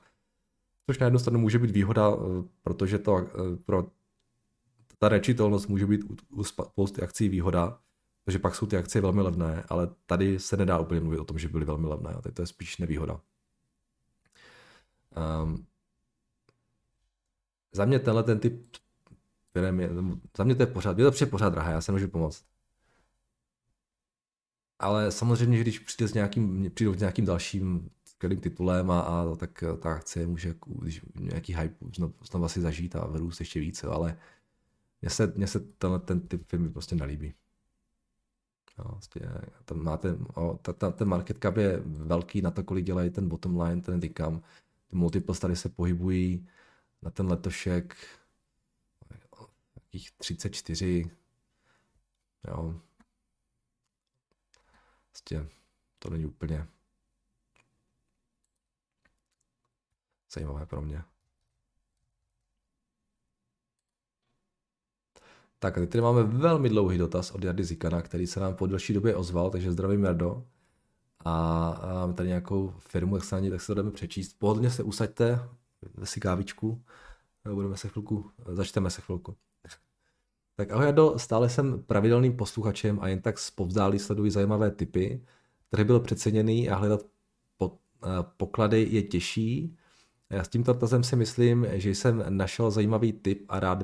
Což 0.85 0.99
na 0.99 1.05
jednu 1.05 1.19
stranu 1.19 1.39
může 1.39 1.59
být 1.59 1.71
výhoda, 1.71 2.09
uh, 2.09 2.45
protože 2.61 2.99
to 2.99 3.13
uh, 3.13 3.21
pro 3.65 3.87
ta 4.97 5.09
nečitelnost 5.09 5.69
může 5.69 5.85
být 5.85 6.03
u, 6.03 6.15
u 6.29 6.43
spousty 6.43 7.01
akcí 7.01 7.29
výhoda, 7.29 7.79
protože 8.23 8.39
pak 8.39 8.55
jsou 8.55 8.65
ty 8.65 8.77
akcie 8.77 9.01
velmi 9.01 9.21
levné, 9.21 9.63
ale 9.69 9.89
tady 10.05 10.39
se 10.39 10.57
nedá 10.57 10.79
úplně 10.79 11.01
mluvit 11.01 11.19
o 11.19 11.25
tom, 11.25 11.39
že 11.39 11.47
byly 11.47 11.65
velmi 11.65 11.87
levné. 11.87 12.09
A 12.09 12.21
tady 12.21 12.35
to 12.35 12.41
je 12.41 12.45
spíš 12.45 12.77
nevýhoda. 12.77 13.21
Um, 15.17 15.65
za 17.71 17.85
mě 17.85 17.99
tenhle 17.99 18.23
ten 18.23 18.39
typ 18.39 18.75
firm 19.53 19.79
je, 19.79 19.89
za 20.37 20.43
mě 20.43 20.55
to 20.55 20.63
je 20.63 20.67
pořád, 20.67 20.99
je 20.99 21.11
to 21.11 21.25
pořád 21.25 21.49
drahé, 21.49 21.71
já 21.71 21.81
se 21.81 21.91
můžu 21.91 22.07
pomoct. 22.07 22.45
Ale 24.79 25.11
samozřejmě, 25.11 25.57
že 25.57 25.63
když 25.63 25.79
přijde 25.79 26.07
s 26.07 26.13
nějakým, 26.13 26.71
přijdu 26.71 26.93
s 26.93 26.99
nějakým 26.99 27.25
dalším 27.25 27.89
skvělým 28.05 28.39
titulem 28.39 28.91
a, 28.91 28.99
a 28.99 29.35
tak 29.35 29.63
ta 29.79 29.93
akce 29.93 30.27
může 30.27 30.55
když 30.67 31.01
nějaký 31.15 31.55
hype 31.55 31.75
znovu, 31.95 32.13
znovu 32.31 32.49
si 32.49 32.61
zažít 32.61 32.95
a 32.95 33.07
vyrůst 33.07 33.39
ještě 33.39 33.59
více, 33.59 33.87
ale 33.87 34.17
mně 35.01 35.09
se, 35.09 35.33
mně 35.35 35.47
se 35.47 35.59
tenhle 35.59 35.99
ten 35.99 36.19
typ 36.19 36.45
firmy 36.47 36.69
prostě 36.69 36.95
nelíbí. 36.95 37.33
No, 38.79 38.85
vlastně, 38.87 39.21
tam 39.65 39.83
máte, 39.83 40.17
o, 40.35 40.59
ta, 40.61 40.73
ta, 40.73 40.91
ten 40.91 41.07
market 41.07 41.37
cap 41.41 41.57
je 41.57 41.81
velký 41.85 42.41
na 42.41 42.51
to, 42.51 42.63
kolik 42.63 42.85
dělají 42.85 43.09
ten 43.09 43.29
bottom 43.29 43.61
line, 43.61 43.81
ten 43.81 44.03
income 44.03 44.41
ty 44.87 44.95
multiples 44.95 45.39
tady 45.39 45.55
se 45.55 45.69
pohybují 45.69 46.47
na 47.01 47.11
ten 47.11 47.27
letošek 47.27 47.95
nějakých 49.97 50.11
34, 50.11 51.11
jo. 52.47 52.81
Vlastně 55.11 55.49
to 55.99 56.09
není 56.09 56.25
úplně 56.25 56.67
Zajímavé 60.33 60.65
pro 60.65 60.81
mě. 60.81 61.03
Tak 65.59 65.77
a 65.77 65.81
teď 65.81 65.89
tady 65.89 66.01
máme 66.01 66.23
velmi 66.23 66.69
dlouhý 66.69 66.97
dotaz 66.97 67.31
od 67.31 67.43
Jardy 67.43 67.63
Zikana, 67.63 68.01
který 68.01 68.27
se 68.27 68.39
nám 68.39 68.55
po 68.55 68.67
delší 68.67 68.93
době 68.93 69.15
ozval, 69.15 69.49
takže 69.51 69.71
zdravím 69.71 70.03
Jardo. 70.03 70.47
A, 71.27 71.93
máme 71.93 72.13
tady 72.13 72.27
nějakou 72.29 72.73
firmu, 72.79 73.15
jak 73.15 73.23
se, 73.23 73.35
ani, 73.35 73.49
tak 73.49 73.61
se 73.61 73.67
to 73.67 73.73
jdeme 73.73 73.91
přečíst. 73.91 74.35
Pohodlně 74.39 74.69
se 74.69 74.83
usaďte, 74.83 75.39
si 76.03 76.19
kávičku, 76.19 76.83
budeme 77.53 77.77
se 77.77 77.87
chvilku, 77.87 78.31
začteme 78.47 78.89
se 78.89 79.01
chvilku. 79.01 79.35
Tak 80.55 80.71
ahoj 80.71 80.85
Jardo, 80.85 81.13
stále 81.17 81.49
jsem 81.49 81.83
pravidelným 81.83 82.37
posluchačem 82.37 82.99
a 83.01 83.07
jen 83.07 83.21
tak 83.21 83.39
zpovzdálí 83.39 83.99
sleduji 83.99 84.31
zajímavé 84.31 84.71
typy. 84.71 85.25
Trh 85.69 85.85
byl 85.85 85.99
přeceněný 85.99 86.69
a 86.69 86.75
hledat 86.75 87.01
poklady 88.37 88.87
je 88.89 89.01
těžší. 89.01 89.77
Já 90.29 90.43
s 90.43 90.49
tímto 90.49 90.73
dotazem 90.73 91.03
si 91.03 91.15
myslím, 91.15 91.67
že 91.71 91.89
jsem 91.89 92.23
našel 92.29 92.71
zajímavý 92.71 93.13
tip 93.13 93.45
a 93.49 93.59
rád 93.59 93.83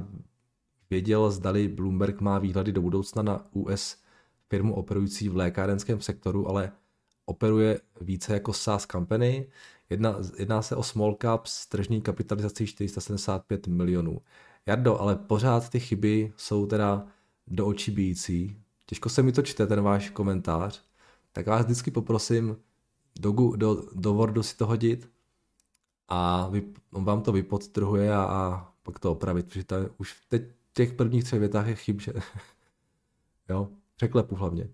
věděl, 0.89 1.31
zdali 1.31 1.67
Bloomberg 1.67 2.21
má 2.21 2.39
výhledy 2.39 2.71
do 2.71 2.81
budoucna 2.81 3.23
na 3.23 3.45
US 3.51 3.97
firmu 4.49 4.75
operující 4.75 5.29
v 5.29 5.35
lékárenském 5.35 6.01
sektoru, 6.01 6.49
ale 6.49 6.71
operuje 7.25 7.79
více 8.01 8.33
jako 8.33 8.53
SaaS 8.53 8.85
company. 8.91 9.49
Jedna, 9.89 10.15
jedná 10.37 10.61
se 10.61 10.75
o 10.75 10.83
small 10.83 11.17
cap 11.21 11.45
s 11.45 11.67
tržní 11.67 12.01
kapitalizací 12.01 12.67
475 12.67 13.67
milionů. 13.67 14.21
Jardo, 14.65 14.99
ale 14.99 15.15
pořád 15.15 15.69
ty 15.69 15.79
chyby 15.79 16.33
jsou 16.37 16.65
teda 16.65 17.07
do 17.47 17.67
očí 17.67 17.91
bíjící. 17.91 18.57
Těžko 18.85 19.09
se 19.09 19.23
mi 19.23 19.31
to 19.31 19.41
čte, 19.41 19.67
ten 19.67 19.81
váš 19.81 20.09
komentář. 20.09 20.83
Tak 21.31 21.47
vás 21.47 21.65
vždycky 21.65 21.91
poprosím 21.91 22.57
do, 23.19 23.31
do, 23.55 23.83
do 23.95 24.13
Wordu 24.13 24.43
si 24.43 24.57
to 24.57 24.65
hodit 24.65 25.09
a 26.07 26.47
vy, 26.49 26.63
on 26.93 27.03
vám 27.03 27.21
to 27.21 27.31
vypodtrhuje 27.31 28.13
a, 28.13 28.23
a 28.23 28.71
pak 28.83 28.99
to 28.99 29.11
opravit, 29.11 29.45
protože 29.47 29.63
to 29.63 29.75
už 29.97 30.15
teď 30.29 30.43
v 30.69 30.73
těch 30.73 30.93
prvních 30.93 31.23
třech 31.23 31.39
větách 31.39 31.67
je 31.67 31.75
chyb, 31.75 31.99
že 31.99 32.13
jo, 33.49 33.69
překlepu 33.95 34.35
hlavně. 34.35 34.69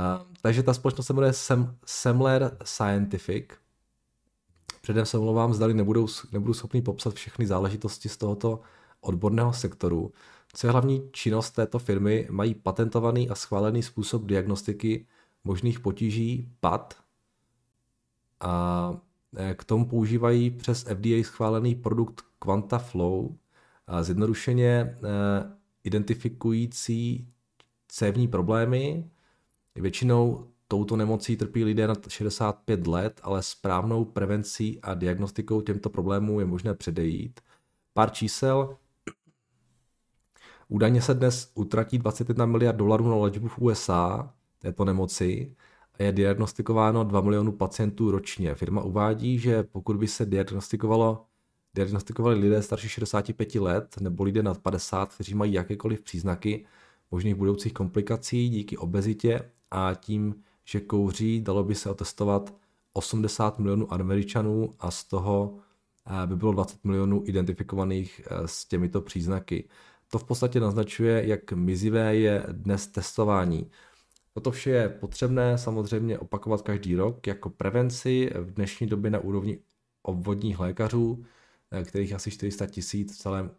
A, 0.00 0.26
takže 0.42 0.62
ta 0.62 0.74
společnost 0.74 1.06
se 1.06 1.12
jmenuje 1.12 1.32
Sem, 1.32 1.76
Semler 1.86 2.56
Scientific. 2.64 3.44
Předem 4.80 5.06
se 5.06 5.18
omlouvám, 5.18 5.54
zdali 5.54 5.74
nebudou, 5.74 6.06
nebudu 6.32 6.54
schopný 6.54 6.82
popsat 6.82 7.14
všechny 7.14 7.46
záležitosti 7.46 8.08
z 8.08 8.16
tohoto 8.16 8.60
odborného 9.00 9.52
sektoru. 9.52 10.12
Co 10.52 10.66
je 10.66 10.70
hlavní 10.70 11.10
činnost 11.12 11.50
této 11.50 11.78
firmy, 11.78 12.28
mají 12.30 12.54
patentovaný 12.54 13.30
a 13.30 13.34
schválený 13.34 13.82
způsob 13.82 14.24
diagnostiky 14.24 15.06
možných 15.44 15.80
potíží 15.80 16.52
PAD 16.60 16.94
a 18.40 18.94
e, 19.36 19.54
k 19.54 19.64
tomu 19.64 19.84
používají 19.84 20.50
přes 20.50 20.82
FDA 20.82 21.22
schválený 21.22 21.74
produkt 21.74 22.24
QuantaFlow, 22.38 23.28
zjednodušeně 24.00 24.70
e, 24.70 24.96
identifikující 25.84 27.28
cévní 27.88 28.28
problémy. 28.28 29.10
Většinou 29.74 30.46
touto 30.68 30.96
nemocí 30.96 31.36
trpí 31.36 31.64
lidé 31.64 31.86
nad 31.86 32.08
65 32.08 32.86
let, 32.86 33.20
ale 33.22 33.42
správnou 33.42 34.04
prevencí 34.04 34.80
a 34.80 34.94
diagnostikou 34.94 35.60
těmto 35.60 35.90
problémů 35.90 36.40
je 36.40 36.46
možné 36.46 36.74
předejít. 36.74 37.40
Pár 37.94 38.10
čísel. 38.10 38.76
Údajně 40.68 41.02
se 41.02 41.14
dnes 41.14 41.52
utratí 41.54 41.98
21 41.98 42.46
miliard 42.46 42.76
dolarů 42.76 43.08
na 43.08 43.16
léčbu 43.16 43.48
v 43.48 43.58
USA 43.58 44.34
této 44.58 44.84
nemoci 44.84 45.56
a 45.98 46.02
je 46.02 46.12
diagnostikováno 46.12 47.04
2 47.04 47.20
milionů 47.20 47.52
pacientů 47.52 48.10
ročně. 48.10 48.54
Firma 48.54 48.82
uvádí, 48.82 49.38
že 49.38 49.62
pokud 49.62 49.96
by 49.96 50.08
se 50.08 50.26
diagnostikovalo 50.26 51.26
diagnostikovali 51.74 52.38
lidé 52.38 52.62
starší 52.62 52.88
65 52.88 53.54
let 53.54 53.96
nebo 54.00 54.22
lidé 54.22 54.42
nad 54.42 54.58
50, 54.58 55.14
kteří 55.14 55.34
mají 55.34 55.52
jakékoliv 55.52 56.02
příznaky 56.02 56.66
možných 57.10 57.34
budoucích 57.34 57.72
komplikací 57.72 58.48
díky 58.48 58.76
obezitě 58.76 59.50
a 59.70 59.94
tím, 59.94 60.42
že 60.64 60.80
kouří, 60.80 61.40
dalo 61.40 61.64
by 61.64 61.74
se 61.74 61.90
otestovat 61.90 62.54
80 62.92 63.58
milionů 63.58 63.92
Američanů 63.92 64.74
a 64.78 64.90
z 64.90 65.04
toho 65.04 65.58
eh, 66.06 66.26
by 66.26 66.36
bylo 66.36 66.52
20 66.52 66.84
milionů 66.84 67.22
identifikovaných 67.26 68.20
eh, 68.24 68.48
s 68.48 68.64
těmito 68.64 69.00
příznaky. 69.00 69.68
To 70.10 70.18
v 70.18 70.24
podstatě 70.24 70.60
naznačuje, 70.60 71.26
jak 71.26 71.52
mizivé 71.52 72.16
je 72.16 72.46
dnes 72.52 72.86
testování. 72.86 73.70
Toto 74.34 74.50
vše 74.50 74.70
je 74.70 74.88
potřebné 74.88 75.58
samozřejmě 75.58 76.18
opakovat 76.18 76.62
každý 76.62 76.96
rok 76.96 77.26
jako 77.26 77.50
prevenci 77.50 78.30
v 78.34 78.54
dnešní 78.54 78.86
době 78.86 79.10
na 79.10 79.18
úrovni 79.18 79.58
obvodních 80.02 80.58
lékařů, 80.58 81.24
eh, 81.70 81.84
kterých 81.84 82.12
asi 82.12 82.30
400 82.30 82.66
tisíc 82.66 83.14
v 83.14 83.18
celém 83.18 83.50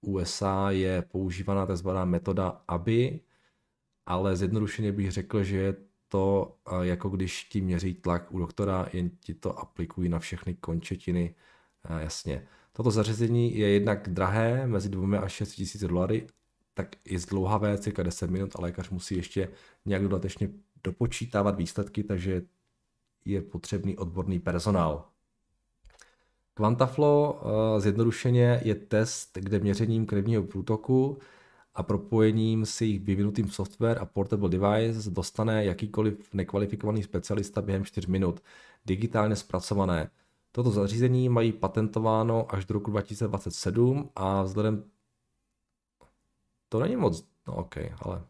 USA 0.00 0.70
je 0.70 1.02
používaná 1.02 1.66
tzv. 1.66 1.88
metoda 2.04 2.62
ABI, 2.68 3.20
ale 4.06 4.36
zjednodušeně 4.36 4.92
bych 4.92 5.10
řekl, 5.10 5.42
že 5.42 5.56
je 5.56 5.74
to 6.08 6.56
eh, 6.68 6.86
jako 6.86 7.08
když 7.08 7.44
ti 7.44 7.60
měří 7.60 7.94
tlak 7.94 8.32
u 8.32 8.38
doktora, 8.38 8.88
jen 8.92 9.10
ti 9.20 9.34
to 9.34 9.58
aplikují 9.58 10.08
na 10.08 10.18
všechny 10.18 10.54
končetiny, 10.54 11.34
eh, 11.84 12.02
jasně. 12.02 12.46
Toto 12.72 12.90
zařízení 12.90 13.58
je 13.58 13.68
jednak 13.68 14.08
drahé, 14.08 14.66
mezi 14.66 14.88
2 14.88 15.20
až 15.20 15.32
6 15.32 15.52
tisíc 15.52 15.84
dolary, 15.84 16.26
tak 16.74 16.96
je 17.04 17.18
zdlouhavé, 17.18 17.78
cirka 17.78 18.02
10 18.02 18.30
minut 18.30 18.56
a 18.56 18.62
lékař 18.62 18.90
musí 18.90 19.16
ještě 19.16 19.48
nějak 19.84 20.02
dodatečně 20.02 20.48
dopočítávat 20.84 21.56
výsledky, 21.56 22.04
takže 22.04 22.42
je 23.24 23.42
potřebný 23.42 23.96
odborný 23.96 24.38
personál. 24.38 25.04
Quantaflow 26.54 27.30
uh, 27.30 27.80
zjednodušeně 27.80 28.60
je 28.64 28.74
test, 28.74 29.38
kde 29.40 29.58
měřením 29.58 30.06
krevního 30.06 30.42
průtoku 30.42 31.18
a 31.76 31.82
propojením 31.82 32.66
s 32.66 32.80
jejich 32.80 33.00
vyvinutým 33.00 33.50
software 33.50 33.98
a 33.98 34.06
portable 34.06 34.48
device 34.48 35.10
dostane 35.10 35.64
jakýkoliv 35.64 36.34
nekvalifikovaný 36.34 37.02
specialista 37.02 37.62
během 37.62 37.84
4 37.84 38.10
minut, 38.10 38.42
digitálně 38.86 39.36
zpracované. 39.36 40.10
Toto 40.52 40.70
zařízení 40.70 41.28
mají 41.28 41.52
patentováno 41.52 42.54
až 42.54 42.64
do 42.64 42.72
roku 42.72 42.90
2027 42.90 44.10
a 44.16 44.42
vzhledem 44.42 44.84
to 46.68 46.80
není 46.80 46.96
moc, 46.96 47.28
no 47.48 47.54
ok, 47.54 47.76
ale, 48.02 48.24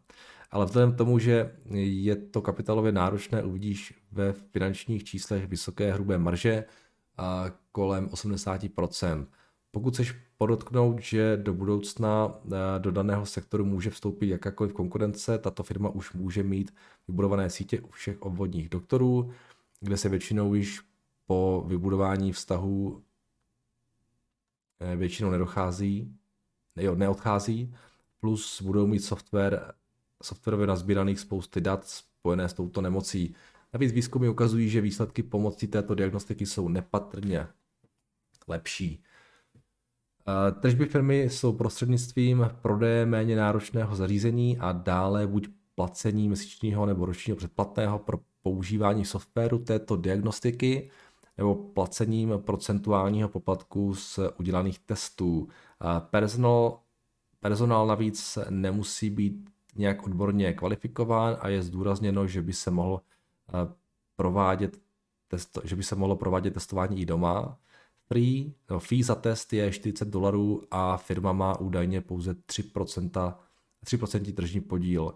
ale 0.51 0.65
vzhledem 0.65 0.93
k 0.93 0.97
tomu, 0.97 1.19
že 1.19 1.55
je 1.75 2.15
to 2.15 2.41
kapitálově 2.41 2.91
náročné, 2.91 3.43
uvidíš 3.43 3.93
ve 4.11 4.33
finančních 4.33 5.03
číslech 5.03 5.47
vysoké 5.47 5.93
hrubé 5.93 6.17
marže 6.17 6.65
a 7.17 7.45
kolem 7.71 8.07
80%. 8.07 9.27
Pokud 9.77 9.93
chceš 9.93 10.15
podotknout, 10.37 10.99
že 10.99 11.37
do 11.37 11.53
budoucna 11.53 12.39
eh, 12.45 12.79
do 12.79 12.91
daného 12.91 13.25
sektoru 13.25 13.65
může 13.65 13.89
vstoupit 13.89 14.27
jakákoliv 14.27 14.73
konkurence, 14.73 15.37
tato 15.37 15.63
firma 15.63 15.89
už 15.89 16.13
může 16.13 16.43
mít 16.43 16.73
vybudované 17.07 17.49
sítě 17.49 17.81
u 17.81 17.87
všech 17.87 18.21
obvodních 18.21 18.69
doktorů, 18.69 19.31
kde 19.79 19.97
se 19.97 20.09
většinou 20.09 20.53
již 20.53 20.81
po 21.27 21.63
vybudování 21.67 22.31
vztahu 22.31 23.03
eh, 24.79 24.95
většinou 24.95 25.29
nedochází, 25.31 26.15
ne, 26.75 26.95
neodchází, 26.95 27.75
plus 28.19 28.61
budou 28.61 28.87
mít 28.87 28.99
software, 28.99 29.73
softwarově 30.23 30.67
nazbíraných 30.67 31.19
spousty 31.19 31.61
dat 31.61 31.87
spojené 31.87 32.49
s 32.49 32.53
touto 32.53 32.81
nemocí. 32.81 33.35
Navíc 33.73 33.91
výzkumy 33.91 34.29
ukazují, 34.29 34.69
že 34.69 34.81
výsledky 34.81 35.23
pomocí 35.23 35.67
této 35.67 35.95
diagnostiky 35.95 36.45
jsou 36.45 36.67
nepatrně 36.69 37.47
lepší. 38.47 39.03
Tržby 40.59 40.85
firmy 40.85 41.21
jsou 41.21 41.53
prostřednictvím 41.53 42.49
prodeje 42.61 43.05
méně 43.05 43.35
náročného 43.35 43.95
zařízení 43.95 44.57
a 44.57 44.71
dále 44.71 45.27
buď 45.27 45.47
placení 45.75 46.27
měsíčního 46.27 46.85
nebo 46.85 47.05
ročního 47.05 47.37
předplatného 47.37 47.99
pro 47.99 48.19
používání 48.41 49.05
softwaru 49.05 49.59
této 49.59 49.95
diagnostiky 49.95 50.89
nebo 51.37 51.55
placením 51.55 52.33
procentuálního 52.37 53.29
poplatku 53.29 53.95
z 53.95 54.19
udělaných 54.37 54.79
testů. 54.79 55.47
Personal 56.09 56.79
Personál 57.39 57.87
navíc 57.87 58.37
nemusí 58.49 59.09
být 59.09 59.49
nějak 59.75 60.03
odborně 60.03 60.53
kvalifikován 60.53 61.37
a 61.39 61.49
je 61.49 61.63
zdůrazněno, 61.63 62.27
že 62.27 62.41
by 62.41 62.53
se 62.53 62.71
mohl 62.71 63.01
eh, 63.49 63.73
provádět 64.15 64.77
že 65.63 65.75
by 65.75 65.83
se 65.83 65.95
mohlo 65.95 66.15
provádět 66.15 66.53
testování 66.53 67.01
i 67.01 67.05
doma. 67.05 67.57
Free, 68.07 68.53
no, 68.69 68.79
fee 68.79 69.03
za 69.03 69.15
test 69.15 69.53
je 69.53 69.71
40 69.71 70.07
dolarů 70.07 70.63
a 70.71 70.97
firma 70.97 71.33
má 71.33 71.59
údajně 71.59 72.01
pouze 72.01 72.33
3%, 72.33 73.35
3% 73.85 74.33
tržní 74.33 74.61
podíl. 74.61 75.13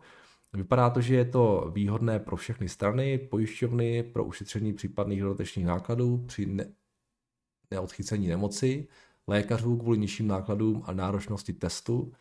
Vypadá 0.53 0.89
to, 0.89 1.01
že 1.01 1.15
je 1.15 1.25
to 1.25 1.71
výhodné 1.73 2.19
pro 2.19 2.35
všechny 2.35 2.69
strany, 2.69 3.17
pojišťovny 3.17 4.03
pro 4.03 4.25
ušetření 4.25 4.73
případných 4.73 5.21
dodatečných 5.21 5.65
nákladů 5.65 6.17
při 6.17 6.45
ne- 6.45 6.73
neodchycení 7.71 8.27
nemoci, 8.27 8.87
lékařů 9.27 9.77
kvůli 9.77 9.97
nižším 9.97 10.27
nákladům 10.27 10.83
a 10.85 10.93
náročnosti 10.93 11.53
testu. 11.53 12.13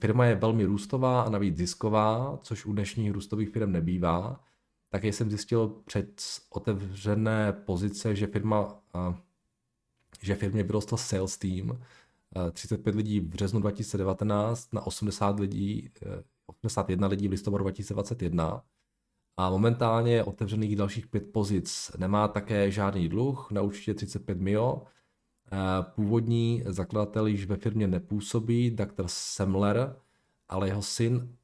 Firma 0.00 0.26
je 0.26 0.34
velmi 0.34 0.64
růstová 0.64 1.22
a 1.22 1.30
navíc 1.30 1.56
zisková, 1.56 2.38
což 2.42 2.66
u 2.66 2.72
dnešních 2.72 3.12
růstových 3.12 3.50
firm 3.50 3.72
nebývá. 3.72 4.44
Také 4.88 5.12
jsem 5.12 5.30
zjistil 5.30 5.68
před 5.68 6.22
otevřené 6.50 7.52
pozice, 7.52 8.16
že 8.16 8.26
firma 8.26 8.82
že 10.22 10.34
firmě 10.34 10.62
vyrostl 10.62 10.96
sales 10.96 11.38
team, 11.38 11.80
35 12.52 12.94
lidí 12.94 13.20
v 13.20 13.28
březnu 13.28 13.60
2019 13.60 14.72
na 14.72 14.86
80 14.86 15.40
lidí, 15.40 15.90
81 16.46 17.08
lidí 17.08 17.28
v 17.28 17.30
listopadu 17.30 17.64
2021 17.64 18.62
a 19.36 19.50
momentálně 19.50 20.12
je 20.12 20.24
otevřených 20.24 20.76
dalších 20.76 21.06
pět 21.06 21.32
pozic. 21.32 21.90
Nemá 21.98 22.28
také 22.28 22.70
žádný 22.70 23.08
dluh, 23.08 23.50
na 23.50 23.62
určitě 23.62 23.94
35 23.94 24.40
mio. 24.40 24.82
Původní 25.94 26.62
zakladatel 26.66 27.26
již 27.26 27.44
ve 27.44 27.56
firmě 27.56 27.86
nepůsobí, 27.86 28.70
Dr. 28.70 29.04
Semler, 29.06 29.96
ale 30.48 30.68
jeho 30.68 30.82
syn 30.82 31.36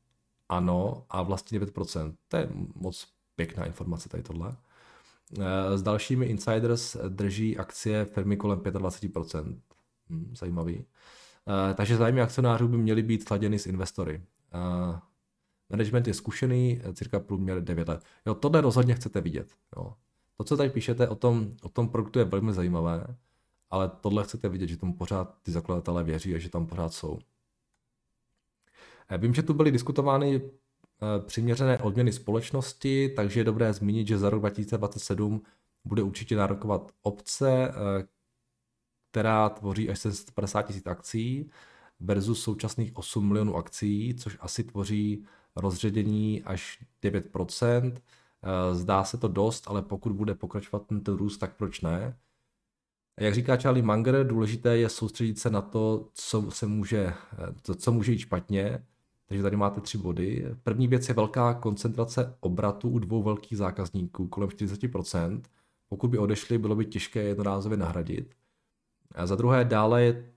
ano 0.49 1.07
a 1.11 1.22
vlastně 1.22 1.61
9%. 1.61 2.14
To 2.29 2.37
je 2.37 2.49
moc 2.74 3.09
pěkná 3.37 3.64
informace 3.64 4.09
tady 4.09 4.22
tohle. 4.22 4.57
S 5.74 5.83
dalšími 5.83 6.27
insiders 6.27 6.97
drží 7.09 7.59
akcie 7.59 8.05
firmy 8.05 8.37
kolem 8.37 8.59
25%. 8.59 9.61
Hm, 10.11 10.35
zajímavý. 10.37 10.85
Takže 11.74 11.97
zájmy 11.97 12.20
akcionářů 12.20 12.68
by 12.68 12.77
měly 12.77 13.03
být 13.03 13.29
sladěny 13.29 13.59
s 13.59 13.66
investory. 13.66 14.22
Management 15.70 16.07
je 16.07 16.14
zkušený, 16.14 16.81
cirka 16.95 17.20
průměr 17.20 17.64
9 17.64 17.89
let. 17.89 18.05
Jo, 18.27 18.35
tohle 18.35 18.61
rozhodně 18.61 18.95
chcete 18.95 19.20
vidět. 19.20 19.49
Jo. 19.77 19.95
To, 20.37 20.45
co 20.45 20.57
tady 20.57 20.70
píšete 20.70 21.09
o 21.09 21.14
tom, 21.14 21.53
o 21.62 21.68
tom 21.68 21.89
produktu 21.89 22.18
je 22.18 22.24
velmi 22.24 22.53
zajímavé, 22.53 23.16
ale 23.70 23.91
tohle 24.01 24.24
chcete 24.24 24.49
vidět, 24.49 24.66
že 24.66 24.77
tomu 24.77 24.95
pořád 24.95 25.39
ty 25.43 25.51
zakladatelé 25.51 26.05
věří 26.05 26.35
a 26.35 26.39
že 26.39 26.51
tam 26.51 26.66
pořád 26.66 26.93
jsou. 26.93 27.18
Eh, 29.09 29.18
vím, 29.18 29.35
že 29.35 29.43
tu 29.43 29.55
byly 29.55 29.70
diskutovány 29.70 30.37
eh, 30.37 30.51
přiměřené 31.27 31.79
odměny 31.79 32.13
společnosti, 32.13 33.09
takže 33.17 33.41
je 33.41 33.45
dobré 33.45 33.73
zmínit, 33.73 34.09
že 34.09 34.19
za 34.19 34.31
rok 34.31 34.41
2027 34.41 35.43
bude 35.85 36.03
určitě 36.03 36.37
nárokovat 36.37 36.93
obce, 37.03 37.69
eh, 37.69 38.07
která 39.11 39.49
tvoří 39.49 39.91
až 39.91 39.99
750 39.99 40.63
tisíc 40.63 40.87
akcí 40.87 41.51
versus 42.01 42.43
současných 42.43 42.97
8 42.97 43.29
milionů 43.29 43.57
akcí, 43.57 44.15
což 44.15 44.37
asi 44.41 44.65
tvoří 44.65 45.27
rozředění 45.57 46.43
až 46.43 46.85
9%. 47.03 48.03
Zdá 48.73 49.05
se 49.05 49.19
to 49.19 49.29
dost, 49.29 49.65
ale 49.69 49.83
pokud 49.83 50.13
bude 50.13 50.35
pokračovat 50.35 50.87
tento 50.87 51.17
růst, 51.17 51.39
tak 51.39 51.57
proč 51.57 51.81
ne? 51.81 52.19
Jak 53.21 53.35
říká 53.35 53.57
Charlie 53.57 53.87
Munger, 53.87 54.27
důležité 54.27 54.79
je 54.79 54.89
soustředit 54.89 55.39
se 55.39 55.51
na 55.51 55.63
to, 55.63 56.09
co 56.13 56.51
se 56.51 56.67
může, 56.67 57.15
to, 57.63 57.75
co 57.75 57.93
může 57.93 58.13
jít 58.13 58.19
špatně. 58.19 58.87
Takže 59.27 59.43
tady 59.43 59.57
máte 59.57 59.81
tři 59.81 59.99
body. 59.99 60.47
První 60.62 60.89
věc 60.89 61.09
je 61.09 61.14
velká 61.14 61.55
koncentrace 61.55 62.37
obratu 62.41 62.89
u 62.89 62.99
dvou 62.99 63.22
velkých 63.22 63.59
zákazníků, 63.59 64.29
kolem 64.29 64.49
40%. 64.49 65.43
Pokud 65.89 66.09
by 66.09 66.18
odešli, 66.18 66.59
bylo 66.59 66.77
by 66.77 66.87
těžké 66.87 67.22
jednorázově 67.22 67.79
nahradit. 67.79 68.35
A 69.14 69.27
za 69.27 69.37
druhé, 69.37 69.64
dále 69.64 70.03
je, 70.03 70.33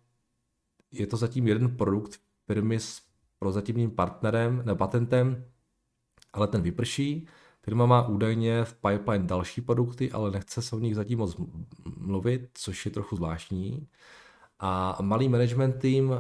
je 0.92 1.08
to 1.08 1.18
zatím 1.18 1.48
jeden 1.48 1.78
produkt 1.78 2.20
firmy 2.48 2.80
s 2.80 3.02
prozatímním 3.40 3.92
partnerem, 3.92 4.62
ne 4.66 4.76
patentem, 4.76 5.46
ale 6.34 6.48
ten 6.48 6.62
vyprší. 6.62 7.28
Firma 7.62 7.86
má 7.86 8.08
údajně 8.08 8.64
v 8.64 8.74
pipeline 8.74 9.28
další 9.28 9.62
produkty, 9.62 10.12
ale 10.12 10.32
nechce 10.32 10.62
se 10.62 10.76
o 10.76 10.80
nich 10.80 10.96
zatím 10.96 11.20
moc 11.20 11.36
mluvit, 11.98 12.50
což 12.54 12.86
je 12.86 12.92
trochu 12.92 13.16
zvláštní. 13.16 13.88
A 14.60 14.98
malý 15.02 15.30
management 15.30 15.80
tým 15.80 16.14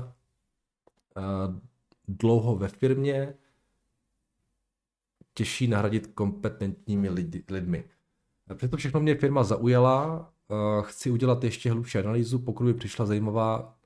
dlouho 2.10 2.56
ve 2.56 2.68
firmě 2.68 3.34
těžší 5.34 5.68
nahradit 5.68 6.08
kompetentními 6.08 7.10
lidi, 7.10 7.44
lidmi. 7.50 7.84
Přesto 8.56 8.78
všechno 8.78 9.00
mě 9.00 9.16
firma 9.16 9.44
zaujala, 9.44 10.34
chci 10.82 11.12
udělat 11.12 11.44
ještě 11.44 11.72
hlubší 11.72 11.98
analýzu, 11.98 12.40
pokud 12.40 12.64
by 12.64 12.74
přišla 12.74 13.06
zajímavá 13.06 13.78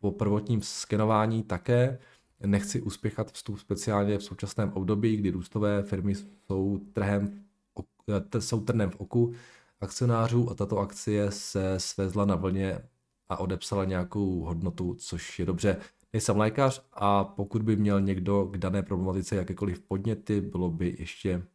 po 0.00 0.12
prvotním 0.12 0.62
skenování 0.62 1.42
také, 1.42 1.98
nechci 2.46 2.82
uspěchat 2.82 3.32
vstup 3.32 3.58
speciálně 3.58 4.18
v 4.18 4.22
současném 4.22 4.72
období, 4.72 5.16
kdy 5.16 5.30
růstové 5.30 5.82
firmy 5.82 6.14
jsou, 6.14 6.80
trhem, 6.92 7.44
jsou 8.38 8.60
trnem 8.60 8.90
v 8.90 8.96
oku 8.96 9.34
akcionářů 9.80 10.50
a 10.50 10.54
tato 10.54 10.78
akcie 10.78 11.30
se 11.30 11.80
svezla 11.80 12.24
na 12.24 12.36
vlně 12.36 12.88
a 13.28 13.36
odepsala 13.36 13.84
nějakou 13.84 14.40
hodnotu, 14.40 14.94
což 14.94 15.38
je 15.38 15.46
dobře. 15.46 15.76
Nejsem 16.12 16.36
lékař 16.36 16.86
a 16.92 17.24
pokud 17.24 17.62
by 17.62 17.76
měl 17.76 18.00
někdo 18.00 18.46
k 18.46 18.58
dané 18.58 18.82
problematice 18.82 19.36
jakékoliv 19.36 19.80
podněty, 19.80 20.40
bylo 20.40 20.70
by 20.70 20.96
ještě 20.98 21.46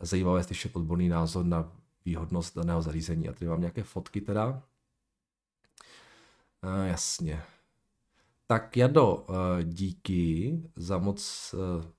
zajímavé 0.00 0.44
slyšet 0.44 0.76
odborný 0.76 1.08
názor 1.08 1.44
na 1.44 1.72
výhodnost 2.04 2.56
daného 2.56 2.82
zařízení. 2.82 3.28
A 3.28 3.32
tady 3.32 3.48
mám 3.48 3.60
nějaké 3.60 3.82
fotky 3.82 4.20
teda. 4.20 4.62
A, 6.62 6.76
jasně. 6.76 7.42
Tak 8.46 8.76
Jado, 8.76 9.26
eh, 9.28 9.64
díky 9.64 10.62
za 10.76 10.98
moc 10.98 11.54
eh, 11.54 11.92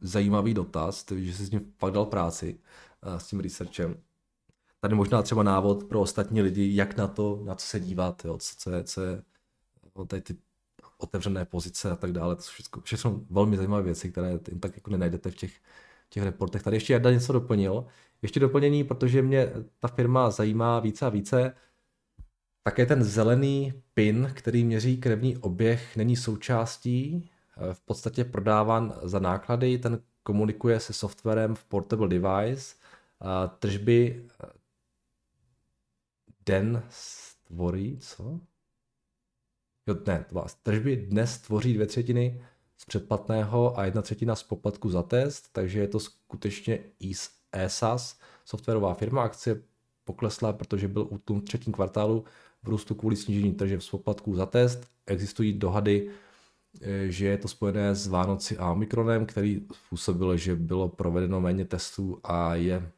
zajímavý 0.00 0.54
dotaz, 0.54 1.04
že 1.16 1.34
jsi 1.34 1.46
s 1.46 1.50
ním 1.50 1.72
fakt 1.78 1.92
dal 1.92 2.06
práci 2.06 2.60
eh, 3.02 3.20
s 3.20 3.26
tím 3.26 3.40
researchem. 3.40 4.02
Tady 4.80 4.94
možná 4.94 5.22
třeba 5.22 5.42
návod 5.42 5.84
pro 5.84 6.00
ostatní 6.00 6.42
lidi, 6.42 6.76
jak 6.76 6.96
na 6.96 7.08
to, 7.08 7.42
na 7.44 7.54
co 7.54 7.66
se 7.66 7.80
dívat, 7.80 8.24
jo, 8.24 8.38
co, 8.38 8.56
co 8.58 8.70
je, 8.70 8.84
co 8.84 9.02
je 9.02 9.22
tady 10.06 10.22
ty 10.22 10.36
otevřené 10.98 11.44
pozice 11.44 11.90
a 11.90 11.96
tak 11.96 12.12
dále. 12.12 12.36
To 12.36 12.42
jsou 12.42 12.50
všechno, 12.52 12.82
všechno 12.82 13.20
velmi 13.30 13.56
zajímavé 13.56 13.82
věci, 13.82 14.12
které 14.12 14.28
jen 14.30 14.60
tak 14.60 14.76
jako 14.76 14.90
nenajdete 14.90 15.30
v 15.30 15.36
těch, 15.36 15.52
těch 16.08 16.22
reportech. 16.22 16.62
Tady 16.62 16.76
ještě 16.76 16.92
jedna 16.92 17.10
něco 17.10 17.32
doplnil. 17.32 17.86
Ještě 18.22 18.40
doplnění, 18.40 18.84
protože 18.84 19.22
mě 19.22 19.52
ta 19.80 19.88
firma 19.88 20.30
zajímá 20.30 20.80
více 20.80 21.06
a 21.06 21.08
více. 21.08 21.54
Také 22.62 22.86
ten 22.86 23.04
zelený 23.04 23.82
pin, 23.94 24.32
který 24.34 24.64
měří 24.64 24.96
krevní 24.96 25.36
oběh, 25.36 25.96
není 25.96 26.16
součástí, 26.16 27.30
v 27.72 27.80
podstatě 27.80 28.24
prodáván 28.24 28.94
za 29.02 29.18
náklady, 29.18 29.78
ten 29.78 30.02
komunikuje 30.22 30.80
se 30.80 30.92
softwarem 30.92 31.54
v 31.54 31.64
Portable 31.64 32.08
Device. 32.08 32.74
Tržby 33.58 34.28
den 36.46 36.82
stvoří, 36.88 37.98
co? 38.00 38.40
Jo, 39.86 39.96
ne, 40.06 40.24
tržby 40.62 40.96
dnes 40.96 41.38
tvoří 41.38 41.74
dvě 41.74 41.86
třetiny 41.86 42.44
z 42.76 42.84
předplatného 42.84 43.78
a 43.78 43.84
jedna 43.84 44.02
třetina 44.02 44.34
z 44.34 44.42
poplatku 44.42 44.90
za 44.90 45.02
test, 45.02 45.48
takže 45.52 45.80
je 45.80 45.88
to 45.88 46.00
skutečně 46.00 46.78
ESAS, 47.52 48.18
softwarová 48.44 48.94
firma. 48.94 49.22
Akcie 49.22 49.62
poklesla, 50.04 50.52
protože 50.52 50.88
byl 50.88 51.08
u 51.10 51.18
tom 51.18 51.40
třetím 51.40 51.72
kvartálu 51.72 52.24
v 52.62 52.68
růstu 52.68 52.94
kvůli 52.94 53.16
snížení 53.16 53.54
tržeb 53.54 53.82
z 53.82 53.90
poplatků 53.90 54.34
za 54.34 54.46
test. 54.46 54.90
Existují 55.06 55.52
dohady, 55.52 56.10
eh, 56.80 57.10
že 57.10 57.26
je 57.26 57.38
to 57.38 57.48
spojené 57.48 57.94
s 57.94 58.06
Vánoci 58.06 58.56
a 58.58 58.72
Omikronem, 58.72 59.26
který 59.26 59.66
způsobil, 59.72 60.36
že 60.36 60.56
bylo 60.56 60.88
provedeno 60.88 61.40
méně 61.40 61.64
testů 61.64 62.20
a 62.24 62.54
je 62.54 62.92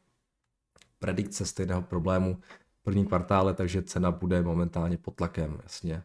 predikce 0.99 1.45
stejného 1.45 1.81
problému 1.81 2.37
v 2.79 2.83
prvním 2.83 3.05
kvartále, 3.05 3.53
takže 3.53 3.81
cena 3.81 4.11
bude 4.11 4.41
momentálně 4.41 4.97
pod 4.97 5.15
tlakem, 5.15 5.59
jasně. 5.63 6.03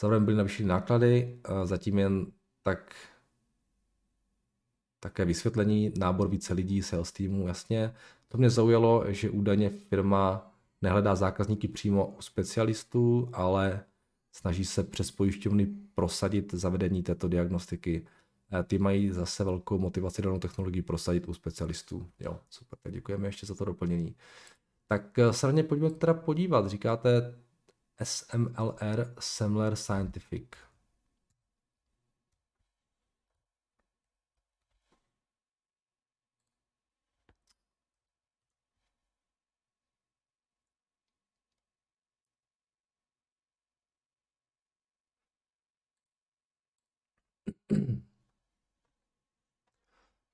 Zároveň 0.00 0.24
byly 0.24 0.36
navýšeny 0.36 0.68
náklady, 0.68 1.40
zatím 1.64 1.98
jen 1.98 2.26
tak 2.62 2.94
také 5.00 5.24
vysvětlení, 5.24 5.92
nábor 5.98 6.28
více 6.28 6.54
lidí, 6.54 6.82
sales 6.82 7.12
týmu, 7.12 7.46
jasně. 7.46 7.94
To 8.28 8.38
mě 8.38 8.50
zaujalo, 8.50 9.04
že 9.08 9.30
údajně 9.30 9.70
firma 9.70 10.52
nehledá 10.82 11.14
zákazníky 11.14 11.68
přímo 11.68 12.06
u 12.06 12.22
specialistů, 12.22 13.28
ale 13.32 13.84
snaží 14.32 14.64
se 14.64 14.84
přes 14.84 15.10
pojišťovny 15.10 15.66
prosadit 15.94 16.54
zavedení 16.54 17.02
této 17.02 17.28
diagnostiky. 17.28 18.06
Ty 18.64 18.78
mají 18.78 19.10
zase 19.10 19.44
velkou 19.44 19.78
motivaci 19.78 20.22
danou 20.22 20.38
technologii 20.38 20.82
prosadit 20.82 21.28
u 21.28 21.34
specialistů. 21.34 22.10
Jo, 22.20 22.40
super, 22.50 22.78
tak 22.82 22.92
děkujeme 22.92 23.28
ještě 23.28 23.46
za 23.46 23.54
to 23.54 23.64
doplnění. 23.64 24.14
Tak 24.88 25.18
eh, 25.18 25.32
se 25.32 25.46
na 25.46 25.52
ně 25.52 25.62
pojďme 25.62 25.90
teda 25.90 26.14
podívat. 26.14 26.66
Říkáte 26.66 27.34
SMLR 28.02 29.14
Semler 29.18 29.76
Scientific. 29.76 30.46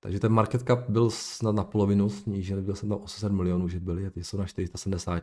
Takže 0.00 0.20
ten 0.20 0.32
market 0.32 0.62
cap 0.62 0.88
byl 0.88 1.10
snad 1.10 1.54
na 1.54 1.64
polovinu 1.64 2.10
snížen, 2.10 2.64
byl 2.64 2.76
jsem 2.76 2.88
tam 2.88 2.98
800 3.02 3.32
milionů, 3.32 3.68
že 3.68 3.80
byli, 3.80 4.06
a 4.06 4.10
ty 4.10 4.24
jsou 4.24 4.38
na 4.38 4.46
470. 4.46 5.22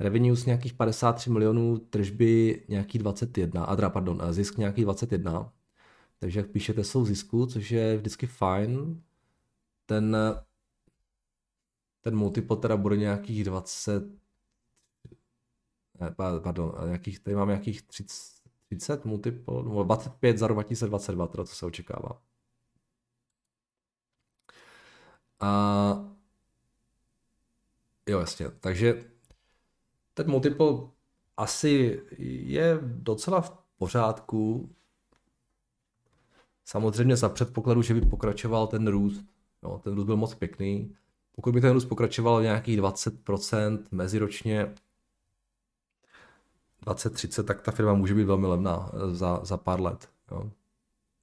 Revenues 0.00 0.46
nějakých 0.46 0.72
53 0.72 1.30
milionů, 1.30 1.78
tržby 1.78 2.62
nějaký 2.68 2.98
21, 2.98 3.64
a 3.64 3.76
teda, 3.76 3.90
pardon, 3.90 4.22
zisk 4.30 4.56
nějaký 4.56 4.82
21. 4.82 5.52
Takže 6.18 6.40
jak 6.40 6.50
píšete, 6.50 6.84
jsou 6.84 7.04
zisku, 7.04 7.46
což 7.46 7.70
je 7.70 7.96
vždycky 7.96 8.26
fajn. 8.26 9.02
Ten, 9.86 10.16
ten 12.00 12.16
multiple 12.16 12.56
teda 12.56 12.76
bude 12.76 12.96
nějakých 12.96 13.44
20, 13.44 14.04
pardon, 16.16 16.74
nějakých, 16.86 17.20
tady 17.20 17.36
mám 17.36 17.48
nějakých 17.48 17.82
30, 17.82 18.40
30 18.68 19.04
multiple, 19.04 19.62
nebo 19.62 19.82
25 19.82 20.38
za 20.38 20.46
rok 20.46 20.56
2022, 20.56 21.26
teda 21.26 21.44
co 21.44 21.54
se 21.54 21.66
očekává. 21.66 22.22
A 25.40 26.14
jo, 28.06 28.20
jasně, 28.20 28.50
takže 28.50 29.04
ten 30.22 30.30
multiple 30.30 30.66
asi 31.36 32.02
je 32.18 32.78
docela 32.82 33.40
v 33.40 33.58
pořádku. 33.78 34.70
Samozřejmě 36.64 37.16
za 37.16 37.28
předpokladu, 37.28 37.82
že 37.82 37.94
by 37.94 38.00
pokračoval 38.00 38.66
ten 38.66 38.86
růst. 38.86 39.24
Jo, 39.62 39.80
ten 39.84 39.94
růst 39.94 40.04
byl 40.04 40.16
moc 40.16 40.34
pěkný. 40.34 40.96
Pokud 41.32 41.54
by 41.54 41.60
ten 41.60 41.72
růst 41.72 41.84
pokračoval 41.84 42.42
nějakých 42.42 42.80
20% 42.80 43.84
meziročně, 43.90 44.74
20-30, 46.86 47.44
tak 47.44 47.62
ta 47.62 47.72
firma 47.72 47.94
může 47.94 48.14
být 48.14 48.24
velmi 48.24 48.46
levná 48.46 48.90
za, 49.10 49.40
za 49.42 49.56
pár 49.56 49.80
let. 49.80 50.08
Jo. 50.30 50.50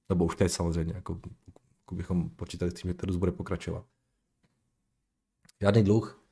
Nebo 0.09 0.25
už 0.25 0.35
teď 0.35 0.51
samozřejmě, 0.51 0.93
jako, 0.93 1.19
pokud 1.85 1.95
bychom 1.95 2.29
počítali 2.29 2.71
s 2.71 2.73
tím, 2.73 2.89
že 2.89 2.93
ten 2.93 3.07
růst 3.07 3.17
bude 3.17 3.31
pokračovat. 3.31 3.85
Žádný 5.61 5.83
dluh, 5.83 6.23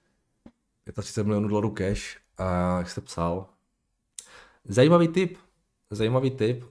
35 1.01 1.23
milionů 1.23 1.47
dolarů 1.47 1.69
cash, 1.69 2.24
jak 2.77 2.89
jste 2.89 3.01
psal. 3.01 3.49
Zajímavý 4.65 5.07
tip, 5.07 5.37
zajímavý 5.91 6.31
tip. 6.31 6.63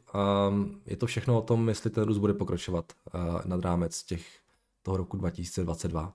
Um, 0.49 0.83
je 0.87 0.97
to 0.97 1.07
všechno 1.07 1.39
o 1.39 1.43
tom, 1.43 1.69
jestli 1.69 1.91
ten 1.91 2.05
růst 2.05 2.19
bude 2.19 2.35
pokračovat 2.35 2.93
uh, 3.15 3.41
nad 3.45 3.61
rámec 3.61 4.03
těch 4.03 4.41
toho 4.83 4.97
roku 4.97 5.17
2022. 5.17 6.15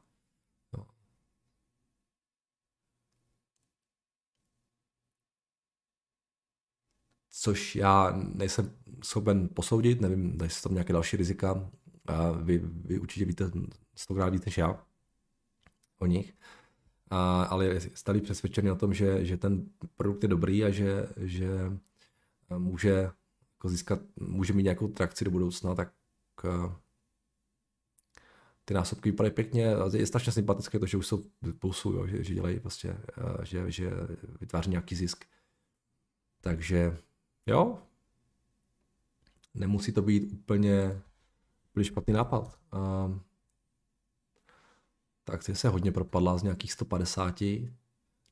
No. 0.77 0.87
Což 7.31 7.75
já 7.75 8.13
nejsem 8.15 8.77
schopen 9.03 9.49
posoudit, 9.49 10.01
nevím, 10.01 10.37
jestli 10.43 10.63
tam 10.63 10.73
nějaké 10.73 10.93
další 10.93 11.17
rizika. 11.17 11.53
Uh, 11.53 11.67
vy, 12.41 12.57
vy 12.63 12.99
určitě 12.99 13.25
víte 13.25 13.51
stokrát 13.95 14.29
víc 14.29 14.45
než 14.45 14.57
já 14.57 14.83
o 15.99 16.05
nich. 16.05 16.33
A, 17.09 17.43
ale 17.43 17.65
je 17.65 17.81
stále 17.93 18.19
přesvědčený 18.21 18.71
o 18.71 18.75
tom, 18.75 18.93
že, 18.93 19.25
že 19.25 19.37
ten 19.37 19.65
produkt 19.97 20.23
je 20.23 20.29
dobrý 20.29 20.63
a 20.63 20.69
že, 20.69 21.07
že 21.17 21.49
může 22.57 22.89
jako 22.89 23.69
získat, 23.69 23.99
může 24.19 24.53
mít 24.53 24.63
nějakou 24.63 24.87
trakci 24.87 25.25
do 25.25 25.31
budoucna, 25.31 25.75
tak 25.75 25.93
ty 28.65 28.73
násobky 28.73 29.11
vypadají 29.11 29.33
pěkně. 29.33 29.75
Je 29.93 30.07
strašně 30.07 30.31
sympatické 30.31 30.79
to, 30.79 30.85
že 30.85 30.97
už 30.97 31.07
jsou 31.07 31.23
pulsu, 31.59 31.91
jo, 31.93 32.07
že, 32.07 32.23
že 32.23 32.33
dělají 32.33 32.59
prostě, 32.59 32.97
že, 33.43 33.71
že 33.71 33.91
vytváří 34.39 34.69
nějaký 34.69 34.95
zisk. 34.95 35.25
Takže 36.41 36.97
jo, 37.47 37.79
nemusí 39.53 39.91
to 39.91 40.01
být 40.01 40.33
úplně, 40.33 41.01
úplně 41.71 41.83
špatný 41.83 42.13
nápad. 42.13 42.59
Um, 42.73 43.21
ta 45.29 45.35
akcie 45.35 45.55
se 45.55 45.69
hodně 45.69 45.91
propadla 45.91 46.37
z 46.37 46.43
nějakých 46.43 46.73
150 46.73 47.41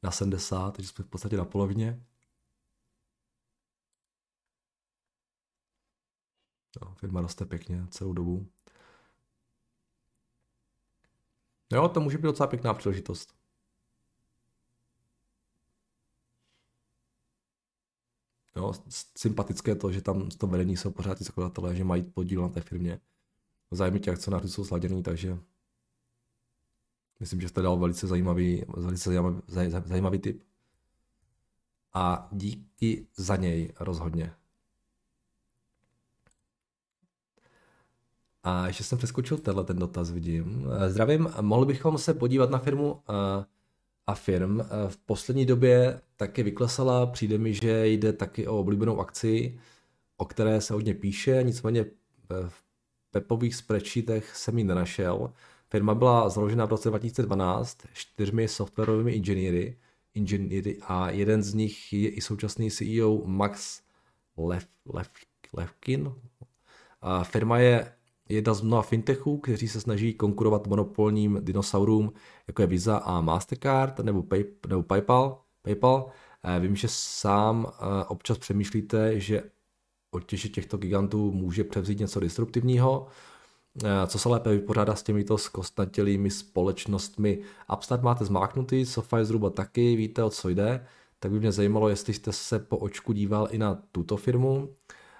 na 0.03 0.11
70, 0.11 0.71
takže 0.71 0.89
jsme 0.89 1.03
v 1.03 1.07
podstatě 1.07 1.37
na 1.37 1.45
polovině. 1.45 2.05
No, 6.81 6.95
firma 6.95 7.21
roste 7.21 7.45
pěkně 7.45 7.87
celou 7.89 8.13
dobu. 8.13 8.47
Jo, 11.71 11.89
to 11.89 11.99
může 12.01 12.17
být 12.17 12.23
docela 12.23 12.47
pěkná 12.47 12.73
příležitost. 12.73 13.33
Jo, 18.55 18.73
sympatické 19.17 19.75
to, 19.75 19.91
že 19.91 20.01
tam 20.01 20.29
to 20.29 20.47
vedení 20.47 20.77
jsou 20.77 20.91
pořád 20.91 21.17
ty 21.17 21.23
zakladatelé, 21.23 21.75
že 21.75 21.83
mají 21.83 22.03
podíl 22.03 22.41
na 22.41 22.49
té 22.49 22.61
firmě. 22.61 23.01
Zájmy 23.71 23.99
těch 23.99 24.13
akcionářů 24.13 24.47
jsou 24.47 24.65
sladěný, 24.65 25.03
takže 25.03 25.37
Myslím, 27.19 27.41
že 27.41 27.49
jste 27.49 27.61
dal 27.61 27.77
velice 27.77 28.07
zajímavý, 28.07 28.65
velice 28.67 29.09
zajímavý, 29.09 29.41
zajímavý 29.85 30.19
tip. 30.19 30.43
A 31.93 32.27
díky 32.31 33.07
za 33.15 33.35
něj 33.35 33.73
rozhodně. 33.79 34.33
A 38.43 38.67
ještě 38.67 38.83
jsem 38.83 38.97
přeskočil 38.97 39.37
tenhle 39.37 39.63
ten 39.63 39.79
dotaz, 39.79 40.11
vidím. 40.11 40.67
Zdravím, 40.87 41.29
mohli 41.41 41.65
bychom 41.65 41.97
se 41.97 42.13
podívat 42.13 42.49
na 42.49 42.59
firmu 42.59 43.01
eh, 43.09 43.45
a 44.07 44.15
firm. 44.15 44.59
V 44.87 44.97
poslední 44.97 45.45
době 45.45 46.01
taky 46.15 46.43
vyklesala, 46.43 47.05
přijde 47.05 47.37
mi, 47.37 47.53
že 47.53 47.87
jde 47.87 48.13
taky 48.13 48.47
o 48.47 48.59
oblíbenou 48.59 48.99
akci, 48.99 49.59
o 50.17 50.25
které 50.25 50.61
se 50.61 50.73
hodně 50.73 50.93
píše, 50.93 51.43
nicméně 51.43 51.81
eh, 51.81 52.49
v 52.49 52.63
Pepových 53.11 53.55
spreadsheetech 53.55 54.35
jsem 54.35 54.57
ji 54.57 54.63
nenašel. 54.63 55.33
Firma 55.69 55.95
byla 55.95 56.29
založena 56.29 56.65
v 56.65 56.69
roce 56.69 56.89
2012 56.89 57.77
čtyřmi 57.93 58.47
softwarovými 58.47 59.11
inženýry, 59.11 59.77
inženýry 60.13 60.77
a 60.81 61.09
jeden 61.09 61.43
z 61.43 61.53
nich 61.53 61.93
je 61.93 62.09
i 62.09 62.21
současný 62.21 62.71
CEO 62.71 63.21
Max 63.25 63.81
Lev, 64.37 64.67
Lev, 64.93 65.09
Levkin. 65.53 66.13
A 67.01 67.23
firma 67.23 67.57
je 67.57 67.93
jedna 68.29 68.53
z 68.53 68.61
mnoha 68.61 68.81
fintechů, 68.81 69.37
kteří 69.37 69.67
se 69.67 69.81
snaží 69.81 70.13
konkurovat 70.13 70.67
monopolním 70.67 71.39
dinosaurům, 71.41 72.13
jako 72.47 72.61
je 72.61 72.67
Visa 72.67 72.97
a 72.97 73.21
Mastercard 73.21 73.99
nebo, 73.99 74.23
Pay, 74.23 74.45
nebo 74.67 74.83
PayPal. 74.83 75.41
PayPal. 75.61 76.09
Vím, 76.59 76.75
že 76.75 76.87
sám 76.91 77.71
občas 78.07 78.37
přemýšlíte, 78.37 79.19
že 79.19 79.43
odtěže 80.11 80.49
těchto 80.49 80.77
gigantů 80.77 81.31
může 81.31 81.63
převzít 81.63 81.99
něco 81.99 82.19
disruptivního, 82.19 83.07
co 84.07 84.19
se 84.19 84.29
lépe 84.29 84.49
vypořádá 84.49 84.95
s 84.95 85.03
těmito 85.03 85.37
zkostnatělými 85.37 86.31
společnostmi. 86.31 87.39
Upstart 87.73 88.03
máte 88.03 88.25
zmáknutý, 88.25 88.85
SoFi 88.85 89.15
zhruba 89.21 89.49
taky, 89.49 89.95
víte 89.95 90.23
o 90.23 90.29
co 90.29 90.49
jde, 90.49 90.85
tak 91.19 91.31
by 91.31 91.39
mě 91.39 91.51
zajímalo, 91.51 91.89
jestli 91.89 92.13
jste 92.13 92.33
se 92.33 92.59
po 92.59 92.77
očku 92.77 93.13
díval 93.13 93.47
i 93.51 93.57
na 93.57 93.83
tuto 93.91 94.17
firmu. 94.17 94.75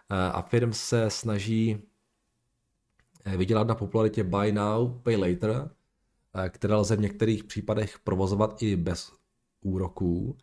Eh, 0.10 0.32
a 0.32 0.42
firm 0.42 0.74
se 0.74 1.10
snaží 1.10 1.78
eh, 3.26 3.38
vydělat 3.38 3.68
na 3.68 3.76
popularitě 3.76 4.24
Buy 4.24 4.52
Now, 4.52 5.02
Pay 5.04 5.16
Later, 5.16 5.70
které 6.50 6.76
lze 6.76 6.96
v 6.96 7.02
některých 7.02 7.44
případech 7.44 8.00
provozovat 8.00 8.64
i 8.64 8.76
bez 8.76 9.12
úroků. 9.62 10.38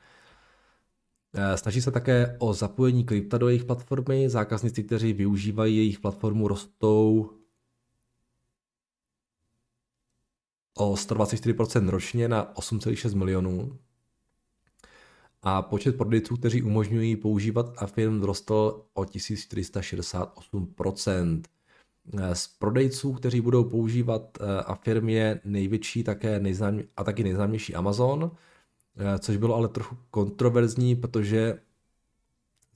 Snaží 1.55 1.83
se 1.83 1.91
také 1.91 2.37
o 2.39 2.53
zapojení 2.53 3.05
krypta 3.05 3.39
do 3.39 3.49
jejich 3.49 3.65
platformy. 3.65 4.29
Zákazníci, 4.29 4.85
kteří 4.85 5.12
využívají 5.12 5.77
jejich 5.77 6.01
platformu, 6.01 6.49
rostou 6.49 7.31
o 10.75 10.95
124% 10.95 11.89
ročně 11.89 12.29
na 12.29 12.55
8,6 12.55 13.16
milionů. 13.16 13.79
A 15.43 15.62
počet 15.62 15.97
prodejců, 15.97 16.37
kteří 16.37 16.62
umožňují 16.62 17.16
používat 17.16 17.72
Affirm, 17.77 18.18
vzrostl 18.18 18.85
o 18.95 19.03
1468%. 19.03 21.43
Z 22.33 22.49
prodejců, 22.49 23.12
kteří 23.12 23.41
budou 23.41 23.64
používat 23.64 24.39
eh, 24.41 24.62
Affirm 24.62 25.09
je 25.09 25.41
největší 25.45 26.05
také 26.05 26.41
nejznám, 26.41 26.81
a 26.97 27.05
taky 27.05 27.25
nejznámější 27.25 27.75
Amazon, 27.75 28.31
eh, 28.97 29.18
což 29.18 29.37
bylo 29.37 29.55
ale 29.55 29.68
trochu 29.68 29.97
kontroverzní, 30.11 30.97
protože 30.97 31.61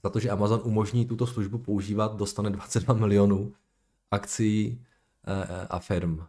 za 0.03 0.09
to, 0.09 0.19
že 0.19 0.29
Amazon 0.29 0.61
umožní 0.63 1.05
tuto 1.05 1.27
službu 1.27 1.57
používat, 1.57 2.15
dostane 2.15 2.49
22 2.49 2.93
milionů 2.93 3.53
akcí 4.11 4.85
eh, 5.27 5.67
Affirm. 5.69 6.19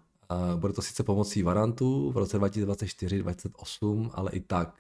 Bude 0.57 0.73
to 0.73 0.83
sice 0.83 1.03
pomocí 1.03 1.43
varantů 1.43 2.11
v 2.11 2.17
roce 2.17 2.39
2024-2028, 2.39 4.11
ale 4.15 4.31
i 4.31 4.41
tak 4.41 4.75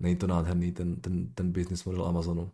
není 0.00 0.16
to 0.16 0.26
nádherný 0.26 0.72
ten, 0.72 0.96
ten, 0.96 1.34
ten 1.34 1.52
business 1.52 1.84
model 1.84 2.04
Amazonu. 2.04 2.50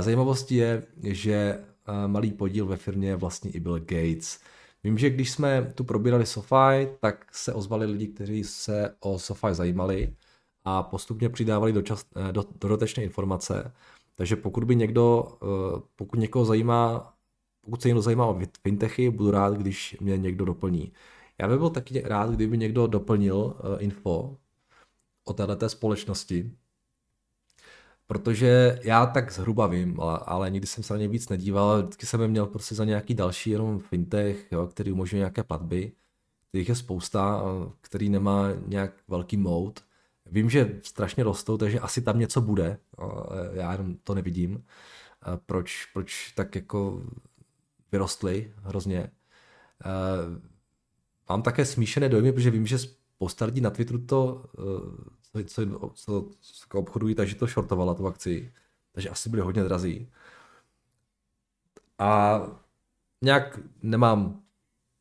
Zajímavostí 0.00 0.54
je, 0.54 0.86
že 1.02 1.64
malý 2.06 2.32
podíl 2.32 2.66
ve 2.66 2.76
firmě 2.76 3.08
je 3.08 3.16
vlastně 3.16 3.50
i 3.50 3.60
Bill 3.60 3.78
Gates. 3.78 4.40
Vím, 4.84 4.98
že 4.98 5.10
když 5.10 5.30
jsme 5.30 5.72
tu 5.74 5.84
probírali 5.84 6.26
SoFi, 6.26 6.88
tak 7.00 7.34
se 7.34 7.52
ozvali 7.52 7.86
lidi, 7.86 8.06
kteří 8.06 8.44
se 8.44 8.94
o 9.00 9.18
SoFi 9.18 9.46
zajímali 9.50 10.16
a 10.64 10.82
postupně 10.82 11.28
přidávali 11.28 11.72
dočas, 11.72 12.04
do, 12.32 12.44
dodatečné 12.60 13.02
informace. 13.02 13.72
Takže 14.16 14.36
pokud 14.36 14.64
by 14.64 14.76
někdo, 14.76 15.38
pokud 15.96 16.20
někoho 16.20 16.44
zajímá 16.44 17.14
pokud 17.64 17.82
se 17.82 17.88
někdo 17.88 18.02
zajímá 18.02 18.26
o 18.26 18.40
fintechy, 18.62 19.10
budu 19.10 19.30
rád, 19.30 19.54
když 19.54 19.96
mě 20.00 20.18
někdo 20.18 20.44
doplní. 20.44 20.92
Já 21.38 21.48
bych 21.48 21.58
byl 21.58 21.70
taky 21.70 22.00
rád, 22.00 22.30
kdyby 22.30 22.58
někdo 22.58 22.86
doplnil 22.86 23.36
uh, 23.36 23.54
info 23.78 24.36
o 25.24 25.32
této 25.32 25.68
společnosti, 25.68 26.52
protože 28.06 28.80
já 28.82 29.06
tak 29.06 29.32
zhruba 29.32 29.66
vím, 29.66 30.00
ale, 30.00 30.18
ale 30.26 30.50
nikdy 30.50 30.66
jsem 30.66 30.84
se 30.84 30.94
na 30.94 31.00
ně 31.00 31.08
víc 31.08 31.28
nedíval, 31.28 31.82
vždycky 31.82 32.06
jsem 32.06 32.20
je 32.20 32.28
měl 32.28 32.46
prostě 32.46 32.74
za 32.74 32.84
nějaký 32.84 33.14
další 33.14 33.50
jenom 33.50 33.78
fintech, 33.78 34.52
jo, 34.52 34.66
který 34.66 34.92
umožňuje 34.92 35.18
nějaké 35.18 35.42
platby, 35.42 35.92
kterých 36.48 36.68
je 36.68 36.74
spousta, 36.74 37.42
který 37.80 38.08
nemá 38.08 38.48
nějak 38.66 38.92
velký 39.08 39.36
mout. 39.36 39.84
Vím, 40.26 40.50
že 40.50 40.80
strašně 40.82 41.24
rostou, 41.24 41.58
takže 41.58 41.80
asi 41.80 42.02
tam 42.02 42.18
něco 42.18 42.40
bude. 42.40 42.78
Já 43.52 43.72
jenom 43.72 43.94
to 44.04 44.14
nevidím. 44.14 44.64
Proč, 45.46 45.86
proč 45.92 46.32
tak 46.32 46.54
jako 46.54 47.02
vyrostly 47.92 48.52
hrozně. 48.56 49.10
Mám 51.28 51.42
také 51.42 51.64
smíšené 51.64 52.08
dojmy, 52.08 52.32
protože 52.32 52.50
vím, 52.50 52.66
že 52.66 52.78
spousta 52.78 53.44
lidí 53.44 53.60
na 53.60 53.70
Twitteru 53.70 53.98
to, 53.98 54.44
co, 55.22 55.44
co, 55.44 55.90
co, 55.94 56.30
co 56.40 56.78
obchodují, 56.78 57.14
takže 57.14 57.34
to 57.34 57.46
shortovala 57.46 57.94
tu 57.94 58.06
akci. 58.06 58.52
Takže 58.92 59.08
asi 59.08 59.28
bude 59.28 59.42
hodně 59.42 59.64
drazí. 59.64 60.10
A 61.98 62.40
nějak 63.22 63.58
nemám, 63.82 64.42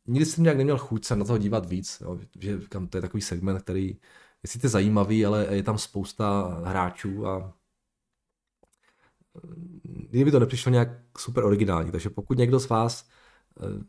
nikdy 0.08 0.26
jsem 0.26 0.44
nějak 0.44 0.58
neměl 0.58 0.78
chuť 0.78 1.06
se 1.06 1.16
na 1.16 1.26
toho 1.26 1.38
dívat 1.38 1.70
víc, 1.70 2.02
jo, 2.02 2.20
že 2.40 2.58
to 2.90 2.98
je 2.98 3.02
takový 3.02 3.22
segment, 3.22 3.62
který 3.62 3.88
je 4.44 4.48
sice 4.50 4.70
zajímavý, 4.70 5.26
ale 5.26 5.48
je 5.56 5.64
tam 5.64 5.78
spousta 5.78 6.48
hráčů 6.66 7.28
a 7.28 7.54
nikdy 9.84 10.26
by 10.26 10.32
to 10.32 10.40
nepřišlo 10.40 10.72
nějak 10.72 10.90
super 11.18 11.44
originální, 11.46 11.92
takže 11.92 12.10
pokud 12.10 12.38
někdo 12.38 12.60
z 12.60 12.70
vás 12.70 13.10
eh, 13.60 13.84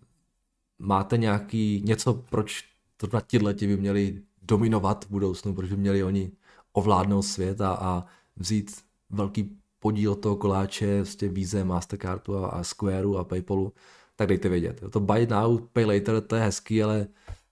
máte 0.78 1.18
nějaký 1.18 1.82
něco, 1.84 2.14
proč 2.14 2.64
na 3.12 3.20
leti 3.42 3.66
by 3.66 3.76
měli 3.76 4.22
dominovat 4.42 5.04
v 5.04 5.10
budoucnu, 5.10 5.54
proč 5.54 5.70
by 5.70 5.76
měli 5.76 6.04
oni 6.04 6.32
ovládnout 6.72 7.22
svět 7.22 7.60
a, 7.60 7.72
a 7.72 8.06
vzít 8.36 8.84
velký 9.10 9.58
podíl 9.78 10.14
toho 10.14 10.36
koláče, 10.36 10.96
vlastně 10.96 11.28
Visa, 11.28 11.64
Mastercardu 11.64 12.36
a, 12.36 12.48
a 12.48 12.62
Squareu 12.64 13.16
a 13.16 13.24
Paypalu, 13.24 13.72
tak 14.16 14.28
dejte 14.28 14.48
vědět. 14.48 14.82
To 14.90 15.00
buy 15.00 15.26
now, 15.26 15.60
pay 15.72 15.84
later, 15.84 16.20
to 16.20 16.36
je 16.36 16.42
hezký, 16.42 16.82
ale 16.82 17.06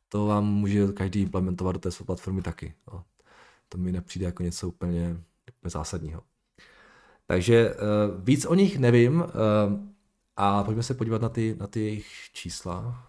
to 0.08 0.26
vám 0.26 0.46
může 0.46 0.86
každý 0.86 1.20
implementovat 1.22 1.72
do 1.72 1.78
té 1.78 1.90
své 1.90 2.06
platformy 2.06 2.42
taky. 2.42 2.74
No. 2.92 3.04
To 3.68 3.78
mi 3.78 3.92
nepřijde 3.92 4.26
jako 4.26 4.42
něco 4.42 4.68
úplně, 4.68 5.16
úplně 5.58 5.70
zásadního. 5.70 6.22
Takže 7.30 7.74
uh, 7.74 8.24
víc 8.24 8.44
o 8.44 8.54
nich 8.54 8.78
nevím 8.78 9.20
uh, 9.20 9.28
a 10.36 10.64
pojďme 10.64 10.82
se 10.82 10.94
podívat 10.94 11.22
na 11.22 11.28
ty, 11.28 11.54
na 11.54 11.66
ty 11.66 11.80
jejich 11.80 12.30
čísla. 12.32 13.06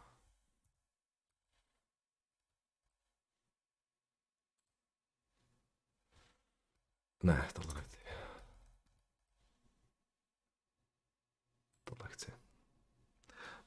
Ne, 7.24 7.48
tohle 7.54 7.74
nechci. 7.74 7.98
Tohle 11.84 12.10
chci. 12.10 12.32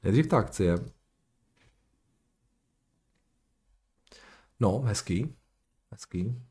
Nejdřív 0.03 0.27
ta 0.27 0.37
akcie. 0.37 0.75
No, 4.59 4.79
hezký. 4.79 5.35
Hezký. 5.91 6.45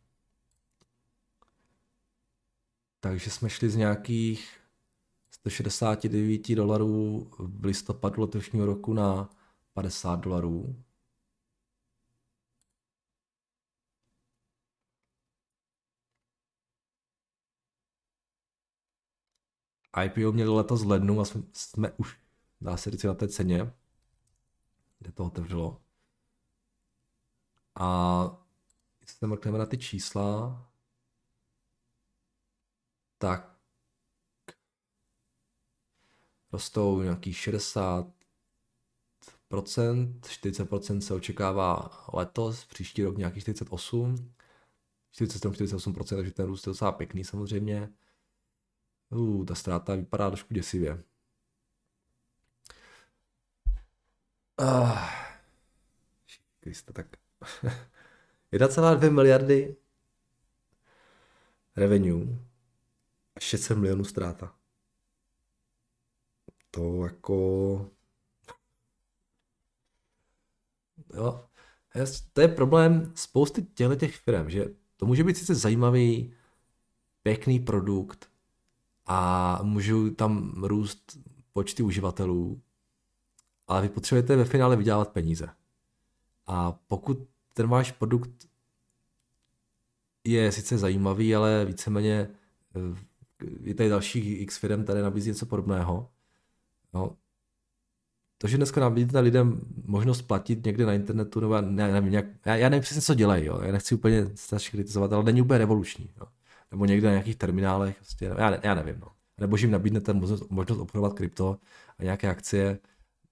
Takže 3.05 3.31
jsme 3.31 3.51
šli 3.51 3.71
z 3.71 3.77
nějakých 3.77 4.61
169 5.31 6.55
dolarů 6.55 7.31
v 7.39 7.65
listopadu 7.65 8.23
letošního 8.23 8.67
roku 8.67 8.93
na 8.93 9.31
50 9.73 10.21
dolarů. 10.21 10.85
IPO 20.05 20.33
měli 20.33 20.51
letos 20.51 20.85
v 20.85 20.89
lednu 20.89 21.21
a 21.21 21.25
jsme, 21.25 21.43
jsme 21.53 21.93
už, 21.93 22.21
dá 22.61 22.77
se 22.77 22.91
říct, 22.91 23.03
na 23.03 23.15
té 23.15 23.29
ceně, 23.29 23.73
kde 24.99 25.13
to 25.13 25.25
otevřelo. 25.25 25.83
A 27.75 28.45
jestli 29.01 29.19
se 29.19 29.27
mrkneme 29.27 29.59
na 29.59 29.67
ty 29.67 29.79
čísla, 29.79 30.74
tak 33.25 33.57
rostou 36.53 37.03
nějakých 37.03 37.37
60% 37.37 38.13
40% 39.51 40.99
se 40.99 41.15
očekává 41.15 41.91
letos, 42.13 42.65
příští 42.65 43.05
rok 43.05 43.17
nějakých 43.17 43.43
48, 43.43 44.35
47-48%, 45.15 46.17
takže 46.17 46.31
ten 46.31 46.47
růst 46.47 46.67
je 46.67 46.71
docela 46.71 46.93
pěkný 46.93 47.25
samozřejmě. 47.25 47.93
Uh, 49.11 49.45
ta 49.45 49.55
ztráta 49.55 49.95
vypadá 49.95 50.31
trošku 50.31 50.55
děsivě. 50.55 51.05
Uh, 54.61 54.99
Krista, 56.61 56.93
tak 56.93 57.07
1,2 58.53 59.11
miliardy 59.11 59.77
revenue 61.77 62.54
600 63.41 63.79
milionů 63.79 64.05
ztráta. 64.05 64.55
To 66.71 67.05
jako... 67.05 67.91
Jo, 71.15 71.45
to 72.33 72.41
je 72.41 72.49
problém 72.49 73.13
spousty 73.15 73.63
těchto 73.63 73.97
těch 73.97 74.17
firm, 74.17 74.51
že 74.51 74.67
to 74.97 75.07
může 75.07 75.25
být 75.25 75.37
sice 75.37 75.55
zajímavý, 75.55 76.35
pěkný 77.23 77.61
produkt, 77.61 78.29
a 79.07 79.59
můžou 79.63 80.11
tam 80.11 80.65
růst 80.65 81.19
počty 81.53 81.83
uživatelů, 81.83 82.61
ale 83.67 83.83
vy 83.83 83.89
potřebujete 83.89 84.37
ve 84.37 84.45
finále 84.45 84.77
vydělávat 84.77 85.13
peníze. 85.13 85.49
A 86.47 86.73
pokud 86.73 87.19
ten 87.53 87.69
váš 87.69 87.93
produkt 87.93 88.49
je 90.25 90.53
sice 90.53 90.79
zajímavý, 90.79 91.35
ale 91.35 91.65
víceméně 91.65 92.15
eh, 92.77 93.05
je 93.61 93.75
tady 93.75 93.89
dalších 93.89 94.41
x 94.41 94.59
firm, 94.59 94.85
tady 94.85 95.03
nabízí 95.03 95.31
něco 95.31 95.47
podobného. 95.47 96.11
No, 96.95 97.17
to, 98.39 98.49
že 98.49 98.57
dneska 98.57 98.81
nabídíte 98.81 99.21
lidem 99.21 99.61
možnost 99.85 100.23
platit 100.23 100.65
někde 100.67 100.87
na 100.87 100.93
internetu, 100.93 101.41
nebo 101.41 101.61
ne, 101.61 101.93
nevím, 101.93 102.11
nějak, 102.11 102.27
já, 102.47 102.57
já 102.57 102.69
nevím 102.69 102.83
přesně, 102.83 103.03
co 103.03 103.15
dělají, 103.15 103.45
jo. 103.45 103.61
já 103.63 103.73
nechci 103.73 103.95
úplně 103.95 104.27
strašně 104.35 104.71
kritizovat, 104.71 105.13
ale 105.13 105.25
není 105.25 105.43
úplně 105.43 105.59
revoluční. 105.59 106.11
Jo 106.21 106.27
nebo 106.75 106.85
někde 106.85 107.07
na 107.07 107.13
nějakých 107.13 107.37
terminálech, 107.37 107.97
prostě, 107.97 108.25
já, 108.25 108.51
ne, 108.51 108.61
já 108.63 108.75
nevím. 108.75 109.01
No. 109.01 109.09
Nebo 109.39 109.57
že 109.57 109.67
jim 109.67 109.71
nabídnete 109.73 110.13
možnost, 110.13 110.51
možnost 110.51 110.79
obchodovat 110.79 111.13
krypto 111.13 111.59
a 111.99 112.03
nějaké 112.03 112.31
akcie, 112.31 112.79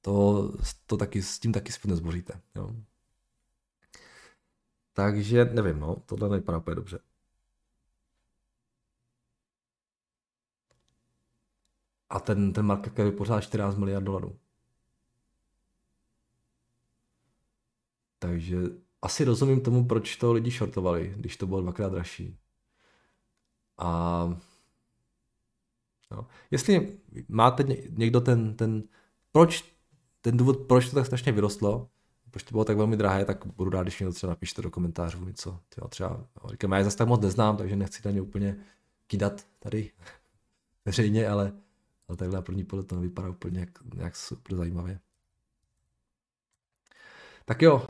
to, 0.00 0.52
to 0.86 0.96
taky, 0.96 1.22
s 1.22 1.38
tím 1.38 1.52
taky 1.52 1.72
spíš 1.72 1.90
nezboříte. 1.90 2.40
Jo. 2.54 2.70
Takže 4.92 5.44
nevím, 5.44 5.80
no, 5.80 5.96
tohle 6.06 6.28
nevypadá 6.28 6.58
úplně 6.58 6.74
dobře. 6.74 6.98
A 12.12 12.20
ten, 12.20 12.52
ten 12.52 12.66
market 12.66 12.96
cap 12.96 13.06
je 13.06 13.12
pořád 13.12 13.40
14 13.40 13.76
miliard 13.76 14.04
dolarů. 14.04 14.36
Takže 18.18 18.56
asi 19.02 19.24
rozumím 19.24 19.60
tomu, 19.60 19.84
proč 19.84 20.16
to 20.16 20.32
lidi 20.32 20.50
shortovali, 20.50 21.14
když 21.16 21.36
to 21.36 21.46
bylo 21.46 21.60
dvakrát 21.60 21.92
dražší. 21.92 22.36
A 23.78 24.28
no. 26.10 26.26
jestli 26.50 26.98
máte 27.28 27.64
někdo 27.90 28.20
ten, 28.20 28.56
ten, 28.56 28.82
proč, 29.32 29.64
ten 30.20 30.36
důvod, 30.36 30.58
proč 30.68 30.90
to 30.90 30.96
tak 30.96 31.06
strašně 31.06 31.32
vyrostlo, 31.32 31.88
proč 32.30 32.42
to 32.42 32.52
bylo 32.52 32.64
tak 32.64 32.76
velmi 32.76 32.96
drahé, 32.96 33.24
tak 33.24 33.46
budu 33.46 33.70
rád, 33.70 33.82
když 33.82 34.00
mě 34.00 34.12
třeba 34.12 34.30
napíšte 34.30 34.62
do 34.62 34.70
komentářů 34.70 35.24
něco. 35.24 35.60
Třeba, 35.68 35.88
třeba 35.88 36.26
no, 36.42 36.50
říkám, 36.50 36.72
já 36.72 36.78
je 36.78 36.84
zase 36.84 36.96
tak 36.96 37.08
moc 37.08 37.20
neznám, 37.20 37.56
takže 37.56 37.76
nechci 37.76 38.02
na 38.04 38.10
ně 38.10 38.20
úplně 38.20 38.56
kýdat 39.06 39.46
tady 39.58 39.90
veřejně, 40.84 41.28
ale, 41.28 41.52
ale 42.12 42.16
takhle 42.16 42.36
na 42.36 42.42
první 42.42 42.64
pohled 42.64 42.88
to 42.88 42.94
nevypadá 42.94 43.28
úplně 43.28 43.60
jak, 43.60 43.70
jak 43.96 44.16
super 44.16 44.56
zajímavě. 44.56 45.00
Tak 47.44 47.62
jo, 47.62 47.76
uh, 47.76 47.86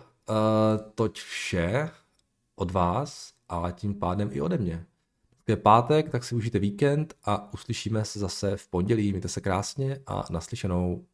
toť 0.95 1.21
vše 1.21 1.91
od 2.55 2.71
vás 2.71 3.35
a 3.49 3.71
tím 3.71 3.95
pádem 3.95 4.29
i 4.33 4.41
ode 4.41 4.59
mě 4.59 4.87
je 5.49 5.57
pátek, 5.57 6.11
tak 6.11 6.25
si 6.25 6.35
užijte 6.35 6.59
víkend 6.59 7.15
a 7.25 7.53
uslyšíme 7.53 8.05
se 8.05 8.19
zase 8.19 8.57
v 8.57 8.69
pondělí. 8.69 9.11
Mějte 9.11 9.29
se 9.29 9.41
krásně 9.41 9.99
a 10.07 10.25
naslyšenou. 10.31 11.07